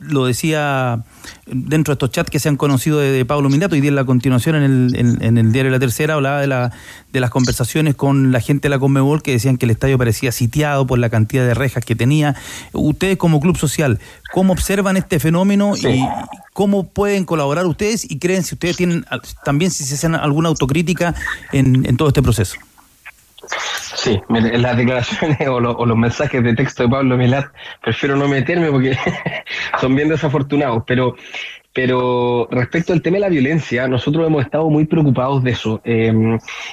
lo 0.00 0.24
decía 0.26 1.04
dentro 1.46 1.92
de 1.92 1.94
estos 1.94 2.10
chats 2.10 2.30
que 2.30 2.38
se 2.38 2.48
han 2.48 2.56
conocido 2.56 2.98
de, 2.98 3.10
de 3.10 3.24
Pablo 3.24 3.48
Milato 3.48 3.76
y 3.76 3.80
de 3.80 3.90
la 3.90 4.04
continuación 4.04 4.56
en 4.56 4.62
el, 4.62 4.96
en, 4.96 5.22
en 5.22 5.38
el 5.38 5.52
diario 5.52 5.70
La 5.70 5.78
Tercera 5.78 6.14
hablaba 6.14 6.40
de, 6.40 6.46
la, 6.46 6.72
de 7.12 7.20
las 7.20 7.30
conversaciones 7.30 7.94
con 7.94 8.32
la 8.32 8.40
gente 8.40 8.62
de 8.62 8.70
la 8.70 8.78
Conmebol 8.78 9.22
que 9.22 9.32
decían 9.32 9.56
que 9.56 9.66
el 9.66 9.70
estadio 9.70 9.98
parecía 9.98 10.32
sitiado 10.32 10.86
por 10.86 10.98
la 10.98 11.10
cantidad 11.10 11.44
de 11.44 11.54
rejas 11.54 11.84
que 11.84 11.94
tenía. 11.94 12.34
Ustedes 12.72 13.16
como 13.16 13.40
club 13.40 13.56
social, 13.56 14.00
¿cómo 14.32 14.52
observan 14.52 14.96
este 14.96 15.20
fenómeno 15.20 15.76
y 15.76 16.04
cómo 16.52 16.88
pueden 16.88 17.24
colaborar 17.24 17.66
ustedes 17.66 18.10
y 18.10 18.18
creen 18.18 18.42
si 18.42 18.54
ustedes 18.54 18.76
tienen 18.76 19.04
también 19.44 19.70
si 19.70 19.84
se 19.84 19.94
hacen 19.94 20.14
alguna 20.14 20.48
autocrítica 20.48 21.14
en, 21.52 21.86
en 21.86 21.96
todo 21.96 22.08
este 22.08 22.22
proceso? 22.22 22.56
Sí, 24.04 24.20
las 24.28 24.76
declaraciones 24.76 25.38
o, 25.48 25.60
lo- 25.60 25.76
o 25.76 25.86
los 25.86 25.96
mensajes 25.96 26.42
de 26.44 26.54
texto 26.54 26.82
de 26.82 26.88
Pablo 26.90 27.16
Milat, 27.16 27.46
prefiero 27.82 28.16
no 28.16 28.28
meterme 28.28 28.70
porque 28.70 28.96
son 29.80 29.94
bien 29.96 30.08
desafortunados, 30.10 30.82
pero, 30.86 31.14
pero 31.72 32.46
respecto 32.50 32.92
al 32.92 33.00
tema 33.00 33.14
de 33.16 33.20
la 33.22 33.28
violencia, 33.28 33.88
nosotros 33.88 34.26
hemos 34.26 34.44
estado 34.44 34.68
muy 34.68 34.84
preocupados 34.84 35.42
de 35.42 35.52
eso 35.52 35.80
eh, 35.84 36.12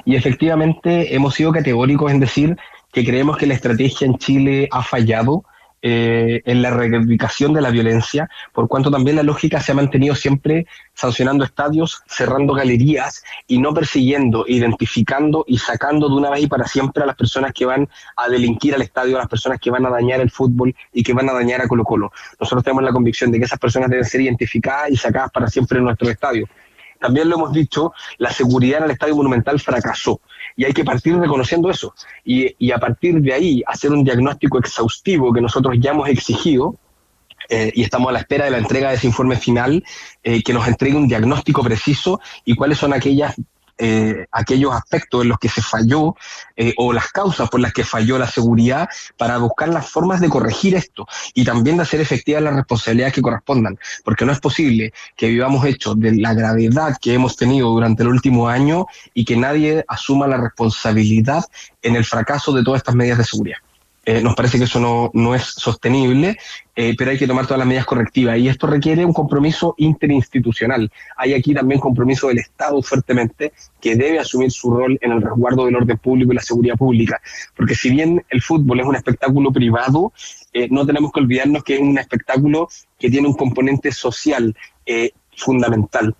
y 0.04 0.16
efectivamente 0.16 1.16
hemos 1.16 1.34
sido 1.36 1.52
categóricos 1.54 2.12
en 2.12 2.20
decir 2.20 2.58
que 2.92 3.06
creemos 3.06 3.38
que 3.38 3.48
la 3.48 3.54
estrategia 3.54 4.06
en 4.06 4.18
Chile 4.18 4.68
ha 4.70 4.84
fallado 4.84 5.46
eh, 5.82 6.42
en 6.46 6.62
la 6.62 6.70
erradicación 6.70 7.54
de 7.54 7.62
la 7.62 7.72
violencia, 7.72 8.30
por 8.54 8.68
cuanto 8.68 8.92
también 8.92 9.16
la 9.16 9.24
lógica 9.24 9.60
se 9.60 9.72
ha 9.72 9.76
mantenido 9.76 10.16
siempre 10.16 10.68
sancionando 10.94 11.44
estadios, 11.44 12.04
cerrando 12.08 12.54
galerías 12.54 13.24
y 13.48 13.60
no 13.60 13.74
persiguiendo, 13.74 14.46
identificando 14.48 15.44
y 15.48 15.58
sacando 15.58 16.08
de 16.08 16.16
una 16.16 16.30
vez 16.30 16.44
y 16.44 16.48
para 16.48 16.68
siempre 16.68 17.04
a 17.04 17.08
las 17.08 17.16
personas 17.16 17.52
que 17.54 17.66
van 17.66 17.90
a 18.16 18.30
delinquir 18.30 18.76
al 18.76 18.82
estadio, 18.82 19.16
a 19.16 19.20
las 19.20 19.28
personas 19.28 19.60
que 19.60 19.72
van 19.72 19.86
a 19.86 19.90
dañar 19.90 20.22
el 20.22 20.30
fútbol 20.30 20.76
y 20.94 21.04
que 21.04 21.14
van 21.14 21.30
a 21.30 21.34
dañar 21.34 21.62
a 21.62 21.68
Colo 21.68 21.84
Colo. 21.84 22.12
Nosotros 22.40 22.64
tenemos 22.64 22.84
la 22.84 22.92
convicción 22.92 23.32
de 23.32 23.40
que 23.40 23.46
esas 23.46 23.60
personas 23.60 23.90
deben 23.90 24.06
ser 24.06 24.22
identificadas 24.22 24.92
y 24.92 24.98
sacadas 24.98 25.32
para 25.32 25.48
siempre 25.48 25.80
en 25.80 25.86
nuestro 25.86 26.10
estadio. 26.10 26.48
También 27.02 27.30
lo 27.30 27.36
hemos 27.36 27.52
dicho, 27.52 27.94
la 28.20 28.32
seguridad 28.32 28.80
en 28.80 28.86
el 28.86 28.92
Estadio 28.92 29.16
Monumental 29.16 29.60
fracasó. 29.60 30.22
Y 30.56 30.66
hay 30.66 30.74
que 30.74 30.86
partir 30.86 31.18
reconociendo 31.18 31.70
eso. 31.70 31.94
Y, 32.24 32.56
y 32.60 32.72
a 32.72 32.78
partir 32.78 33.20
de 33.22 33.34
ahí 33.34 33.64
hacer 33.66 33.92
un 33.92 34.04
diagnóstico 34.04 34.60
exhaustivo 34.60 35.34
que 35.34 35.42
nosotros 35.42 35.76
ya 35.80 35.92
hemos 35.92 36.08
exigido 36.08 36.76
eh, 37.50 37.72
y 37.76 37.84
estamos 37.84 38.10
a 38.10 38.12
la 38.14 38.20
espera 38.20 38.46
de 38.46 38.52
la 38.52 38.60
entrega 38.60 38.90
de 38.90 38.96
ese 38.96 39.08
informe 39.08 39.36
final 39.36 39.84
eh, 40.24 40.44
que 40.44 40.54
nos 40.54 40.68
entregue 40.68 40.96
un 40.96 41.08
diagnóstico 41.08 41.64
preciso 41.64 42.22
y 42.46 42.56
cuáles 42.56 42.78
son 42.78 42.94
aquellas 42.94 43.36
eh, 43.84 44.28
aquellos 44.32 44.76
aspectos 44.76 45.24
en 45.24 45.30
los 45.30 45.40
que 45.40 45.50
se 45.50 45.64
falló 45.64 46.16
eh, 46.56 46.72
o 46.78 46.94
las 46.94 47.12
causas 47.12 47.50
por 47.50 47.60
las 47.60 47.74
que 47.74 47.84
falló 47.84 48.20
la 48.20 48.30
seguridad 48.30 48.88
para 49.18 49.40
buscar 49.40 49.70
las 49.70 49.90
formas 49.90 50.22
de 50.22 50.30
corregir 50.30 50.76
esto 50.76 51.08
y 51.34 51.44
también 51.44 51.78
de 51.78 51.84
hacer 51.84 52.00
efectivas 52.00 52.44
las 52.44 52.54
responsabilidades 52.54 53.16
que 53.16 53.24
correspondan, 53.24 53.80
porque 54.04 54.24
no 54.24 54.34
es 54.34 54.40
posible 54.40 54.94
que 55.18 55.30
vivamos 55.30 55.66
hechos 55.66 56.00
de 56.00 56.16
la 56.16 56.36
gravedad 56.36 56.96
que 57.02 57.16
hemos 57.16 57.36
tenido 57.36 57.70
durante 57.70 58.04
el 58.04 58.10
último 58.10 58.48
año 58.48 58.86
y 59.16 59.26
que 59.26 59.36
nadie 59.36 59.84
asuma 59.88 60.28
la 60.28 60.38
responsabilidad 60.38 61.44
en 61.82 61.96
el 61.96 62.06
fracaso 62.06 62.54
de 62.54 62.64
todas 62.64 62.82
estas 62.82 62.94
medidas 62.94 63.18
de 63.18 63.24
seguridad. 63.24 63.58
Eh, 64.04 64.22
nos 64.22 64.36
parece 64.36 64.58
que 64.58 64.64
eso 64.64 64.80
no, 64.80 65.12
no 65.14 65.36
es 65.36 65.44
sostenible, 65.44 66.38
eh, 66.76 66.96
pero 66.98 67.12
hay 67.12 67.20
que 67.20 67.28
tomar 67.28 67.46
todas 67.46 67.60
las 67.60 67.68
medidas 67.68 67.86
correctivas. 67.86 68.38
Y 68.40 68.48
esto 68.48 68.66
requiere 68.66 69.06
un 69.06 69.14
compromiso 69.14 69.76
interinstitucional. 69.78 70.92
Hay 71.18 71.34
aquí 71.34 71.54
también 71.54 71.80
compromiso 71.80 72.28
del 72.28 72.40
Estado 72.40 72.82
fuertemente 72.82 73.54
que 73.80 73.96
debe 73.96 74.20
asumir 74.20 74.52
su 74.52 74.72
rol 74.72 74.98
en 75.02 75.12
el 75.12 75.22
resguardo 75.22 75.66
del 75.66 75.76
orden 75.76 75.98
público 76.00 76.32
y 76.32 76.36
la 76.36 76.42
seguridad 76.42 76.76
pública, 76.76 77.22
porque 77.56 77.76
si 77.76 77.92
bien 77.92 78.24
el 78.30 78.42
fútbol 78.42 78.80
es 78.80 78.88
un 78.88 78.96
espectáculo 78.96 79.52
privado, 79.52 80.12
eh, 80.54 80.68
no 80.72 80.86
tenemos 80.86 81.12
que 81.12 81.20
olvidarnos 81.20 81.64
que 81.64 81.76
es 81.76 81.82
un 81.82 81.98
espectáculo 81.98 82.70
que 82.98 83.10
tiene 83.10 83.28
un 83.28 83.36
componente 83.36 83.92
social 83.92 84.56
eh, 84.86 85.12
fundamental 85.36 86.16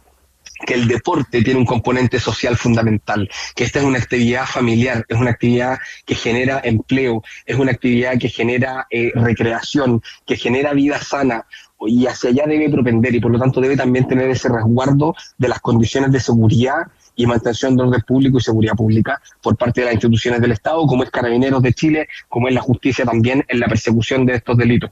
que 0.66 0.74
el 0.74 0.88
deporte 0.88 1.42
tiene 1.42 1.60
un 1.60 1.66
componente 1.66 2.20
social 2.20 2.58
fundamental, 2.58 3.30
que 3.56 3.64
esta 3.64 3.80
es 3.80 3.86
una 3.86 3.98
actividad 3.98 4.46
familiar, 4.46 5.06
es 5.08 5.18
una 5.18 5.32
actividad 5.32 5.80
que 6.06 6.16
genera 6.16 6.62
empleo, 6.64 7.24
es 7.46 7.58
una 7.58 7.72
actividad 7.72 8.18
que 8.20 8.30
genera 8.30 8.88
eh, 8.90 9.12
recreación, 9.16 10.02
que 10.26 10.38
genera 10.38 10.74
vida 10.74 11.00
sana 11.02 11.46
y 11.88 12.06
hacia 12.06 12.30
allá 12.30 12.44
debe 12.46 12.70
propender 12.70 13.16
y 13.16 13.20
por 13.20 13.32
lo 13.32 13.40
tanto 13.40 13.60
debe 13.60 13.76
también 13.76 14.08
tener 14.08 14.30
ese 14.30 14.50
resguardo 14.50 15.16
de 15.38 15.48
las 15.48 15.60
condiciones 15.60 16.12
de 16.12 16.20
seguridad 16.20 16.88
y 17.16 17.26
mantención 17.26 17.76
de 17.76 17.84
orden 17.84 18.02
público 18.02 18.38
y 18.38 18.42
seguridad 18.42 18.74
pública 18.74 19.22
por 19.42 19.58
parte 19.58 19.82
de 19.82 19.86
las 19.86 19.96
instituciones 19.96 20.42
del 20.42 20.52
Estado, 20.52 20.86
como 20.86 21.04
es 21.04 21.10
Carabineros 21.10 21.62
de 21.62 21.74
Chile, 21.74 22.08
como 22.30 22.48
es 22.48 22.54
la 22.54 22.62
justicia 22.62 23.04
también 23.06 23.44
en 23.48 23.60
la 23.60 23.68
persecución 23.68 24.26
de 24.26 24.36
estos 24.36 24.58
delitos. 24.58 24.92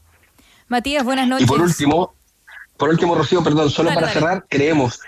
Matías, 0.68 1.04
buenas 1.04 1.28
Y 1.28 1.30
noches. 1.30 1.48
por 1.48 1.62
último, 1.62 2.14
por 2.78 2.90
último, 2.90 3.16
Rocío, 3.16 3.44
perdón, 3.44 3.70
solo 3.70 3.90
Dale, 3.90 4.02
para 4.02 4.08
dale. 4.08 4.20
cerrar, 4.20 4.46
creemos 4.50 5.00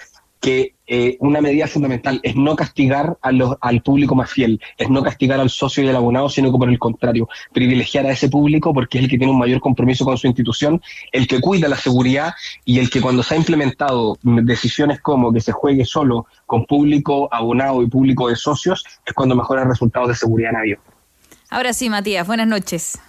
que 0.41 0.75
eh, 0.87 1.17
una 1.19 1.39
medida 1.39 1.67
fundamental 1.67 2.19
es 2.23 2.35
no 2.35 2.55
castigar 2.55 3.17
a 3.21 3.31
los, 3.31 3.55
al 3.61 3.81
público 3.81 4.15
más 4.15 4.29
fiel, 4.29 4.59
es 4.77 4.89
no 4.89 5.03
castigar 5.03 5.39
al 5.39 5.51
socio 5.51 5.83
y 5.83 5.87
al 5.87 5.95
abonado, 5.95 6.29
sino 6.29 6.51
que 6.51 6.57
por 6.57 6.67
el 6.67 6.79
contrario, 6.79 7.29
privilegiar 7.53 8.07
a 8.07 8.11
ese 8.11 8.27
público 8.27 8.73
porque 8.73 8.97
es 8.97 9.03
el 9.05 9.09
que 9.09 9.17
tiene 9.17 9.31
un 9.31 9.39
mayor 9.39 9.61
compromiso 9.61 10.03
con 10.03 10.17
su 10.17 10.27
institución, 10.27 10.81
el 11.11 11.27
que 11.27 11.39
cuida 11.39 11.69
la 11.69 11.77
seguridad 11.77 12.33
y 12.65 12.79
el 12.79 12.89
que 12.89 13.01
cuando 13.01 13.21
se 13.21 13.35
ha 13.35 13.37
implementado 13.37 14.17
decisiones 14.23 14.99
como 14.99 15.31
que 15.31 15.41
se 15.41 15.51
juegue 15.51 15.85
solo 15.85 16.25
con 16.47 16.65
público 16.65 17.29
abonado 17.31 17.83
y 17.83 17.87
público 17.87 18.27
de 18.27 18.35
socios, 18.35 18.83
es 19.05 19.13
cuando 19.13 19.35
mejora 19.35 19.63
resultados 19.63 20.09
de 20.09 20.15
seguridad 20.15 20.49
en 20.49 20.57
avión. 20.57 20.79
Ahora 21.49 21.71
sí, 21.73 21.89
Matías, 21.89 22.25
buenas 22.25 22.47
noches. 22.47 22.99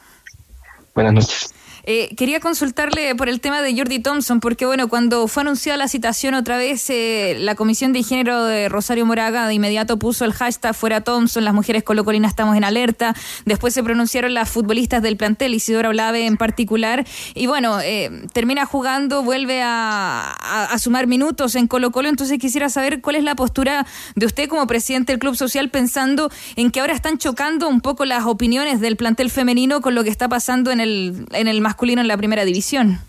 Buenas 0.95 1.15
noches. 1.15 1.55
Eh, 1.85 2.15
quería 2.17 2.39
consultarle 2.39 3.15
por 3.17 3.29
el 3.29 3.41
tema 3.41 3.61
de 3.61 3.77
Jordi 3.77 3.99
Thompson, 3.99 4.39
porque 4.39 4.67
bueno, 4.67 4.89
cuando 4.89 5.27
fue 5.27 5.41
anunciada 5.41 5.77
la 5.77 5.89
citación 5.89 6.35
otra 6.35 6.57
vez, 6.57 6.89
eh, 6.91 7.37
la 7.41 7.57
Comisión 7.57 7.93
de 7.93 8.05
Género 8.05 8.45
de 8.45 8.69
Rosario 8.69 9.05
Moraga 9.05 9.49
de 9.49 9.55
inmediato 9.55 9.99
puso 9.99 10.25
el 10.25 10.33
hashtag 10.33 10.75
fuera 10.75 11.01
Thompson, 11.01 11.45
las 11.45 11.55
mujeres 11.55 11.83
colocolinas 11.83 12.31
estamos 12.31 12.57
en 12.57 12.63
alerta. 12.63 13.17
Después 13.47 13.75
se 13.75 13.83
pronunciaron 13.83 14.33
las 14.33 14.49
futbolistas 14.49 15.03
del 15.03 15.17
plantel, 15.17 15.55
Isidora 15.55 15.89
Olave 15.89 16.27
en 16.27 16.37
particular. 16.37 17.05
Y 17.35 17.47
bueno, 17.49 17.81
eh, 17.81 18.27
termina 18.33 18.65
jugando, 18.65 19.23
vuelve 19.23 19.63
a, 19.63 20.33
a, 20.33 20.79
sumar 20.79 21.09
minutos 21.09 21.57
en 21.57 21.67
Colo 21.67 21.91
Colo. 21.91 22.09
Entonces 22.09 22.39
quisiera 22.39 22.69
saber 22.69 23.01
cuál 23.01 23.17
es 23.17 23.25
la 23.25 23.35
postura 23.35 23.87
de 24.15 24.27
usted 24.27 24.49
como 24.49 24.67
presidente 24.69 25.13
del 25.13 25.19
Club 25.19 25.35
Social, 25.35 25.69
pensando 25.69 26.31
en 26.55 26.71
que 26.71 26.81
ahora 26.81 26.93
están 26.93 27.19
chocando 27.19 27.69
un 27.69 27.81
poco 27.81 28.05
las 28.05 28.25
opiniones 28.25 28.81
del 28.81 28.97
plantel 28.97 29.31
femenino 29.31 29.81
con 29.81 29.97
lo 29.97 30.05
que 30.05 30.11
está 30.11 30.29
pasando 30.29 30.71
en 30.71 30.81
el, 30.81 31.27
en 31.33 31.49
el 31.49 31.61
masculino 31.73 32.03
en 32.03 32.09
la 32.09 32.19
primera 32.19 32.45
división. 32.45 33.01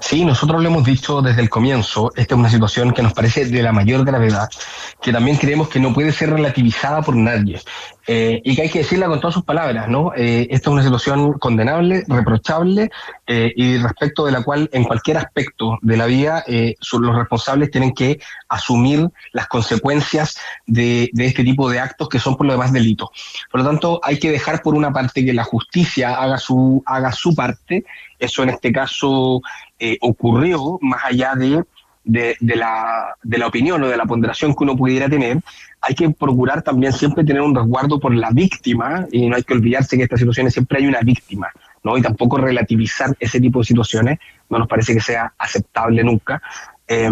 Sí, 0.00 0.24
nosotros 0.24 0.60
lo 0.60 0.68
hemos 0.68 0.84
dicho 0.84 1.22
desde 1.22 1.40
el 1.40 1.48
comienzo, 1.48 2.10
esta 2.16 2.34
es 2.34 2.38
una 2.38 2.50
situación 2.50 2.92
que 2.92 3.02
nos 3.02 3.12
parece 3.12 3.46
de 3.46 3.62
la 3.62 3.72
mayor 3.72 4.04
gravedad, 4.04 4.48
que 5.00 5.12
también 5.12 5.36
creemos 5.36 5.68
que 5.68 5.78
no 5.78 5.94
puede 5.94 6.10
ser 6.10 6.30
relativizada 6.30 7.00
por 7.02 7.14
nadie 7.14 7.60
eh, 8.06 8.42
y 8.44 8.56
que 8.56 8.62
hay 8.62 8.70
que 8.70 8.80
decirla 8.80 9.06
con 9.06 9.20
todas 9.20 9.34
sus 9.34 9.44
palabras, 9.44 9.88
¿no? 9.88 10.12
Eh, 10.16 10.48
esta 10.50 10.68
es 10.68 10.72
una 10.72 10.82
situación 10.82 11.34
condenable, 11.34 12.04
reprochable 12.08 12.90
eh, 13.26 13.52
y 13.54 13.78
respecto 13.78 14.26
de 14.26 14.32
la 14.32 14.42
cual 14.42 14.68
en 14.72 14.84
cualquier 14.84 15.16
aspecto 15.16 15.78
de 15.80 15.96
la 15.96 16.06
vida 16.06 16.44
los 16.46 17.16
responsables 17.16 17.70
tienen 17.70 17.94
que 17.94 18.20
asumir 18.48 19.08
las 19.32 19.46
consecuencias 19.46 20.38
de, 20.66 21.08
de 21.12 21.26
este 21.26 21.44
tipo 21.44 21.70
de 21.70 21.80
actos 21.80 22.08
que 22.08 22.18
son 22.18 22.36
por 22.36 22.46
lo 22.46 22.52
demás 22.52 22.72
delitos. 22.72 23.08
Por 23.50 23.60
lo 23.60 23.66
tanto, 23.66 24.00
hay 24.02 24.18
que 24.18 24.30
dejar 24.30 24.60
por 24.60 24.74
una 24.74 24.92
parte 24.92 25.24
que 25.24 25.32
la 25.32 25.44
justicia 25.44 26.14
haga 26.14 26.38
su, 26.38 26.82
haga 26.84 27.12
su 27.12 27.34
parte, 27.34 27.84
eso 28.18 28.42
en 28.42 28.50
este 28.50 28.72
caso 28.72 29.40
eh, 29.86 29.98
ocurrió 30.00 30.78
más 30.80 31.04
allá 31.04 31.34
de, 31.34 31.62
de, 32.04 32.56
la, 32.56 33.14
de 33.22 33.36
la 33.36 33.46
opinión 33.46 33.82
o 33.82 33.88
de 33.88 33.98
la 33.98 34.06
ponderación 34.06 34.54
que 34.54 34.64
uno 34.64 34.76
pudiera 34.76 35.10
tener, 35.10 35.40
hay 35.82 35.94
que 35.94 36.08
procurar 36.08 36.62
también 36.62 36.94
siempre 36.94 37.22
tener 37.22 37.42
un 37.42 37.54
resguardo 37.54 38.00
por 38.00 38.14
la 38.14 38.30
víctima 38.30 39.06
y 39.12 39.28
no 39.28 39.36
hay 39.36 39.42
que 39.42 39.52
olvidarse 39.52 39.90
que 39.90 39.96
en 39.96 40.04
estas 40.04 40.20
situaciones 40.20 40.54
siempre 40.54 40.78
hay 40.78 40.86
una 40.86 41.00
víctima, 41.00 41.48
¿no? 41.82 41.98
Y 41.98 42.00
tampoco 42.02 42.38
relativizar 42.38 43.14
ese 43.20 43.38
tipo 43.38 43.58
de 43.58 43.66
situaciones 43.66 44.18
no 44.48 44.58
nos 44.58 44.68
parece 44.68 44.94
que 44.94 45.02
sea 45.02 45.34
aceptable 45.36 46.02
nunca. 46.02 46.40
Eh, 46.88 47.10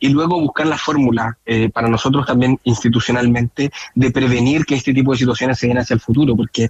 y 0.00 0.08
luego 0.08 0.40
buscar 0.40 0.66
la 0.66 0.78
fórmula 0.78 1.38
eh, 1.46 1.68
para 1.68 1.88
nosotros 1.88 2.26
también 2.26 2.58
institucionalmente 2.64 3.70
de 3.94 4.10
prevenir 4.10 4.64
que 4.64 4.74
este 4.74 4.92
tipo 4.92 5.12
de 5.12 5.18
situaciones 5.18 5.58
se 5.60 5.68
den 5.68 5.78
hacia 5.78 5.94
el 5.94 6.00
futuro, 6.00 6.34
porque 6.34 6.68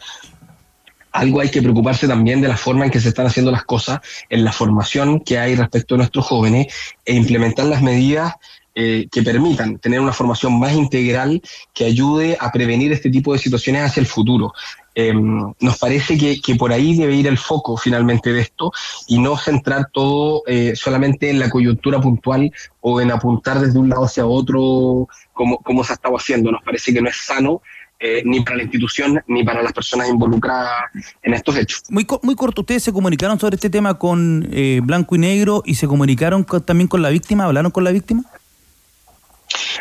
algo 1.13 1.41
hay 1.41 1.51
que 1.51 1.63
preocuparse 1.63 2.07
también 2.07 2.41
de 2.41 2.49
la 2.49 2.57
forma 2.57 2.85
en 2.85 2.91
que 2.91 3.01
se 3.01 3.09
están 3.09 3.27
haciendo 3.27 3.51
las 3.51 3.65
cosas, 3.65 4.01
en 4.29 4.45
la 4.45 4.53
formación 4.53 5.21
que 5.21 5.39
hay 5.39 5.55
respecto 5.57 5.95
a 5.95 5.99
nuestros 5.99 6.27
jóvenes 6.27 6.73
e 7.05 7.15
implementar 7.15 7.67
las 7.67 7.83
medidas 7.83 8.35
eh, 8.73 9.09
que 9.11 9.23
permitan 9.23 9.79
tener 9.79 9.99
una 10.01 10.13
formación 10.13 10.59
más 10.61 10.73
integral 10.75 11.43
que 11.75 11.87
ayude 11.87 12.37
a 12.39 12.53
prevenir 12.53 12.93
este 12.93 13.11
tipo 13.11 13.33
de 13.33 13.41
situaciones 13.41 13.83
hacia 13.83 14.01
el 14.01 14.07
futuro. 14.07 14.55
Eh, 14.95 15.13
nos 15.13 15.79
parece 15.79 16.17
que, 16.17 16.41
que, 16.41 16.55
por 16.55 16.73
ahí 16.73 16.97
debe 16.97 17.17
ir 17.17 17.27
el 17.27 17.37
foco 17.37 17.77
finalmente 17.77 18.33
de 18.33 18.43
esto 18.43 18.73
y 19.09 19.19
no 19.19 19.37
centrar 19.37 19.89
todo 19.93 20.45
eh, 20.47 20.75
solamente 20.77 21.31
en 21.31 21.41
la 21.41 21.51
coyuntura 21.51 22.01
puntual 22.01 22.53
o 22.81 23.01
en 23.01 23.11
apuntar 23.11 23.59
desde 23.59 23.79
un 23.79 23.89
lado 23.89 24.05
hacia 24.05 24.25
otro 24.25 25.09
como, 25.33 25.59
como 25.59 25.83
se 25.83 25.93
ha 25.93 25.97
estado 25.97 26.17
haciendo. 26.17 26.53
Nos 26.53 26.63
parece 26.63 26.95
que 26.95 27.03
no 27.03 27.09
es 27.09 27.17
sano 27.17 27.63
eh, 28.01 28.23
ni 28.25 28.41
para 28.41 28.57
la 28.57 28.63
institución 28.63 29.23
ni 29.27 29.45
para 29.45 29.63
las 29.63 29.73
personas 29.73 30.09
involucradas 30.09 30.91
en 31.23 31.35
estos 31.35 31.57
hechos. 31.57 31.83
Muy, 31.91 32.07
muy 32.23 32.35
corto, 32.35 32.63
ustedes 32.63 32.83
se 32.83 32.93
comunicaron 32.93 33.39
sobre 33.39 33.57
este 33.57 33.69
tema 33.69 33.95
con 33.95 34.49
eh, 34.51 34.81
Blanco 34.83 35.17
y 35.17 35.19
Negro 35.19 35.63
y 35.67 35.75
se 35.75 35.87
comunicaron 35.87 36.45
con, 36.45 36.63
también 36.63 36.89
con 36.89 37.03
la 37.03 37.11
víctima, 37.11 37.45
hablaron 37.45 37.71
con 37.71 37.85
la 37.85 37.93
víctima. 37.93 38.25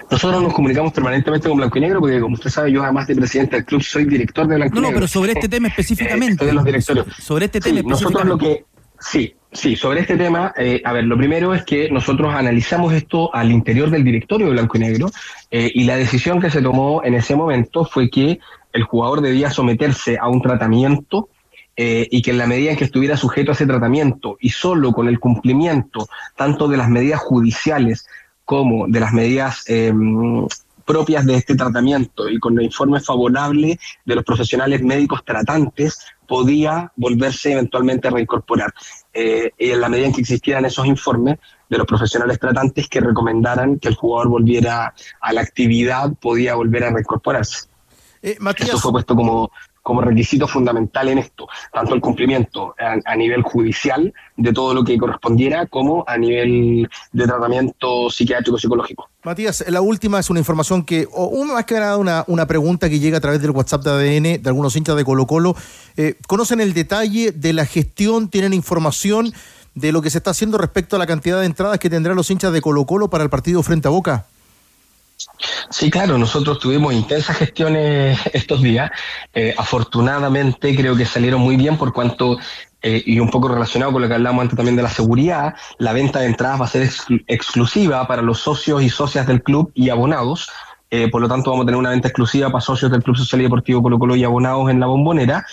Nosotros 0.09 0.41
nos 0.41 0.53
comunicamos 0.53 0.91
permanentemente 0.91 1.47
con 1.47 1.57
Blanco 1.57 1.77
y 1.77 1.81
Negro 1.81 1.99
porque, 1.99 2.19
como 2.19 2.33
usted 2.33 2.49
sabe, 2.49 2.71
yo 2.71 2.83
además 2.83 3.07
de 3.07 3.15
presidente 3.15 3.55
del 3.55 3.65
club 3.65 3.83
soy 3.83 4.05
director 4.05 4.47
de 4.47 4.55
Blanco 4.55 4.75
no, 4.75 4.79
y 4.79 4.83
Negro. 4.83 4.91
No, 4.91 4.95
pero 4.95 5.07
sobre 5.07 5.33
este 5.33 5.47
tema 5.47 5.67
específicamente. 5.67 6.43
Eh, 6.43 6.47
de 6.47 6.53
los 6.53 6.63
directorios. 6.63 7.07
Sobre 7.19 7.45
este 7.45 7.61
tema 7.61 7.79
sí, 7.79 7.85
específicamente. 7.85 8.25
Nosotros 8.25 8.25
lo 8.25 8.37
que, 8.37 8.65
sí, 8.99 9.35
Sí, 9.51 9.75
sobre 9.75 10.01
este 10.01 10.15
tema, 10.15 10.53
eh, 10.57 10.79
a 10.85 10.93
ver, 10.93 11.05
lo 11.05 11.17
primero 11.17 11.55
es 11.55 11.65
que 11.65 11.89
nosotros 11.89 12.35
analizamos 12.35 12.93
esto 12.93 13.33
al 13.33 13.51
interior 13.51 13.89
del 13.89 14.03
directorio 14.03 14.45
de 14.45 14.53
Blanco 14.53 14.77
y 14.77 14.81
Negro 14.81 15.09
eh, 15.49 15.71
y 15.73 15.85
la 15.85 15.95
decisión 15.95 16.39
que 16.39 16.51
se 16.51 16.61
tomó 16.61 17.03
en 17.03 17.15
ese 17.15 17.35
momento 17.35 17.83
fue 17.83 18.11
que 18.11 18.39
el 18.73 18.83
jugador 18.83 19.21
debía 19.21 19.49
someterse 19.49 20.19
a 20.21 20.29
un 20.29 20.43
tratamiento 20.43 21.29
eh, 21.75 22.07
y 22.11 22.21
que 22.21 22.29
en 22.29 22.37
la 22.37 22.45
medida 22.45 22.71
en 22.71 22.77
que 22.77 22.83
estuviera 22.83 23.17
sujeto 23.17 23.49
a 23.49 23.55
ese 23.55 23.65
tratamiento 23.65 24.37
y 24.39 24.49
solo 24.49 24.91
con 24.91 25.07
el 25.07 25.19
cumplimiento 25.19 26.07
tanto 26.35 26.67
de 26.67 26.77
las 26.77 26.89
medidas 26.89 27.19
judiciales 27.19 28.05
como 28.45 28.87
de 28.87 28.99
las 28.99 29.13
medidas 29.13 29.65
propias 30.85 31.25
de 31.25 31.35
este 31.35 31.55
tratamiento 31.55 32.29
y 32.29 32.39
con 32.39 32.57
el 32.59 32.65
informe 32.65 32.99
favorable 32.99 33.79
de 34.05 34.15
los 34.15 34.23
profesionales 34.23 34.83
médicos 34.83 35.25
tratantes 35.25 36.05
podía 36.29 36.93
volverse 36.95 37.51
eventualmente 37.51 38.07
a 38.07 38.11
reincorporar. 38.11 38.71
Eh, 39.11 39.51
y 39.57 39.71
en 39.71 39.81
la 39.81 39.89
medida 39.89 40.05
en 40.05 40.13
que 40.13 40.21
existieran 40.21 40.63
esos 40.63 40.85
informes 40.85 41.39
de 41.67 41.77
los 41.77 41.87
profesionales 41.87 42.39
tratantes 42.39 42.87
que 42.87 43.01
recomendaran 43.01 43.79
que 43.79 43.89
el 43.89 43.95
jugador 43.95 44.29
volviera 44.29 44.93
a 45.19 45.33
la 45.33 45.41
actividad, 45.41 46.13
podía 46.21 46.53
volver 46.53 46.83
a 46.83 46.91
reincorporarse. 46.91 47.67
Eh, 48.21 48.37
Matías, 48.39 48.69
Eso 48.69 48.79
fue 48.79 48.91
puesto 48.91 49.15
como, 49.15 49.51
como 49.89 50.01
requisito 50.01 50.47
fundamental 50.47 51.09
en 51.09 51.17
esto, 51.17 51.47
tanto 51.73 51.95
el 51.95 51.99
cumplimiento 51.99 52.75
a, 52.77 53.15
nivel 53.15 53.41
judicial 53.41 54.13
de 54.37 54.53
todo 54.53 54.75
lo 54.75 54.83
que 54.83 54.99
correspondiera, 54.99 55.65
como 55.65 56.03
a 56.05 56.15
nivel 56.15 56.87
de 57.11 57.25
tratamiento 57.25 58.07
psiquiátrico 58.11 58.59
psicológico. 58.59 59.09
Matías, 59.23 59.65
la 59.67 59.81
última 59.81 60.19
es 60.19 60.29
una 60.29 60.37
información 60.37 60.83
que, 60.83 61.07
o 61.11 61.43
más 61.43 61.65
que 61.65 61.73
nada 61.79 61.97
una, 61.97 62.23
una 62.27 62.45
pregunta 62.45 62.87
que 62.87 62.99
llega 62.99 63.17
a 63.17 63.19
través 63.19 63.41
del 63.41 63.49
WhatsApp 63.49 63.81
de 63.83 63.89
ADN 63.89 64.43
de 64.43 64.49
algunos 64.49 64.75
hinchas 64.75 64.95
de 64.95 65.03
Colo 65.03 65.25
Colo. 65.25 65.55
Eh, 65.97 66.17
¿Conocen 66.27 66.61
el 66.61 66.75
detalle 66.75 67.31
de 67.31 67.53
la 67.53 67.65
gestión? 67.65 68.29
¿Tienen 68.29 68.53
información 68.53 69.33
de 69.73 69.91
lo 69.91 70.03
que 70.03 70.11
se 70.11 70.19
está 70.19 70.29
haciendo 70.29 70.59
respecto 70.59 70.97
a 70.97 70.99
la 70.99 71.07
cantidad 71.07 71.39
de 71.39 71.47
entradas 71.47 71.79
que 71.79 71.89
tendrán 71.89 72.15
los 72.15 72.29
hinchas 72.29 72.53
de 72.53 72.61
Colo 72.61 72.85
Colo 72.85 73.09
para 73.09 73.23
el 73.23 73.31
partido 73.31 73.63
frente 73.63 73.87
a 73.87 73.91
Boca? 73.91 74.27
Sí, 75.69 75.89
claro, 75.89 76.17
nosotros 76.17 76.59
tuvimos 76.59 76.93
intensas 76.93 77.37
gestiones 77.37 78.19
estos 78.33 78.61
días. 78.61 78.91
Eh, 79.33 79.53
afortunadamente 79.57 80.75
creo 80.75 80.95
que 80.95 81.05
salieron 81.05 81.41
muy 81.41 81.55
bien 81.55 81.77
por 81.77 81.93
cuanto, 81.93 82.37
eh, 82.81 83.03
y 83.05 83.19
un 83.19 83.29
poco 83.29 83.49
relacionado 83.49 83.91
con 83.91 84.01
lo 84.01 84.07
que 84.07 84.13
hablamos 84.13 84.41
antes 84.41 84.55
también 84.55 84.75
de 84.75 84.83
la 84.83 84.89
seguridad, 84.89 85.55
la 85.77 85.93
venta 85.93 86.19
de 86.19 86.27
entradas 86.27 86.61
va 86.61 86.65
a 86.65 86.69
ser 86.69 86.83
exclu 86.83 87.19
exclusiva 87.27 88.07
para 88.07 88.21
los 88.21 88.39
socios 88.39 88.81
y 88.81 88.89
socias 88.89 89.27
del 89.27 89.43
club 89.43 89.71
y 89.73 89.89
abonados. 89.89 90.49
Eh, 90.91 91.07
por 91.09 91.21
lo 91.21 91.27
tanto, 91.27 91.51
vamos 91.51 91.63
a 91.63 91.65
tener 91.67 91.79
una 91.79 91.91
venta 91.91 92.07
exclusiva 92.07 92.49
para 92.49 92.61
socios 92.61 92.89
del 92.89 93.03
Club 93.03 93.15
Social 93.15 93.41
y 93.41 93.43
Deportivo 93.43 93.83
Colo 93.83 93.99
Colo 93.99 94.15
y 94.15 94.23
abonados 94.23 94.71
en 94.71 94.79
la 94.79 94.87
bombonera. 94.87 95.45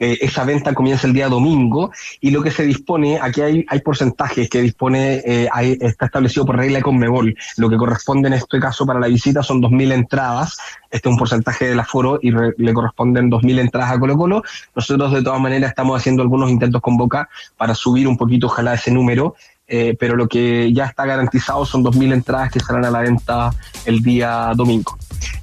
Eh, 0.00 0.18
esa 0.22 0.44
venta 0.44 0.74
comienza 0.74 1.06
el 1.06 1.12
día 1.12 1.28
domingo 1.28 1.92
y 2.20 2.32
lo 2.32 2.42
que 2.42 2.50
se 2.50 2.64
dispone, 2.64 3.20
aquí 3.22 3.40
hay, 3.40 3.64
hay 3.68 3.80
porcentajes 3.80 4.50
que 4.50 4.60
dispone, 4.60 5.22
eh, 5.24 5.48
hay, 5.52 5.78
está 5.80 6.06
establecido 6.06 6.44
por 6.44 6.56
regla 6.56 6.78
de 6.78 6.82
Conmebol. 6.82 7.36
Lo 7.56 7.70
que 7.70 7.76
corresponde 7.76 8.26
en 8.26 8.34
este 8.34 8.58
caso 8.58 8.84
para 8.86 8.98
la 8.98 9.06
visita 9.06 9.42
son 9.42 9.62
2.000 9.62 9.92
entradas. 9.92 10.58
Este 10.90 11.08
es 11.08 11.12
un 11.12 11.18
porcentaje 11.18 11.68
del 11.68 11.78
aforo 11.78 12.18
y 12.20 12.32
re, 12.32 12.54
le 12.58 12.74
corresponden 12.74 13.30
2.000 13.30 13.60
entradas 13.60 13.92
a 13.92 14.00
Colo 14.00 14.16
Colo. 14.16 14.42
Nosotros 14.74 15.12
de 15.12 15.22
todas 15.22 15.40
maneras 15.40 15.70
estamos 15.70 15.96
haciendo 15.96 16.22
algunos 16.22 16.50
intentos 16.50 16.82
con 16.82 16.96
Boca 16.96 17.28
para 17.56 17.74
subir 17.74 18.08
un 18.08 18.16
poquito, 18.16 18.48
ojalá, 18.48 18.74
ese 18.74 18.90
número. 18.90 19.36
Eh, 19.66 19.96
pero 19.98 20.14
lo 20.14 20.28
que 20.28 20.72
ya 20.74 20.84
está 20.84 21.06
garantizado 21.06 21.64
son 21.64 21.82
2.000 21.82 22.12
entradas 22.12 22.52
que 22.52 22.60
serán 22.60 22.84
a 22.84 22.90
la 22.90 23.00
venta 23.00 23.50
el 23.86 24.02
día 24.02 24.52
domingo. 24.54 24.98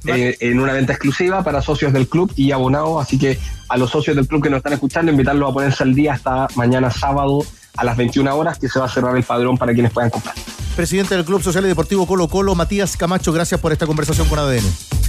Eh, 0.05 0.38
en 0.39 0.59
una 0.59 0.74
venta 0.74 0.93
exclusiva 0.93 1.43
para 1.43 1.61
socios 1.61 1.91
del 1.91 2.07
club 2.07 2.32
y 2.36 2.51
abonados, 2.51 3.01
así 3.01 3.17
que 3.17 3.39
a 3.67 3.78
los 3.78 3.89
socios 3.89 4.15
del 4.15 4.28
club 4.28 4.43
que 4.43 4.49
nos 4.49 4.57
están 4.57 4.74
escuchando, 4.74 5.11
invitarlos 5.11 5.49
a 5.49 5.53
ponerse 5.53 5.84
al 5.84 5.95
día 5.95 6.13
hasta 6.13 6.47
mañana 6.55 6.91
sábado 6.91 7.43
a 7.76 7.84
las 7.84 7.97
21 7.97 8.36
horas, 8.36 8.59
que 8.59 8.69
se 8.69 8.80
va 8.80 8.86
a 8.86 8.89
cerrar 8.89 9.15
el 9.17 9.24
padrón 9.24 9.57
para 9.57 9.74
quienes 9.74 9.91
puedan 9.91 10.11
comprar. 10.11 10.36
Presidente 10.76 11.15
del 11.15 11.26
Club 11.26 11.41
Social 11.41 11.65
y 11.65 11.69
Deportivo 11.69 12.05
Colo 12.05 12.28
Colo, 12.28 12.53
Matías 12.53 12.95
Camacho, 12.97 13.34
gracias 13.34 13.59
por 13.59 13.72
esta 13.72 13.88
conversación 13.88 14.28
con 14.28 14.39
ADN. 14.39 15.01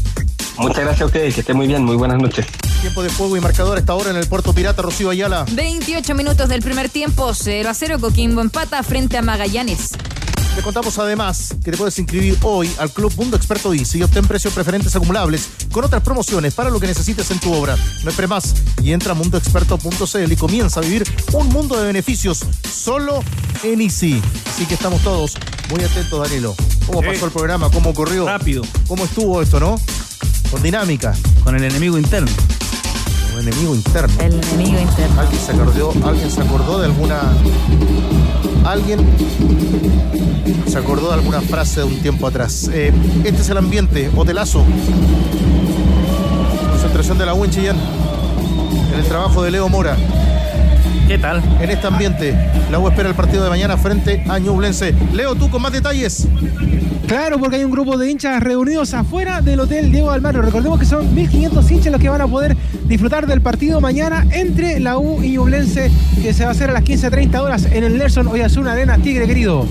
Muchas 0.58 0.84
gracias 0.84 1.02
a 1.02 1.06
ustedes, 1.06 1.34
que 1.34 1.40
estén 1.40 1.56
muy 1.56 1.66
bien, 1.66 1.84
muy 1.84 1.96
buenas 1.96 2.20
noches. 2.20 2.46
Tiempo 2.80 3.02
de 3.02 3.10
juego 3.10 3.36
y 3.36 3.40
marcador 3.40 3.76
a 3.76 3.80
esta 3.80 3.94
hora 3.94 4.10
en 4.10 4.16
el 4.16 4.26
Puerto 4.26 4.52
Pirata, 4.52 4.82
Rocío 4.82 5.10
Ayala. 5.10 5.46
28 5.52 6.14
minutos 6.14 6.48
del 6.48 6.62
primer 6.62 6.88
tiempo, 6.88 7.32
0 7.32 7.68
a 7.68 7.74
0, 7.74 7.98
Coquimbo 8.00 8.40
empata 8.40 8.82
frente 8.82 9.16
a 9.16 9.22
Magallanes. 9.22 9.90
Te 10.54 10.60
contamos 10.62 10.98
además 10.98 11.54
que 11.64 11.70
te 11.70 11.76
puedes 11.78 11.98
inscribir 11.98 12.36
hoy 12.42 12.70
al 12.78 12.90
Club 12.90 13.12
Mundo 13.16 13.36
Experto 13.36 13.72
Easy 13.72 13.98
y 13.98 14.02
obtén 14.02 14.26
precios 14.26 14.52
preferentes 14.52 14.94
acumulables 14.94 15.48
con 15.72 15.84
otras 15.84 16.02
promociones 16.02 16.52
para 16.54 16.68
lo 16.68 16.78
que 16.78 16.86
necesites 16.86 17.30
en 17.30 17.38
tu 17.40 17.52
obra. 17.54 17.76
No 18.04 18.10
esperes 18.10 18.28
más 18.28 18.54
y 18.82 18.92
entra 18.92 19.12
a 19.12 19.14
mundoexperto.cl 19.14 20.30
y 20.32 20.36
comienza 20.36 20.80
a 20.80 20.82
vivir 20.82 21.04
un 21.32 21.48
mundo 21.48 21.78
de 21.78 21.86
beneficios 21.86 22.40
solo 22.70 23.24
en 23.62 23.80
Easy. 23.80 24.20
Así 24.54 24.66
que 24.66 24.74
estamos 24.74 25.00
todos 25.02 25.36
muy 25.70 25.82
atentos, 25.84 26.28
Danilo. 26.28 26.54
¿Cómo 26.86 27.00
Sí. 27.00 27.06
pasó 27.08 27.26
el 27.26 27.32
programa? 27.32 27.70
¿Cómo 27.70 27.90
ocurrió? 27.90 28.26
Rápido. 28.26 28.62
¿Cómo 28.86 29.04
estuvo 29.04 29.40
esto, 29.40 29.58
no? 29.58 29.80
Con 30.50 30.62
dinámica. 30.62 31.14
Con 31.44 31.56
el 31.56 31.64
enemigo 31.64 31.96
interno. 31.96 32.30
Un 33.32 33.40
enemigo 33.40 33.74
interno. 33.74 34.14
El 34.22 34.34
enemigo 34.34 34.78
interno. 34.78 35.20
¿Alguien 35.22 35.40
se 35.46 35.52
acordó, 35.52 35.92
alguien 36.06 36.30
se 36.30 36.40
acordó 36.42 36.78
de 36.80 36.84
alguna. 36.86 37.32
Alguien 38.64 39.00
se 40.66 40.78
acordó 40.78 41.08
de 41.08 41.14
alguna 41.14 41.40
frase 41.40 41.80
de 41.80 41.86
un 41.86 41.96
tiempo 42.00 42.26
atrás. 42.26 42.70
Eh, 42.72 42.92
este 43.24 43.42
es 43.42 43.48
el 43.50 43.56
ambiente, 43.56 44.10
hotelazo. 44.14 44.64
Concentración 46.70 47.18
de 47.18 47.26
la 47.26 47.34
U 47.34 47.44
en 47.44 47.50
Chillán. 47.50 47.76
En 48.92 49.00
el 49.00 49.06
trabajo 49.06 49.42
de 49.42 49.50
Leo 49.50 49.68
Mora. 49.68 49.96
¿Qué 51.08 51.18
tal? 51.18 51.42
En 51.60 51.70
este 51.70 51.86
ambiente, 51.86 52.34
la 52.70 52.78
U 52.78 52.88
espera 52.88 53.08
el 53.08 53.14
partido 53.14 53.44
de 53.44 53.50
mañana 53.50 53.76
frente 53.76 54.24
a 54.28 54.38
Ñublense. 54.38 54.94
Leo, 55.12 55.34
tú 55.34 55.50
con 55.50 55.60
más 55.62 55.72
detalles. 55.72 56.26
Claro, 57.06 57.38
porque 57.38 57.56
hay 57.56 57.64
un 57.64 57.70
grupo 57.70 57.98
de 57.98 58.10
hinchas 58.10 58.42
reunidos 58.42 58.94
afuera 58.94 59.42
del 59.42 59.60
Hotel 59.60 59.90
Diego 59.92 60.10
Almagro. 60.10 60.40
Recordemos 60.40 60.78
que 60.78 60.86
son 60.86 61.14
1.500 61.14 61.70
hinchas 61.70 61.92
los 61.92 62.00
que 62.00 62.08
van 62.08 62.20
a 62.22 62.26
poder 62.26 62.56
disfrutar 62.84 63.26
del 63.26 63.42
partido 63.42 63.80
mañana 63.80 64.26
entre 64.30 64.80
la 64.80 64.96
U 64.96 65.22
y 65.22 65.32
Ñublense, 65.32 65.90
que 66.22 66.32
se 66.32 66.44
va 66.44 66.50
a 66.50 66.52
hacer 66.52 66.70
a 66.70 66.72
las 66.72 66.84
15.30 66.84 67.38
horas 67.40 67.66
en 67.70 67.84
el 67.84 67.98
Nelson 67.98 68.28
Oyasuna 68.28 68.72
Arena 68.72 68.96
Tigre 68.98 69.26
querido. 69.26 69.66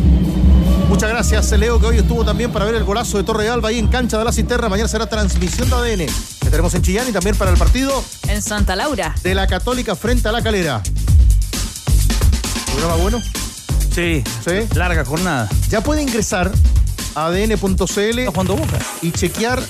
Muchas 0.89 1.09
gracias, 1.09 1.51
Leo, 1.57 1.80
que 1.80 1.86
hoy 1.88 1.97
estuvo 1.97 2.26
también 2.26 2.51
para 2.51 2.65
ver 2.65 2.76
el 2.76 2.84
golazo 2.84 3.17
de 3.17 3.24
Torre 3.24 3.49
Alba 3.49 3.69
ahí 3.69 3.80
en 3.80 3.88
cancha 3.88 4.17
de 4.19 4.26
la 4.26 4.32
Cisterna. 4.34 4.67
Mañana 4.69 4.89
será 4.89 5.07
transmisión 5.07 5.69
de 5.69 5.76
ADN. 5.76 6.05
Que 6.41 6.49
tenemos 6.49 6.76
en 6.76 6.82
Chillán 6.82 7.07
y 7.09 7.13
también 7.13 7.36
para 7.38 7.49
el 7.49 7.57
partido 7.57 8.03
En 8.28 8.41
Santa 8.41 8.76
Laura. 8.76 9.15
de 9.24 9.34
la 9.34 9.47
Católica 9.47 9.95
frente 9.95 10.28
a 10.28 10.34
la 10.34 10.41
Calera. 10.41 10.82
¿Programa 12.72 12.95
bueno? 13.01 13.22
Sí. 13.93 14.24
Sí. 14.45 14.76
Larga 14.76 15.05
jornada. 15.05 15.49
Ya 15.69 15.82
puede 15.82 16.01
ingresar 16.01 16.51
a 17.15 17.26
adn.cl 17.28 18.19
y 19.01 19.11
chequear 19.11 19.61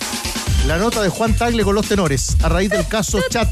la 0.68 0.78
nota 0.78 1.02
de 1.02 1.10
Juan 1.10 1.36
Tagle 1.36 1.64
con 1.64 1.76
los 1.76 1.88
tenores 1.88 2.38
a 2.44 2.50
raíz 2.50 2.70
del 2.70 2.88
caso 2.88 3.20
chat 3.30 3.52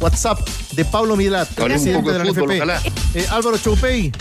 WhatsApp 0.00 0.40
de 0.72 0.84
Pablo 0.84 1.16
Milat, 1.16 1.48
poco 1.48 1.68
de 1.68 2.18
la 2.18 2.24
fútbol, 2.26 2.56
NFP. 2.56 3.18
Eh, 3.18 3.26
Álvaro 3.30 3.56
Choupey, 3.56 4.12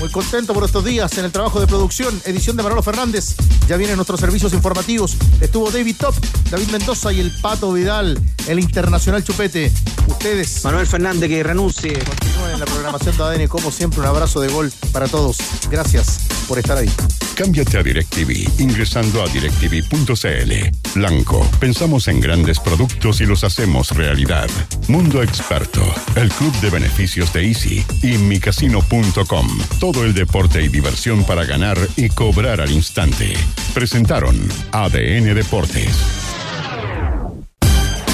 muy 0.00 0.08
contento 0.08 0.54
por 0.54 0.64
estos 0.64 0.82
días 0.82 1.16
en 1.18 1.26
el 1.26 1.30
trabajo 1.30 1.60
de 1.60 1.66
producción, 1.66 2.20
edición 2.24 2.56
de 2.56 2.62
Manolo 2.62 2.82
Fernández. 2.82 3.36
Ya 3.68 3.76
vienen 3.76 3.96
nuestros 3.96 4.18
servicios 4.18 4.54
informativos. 4.54 5.16
Estuvo 5.42 5.70
David 5.70 5.96
Top, 5.98 6.14
David 6.50 6.68
Mendoza 6.68 7.12
y 7.12 7.20
el 7.20 7.30
Pato 7.42 7.70
Vidal, 7.72 8.18
el 8.48 8.58
internacional 8.58 9.22
Chupete. 9.22 9.70
Ustedes. 10.06 10.64
Manuel 10.64 10.86
Fernández 10.86 11.28
que 11.28 11.42
renuncie. 11.42 11.92
Continúen 11.92 12.52
en 12.54 12.60
la 12.60 12.66
programación 12.66 13.16
de 13.16 13.22
ADN, 13.22 13.48
como 13.48 13.70
siempre, 13.70 14.00
un 14.00 14.06
abrazo 14.06 14.40
de 14.40 14.48
gol 14.48 14.72
para 14.90 15.06
todos. 15.06 15.36
Gracias 15.70 16.20
por 16.48 16.58
estar 16.58 16.78
ahí. 16.78 16.90
Cámbiate 17.36 17.78
a 17.78 17.82
DirecTV 17.82 18.60
ingresando 18.60 19.22
a 19.22 19.28
directv.cl. 19.28 20.52
Blanco, 20.94 21.48
pensamos 21.58 22.08
en 22.08 22.20
grandes 22.20 22.58
productos 22.58 23.20
y 23.20 23.26
los 23.26 23.44
hacemos 23.44 23.92
realidad. 23.92 24.48
Mundo 24.88 25.22
Experto, 25.22 25.82
el 26.16 26.28
club 26.30 26.52
de 26.60 26.70
beneficios 26.70 27.32
de 27.32 27.46
Easy 27.46 27.84
y 28.02 28.18
micasino.com. 28.18 29.48
Todo 29.92 30.04
el 30.04 30.14
deporte 30.14 30.62
y 30.62 30.68
diversión 30.68 31.24
para 31.24 31.44
ganar 31.44 31.76
y 31.96 32.08
cobrar 32.10 32.60
al 32.60 32.70
instante. 32.70 33.34
Presentaron 33.74 34.36
ADN 34.70 35.34
Deportes. 35.34 35.90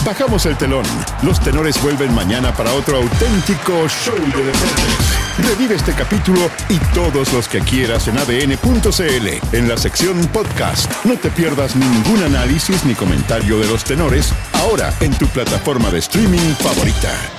Bajamos 0.03 0.47
el 0.47 0.57
telón. 0.57 0.87
Los 1.22 1.39
tenores 1.39 1.83
vuelven 1.83 2.14
mañana 2.14 2.55
para 2.55 2.72
otro 2.72 2.97
auténtico 2.97 3.87
show 3.89 4.14
de 4.14 4.45
deportes. 4.45 5.51
Revive 5.51 5.74
este 5.74 5.93
capítulo 5.93 6.41
y 6.70 6.79
todos 6.95 7.35
los 7.35 7.47
que 7.47 7.61
quieras 7.61 8.09
en 8.09 8.16
adn.cl 8.16 9.55
en 9.55 9.68
la 9.68 9.77
sección 9.77 10.18
podcast. 10.29 10.91
No 11.05 11.18
te 11.18 11.29
pierdas 11.29 11.77
ningún 11.77 12.22
análisis 12.22 12.87
ni 12.87 12.95
comentario 12.95 13.59
de 13.59 13.66
los 13.66 13.85
tenores 13.85 14.33
ahora 14.55 14.95
en 15.01 15.12
tu 15.12 15.27
plataforma 15.27 15.91
de 15.91 15.99
streaming 15.99 16.55
favorita. 16.59 17.36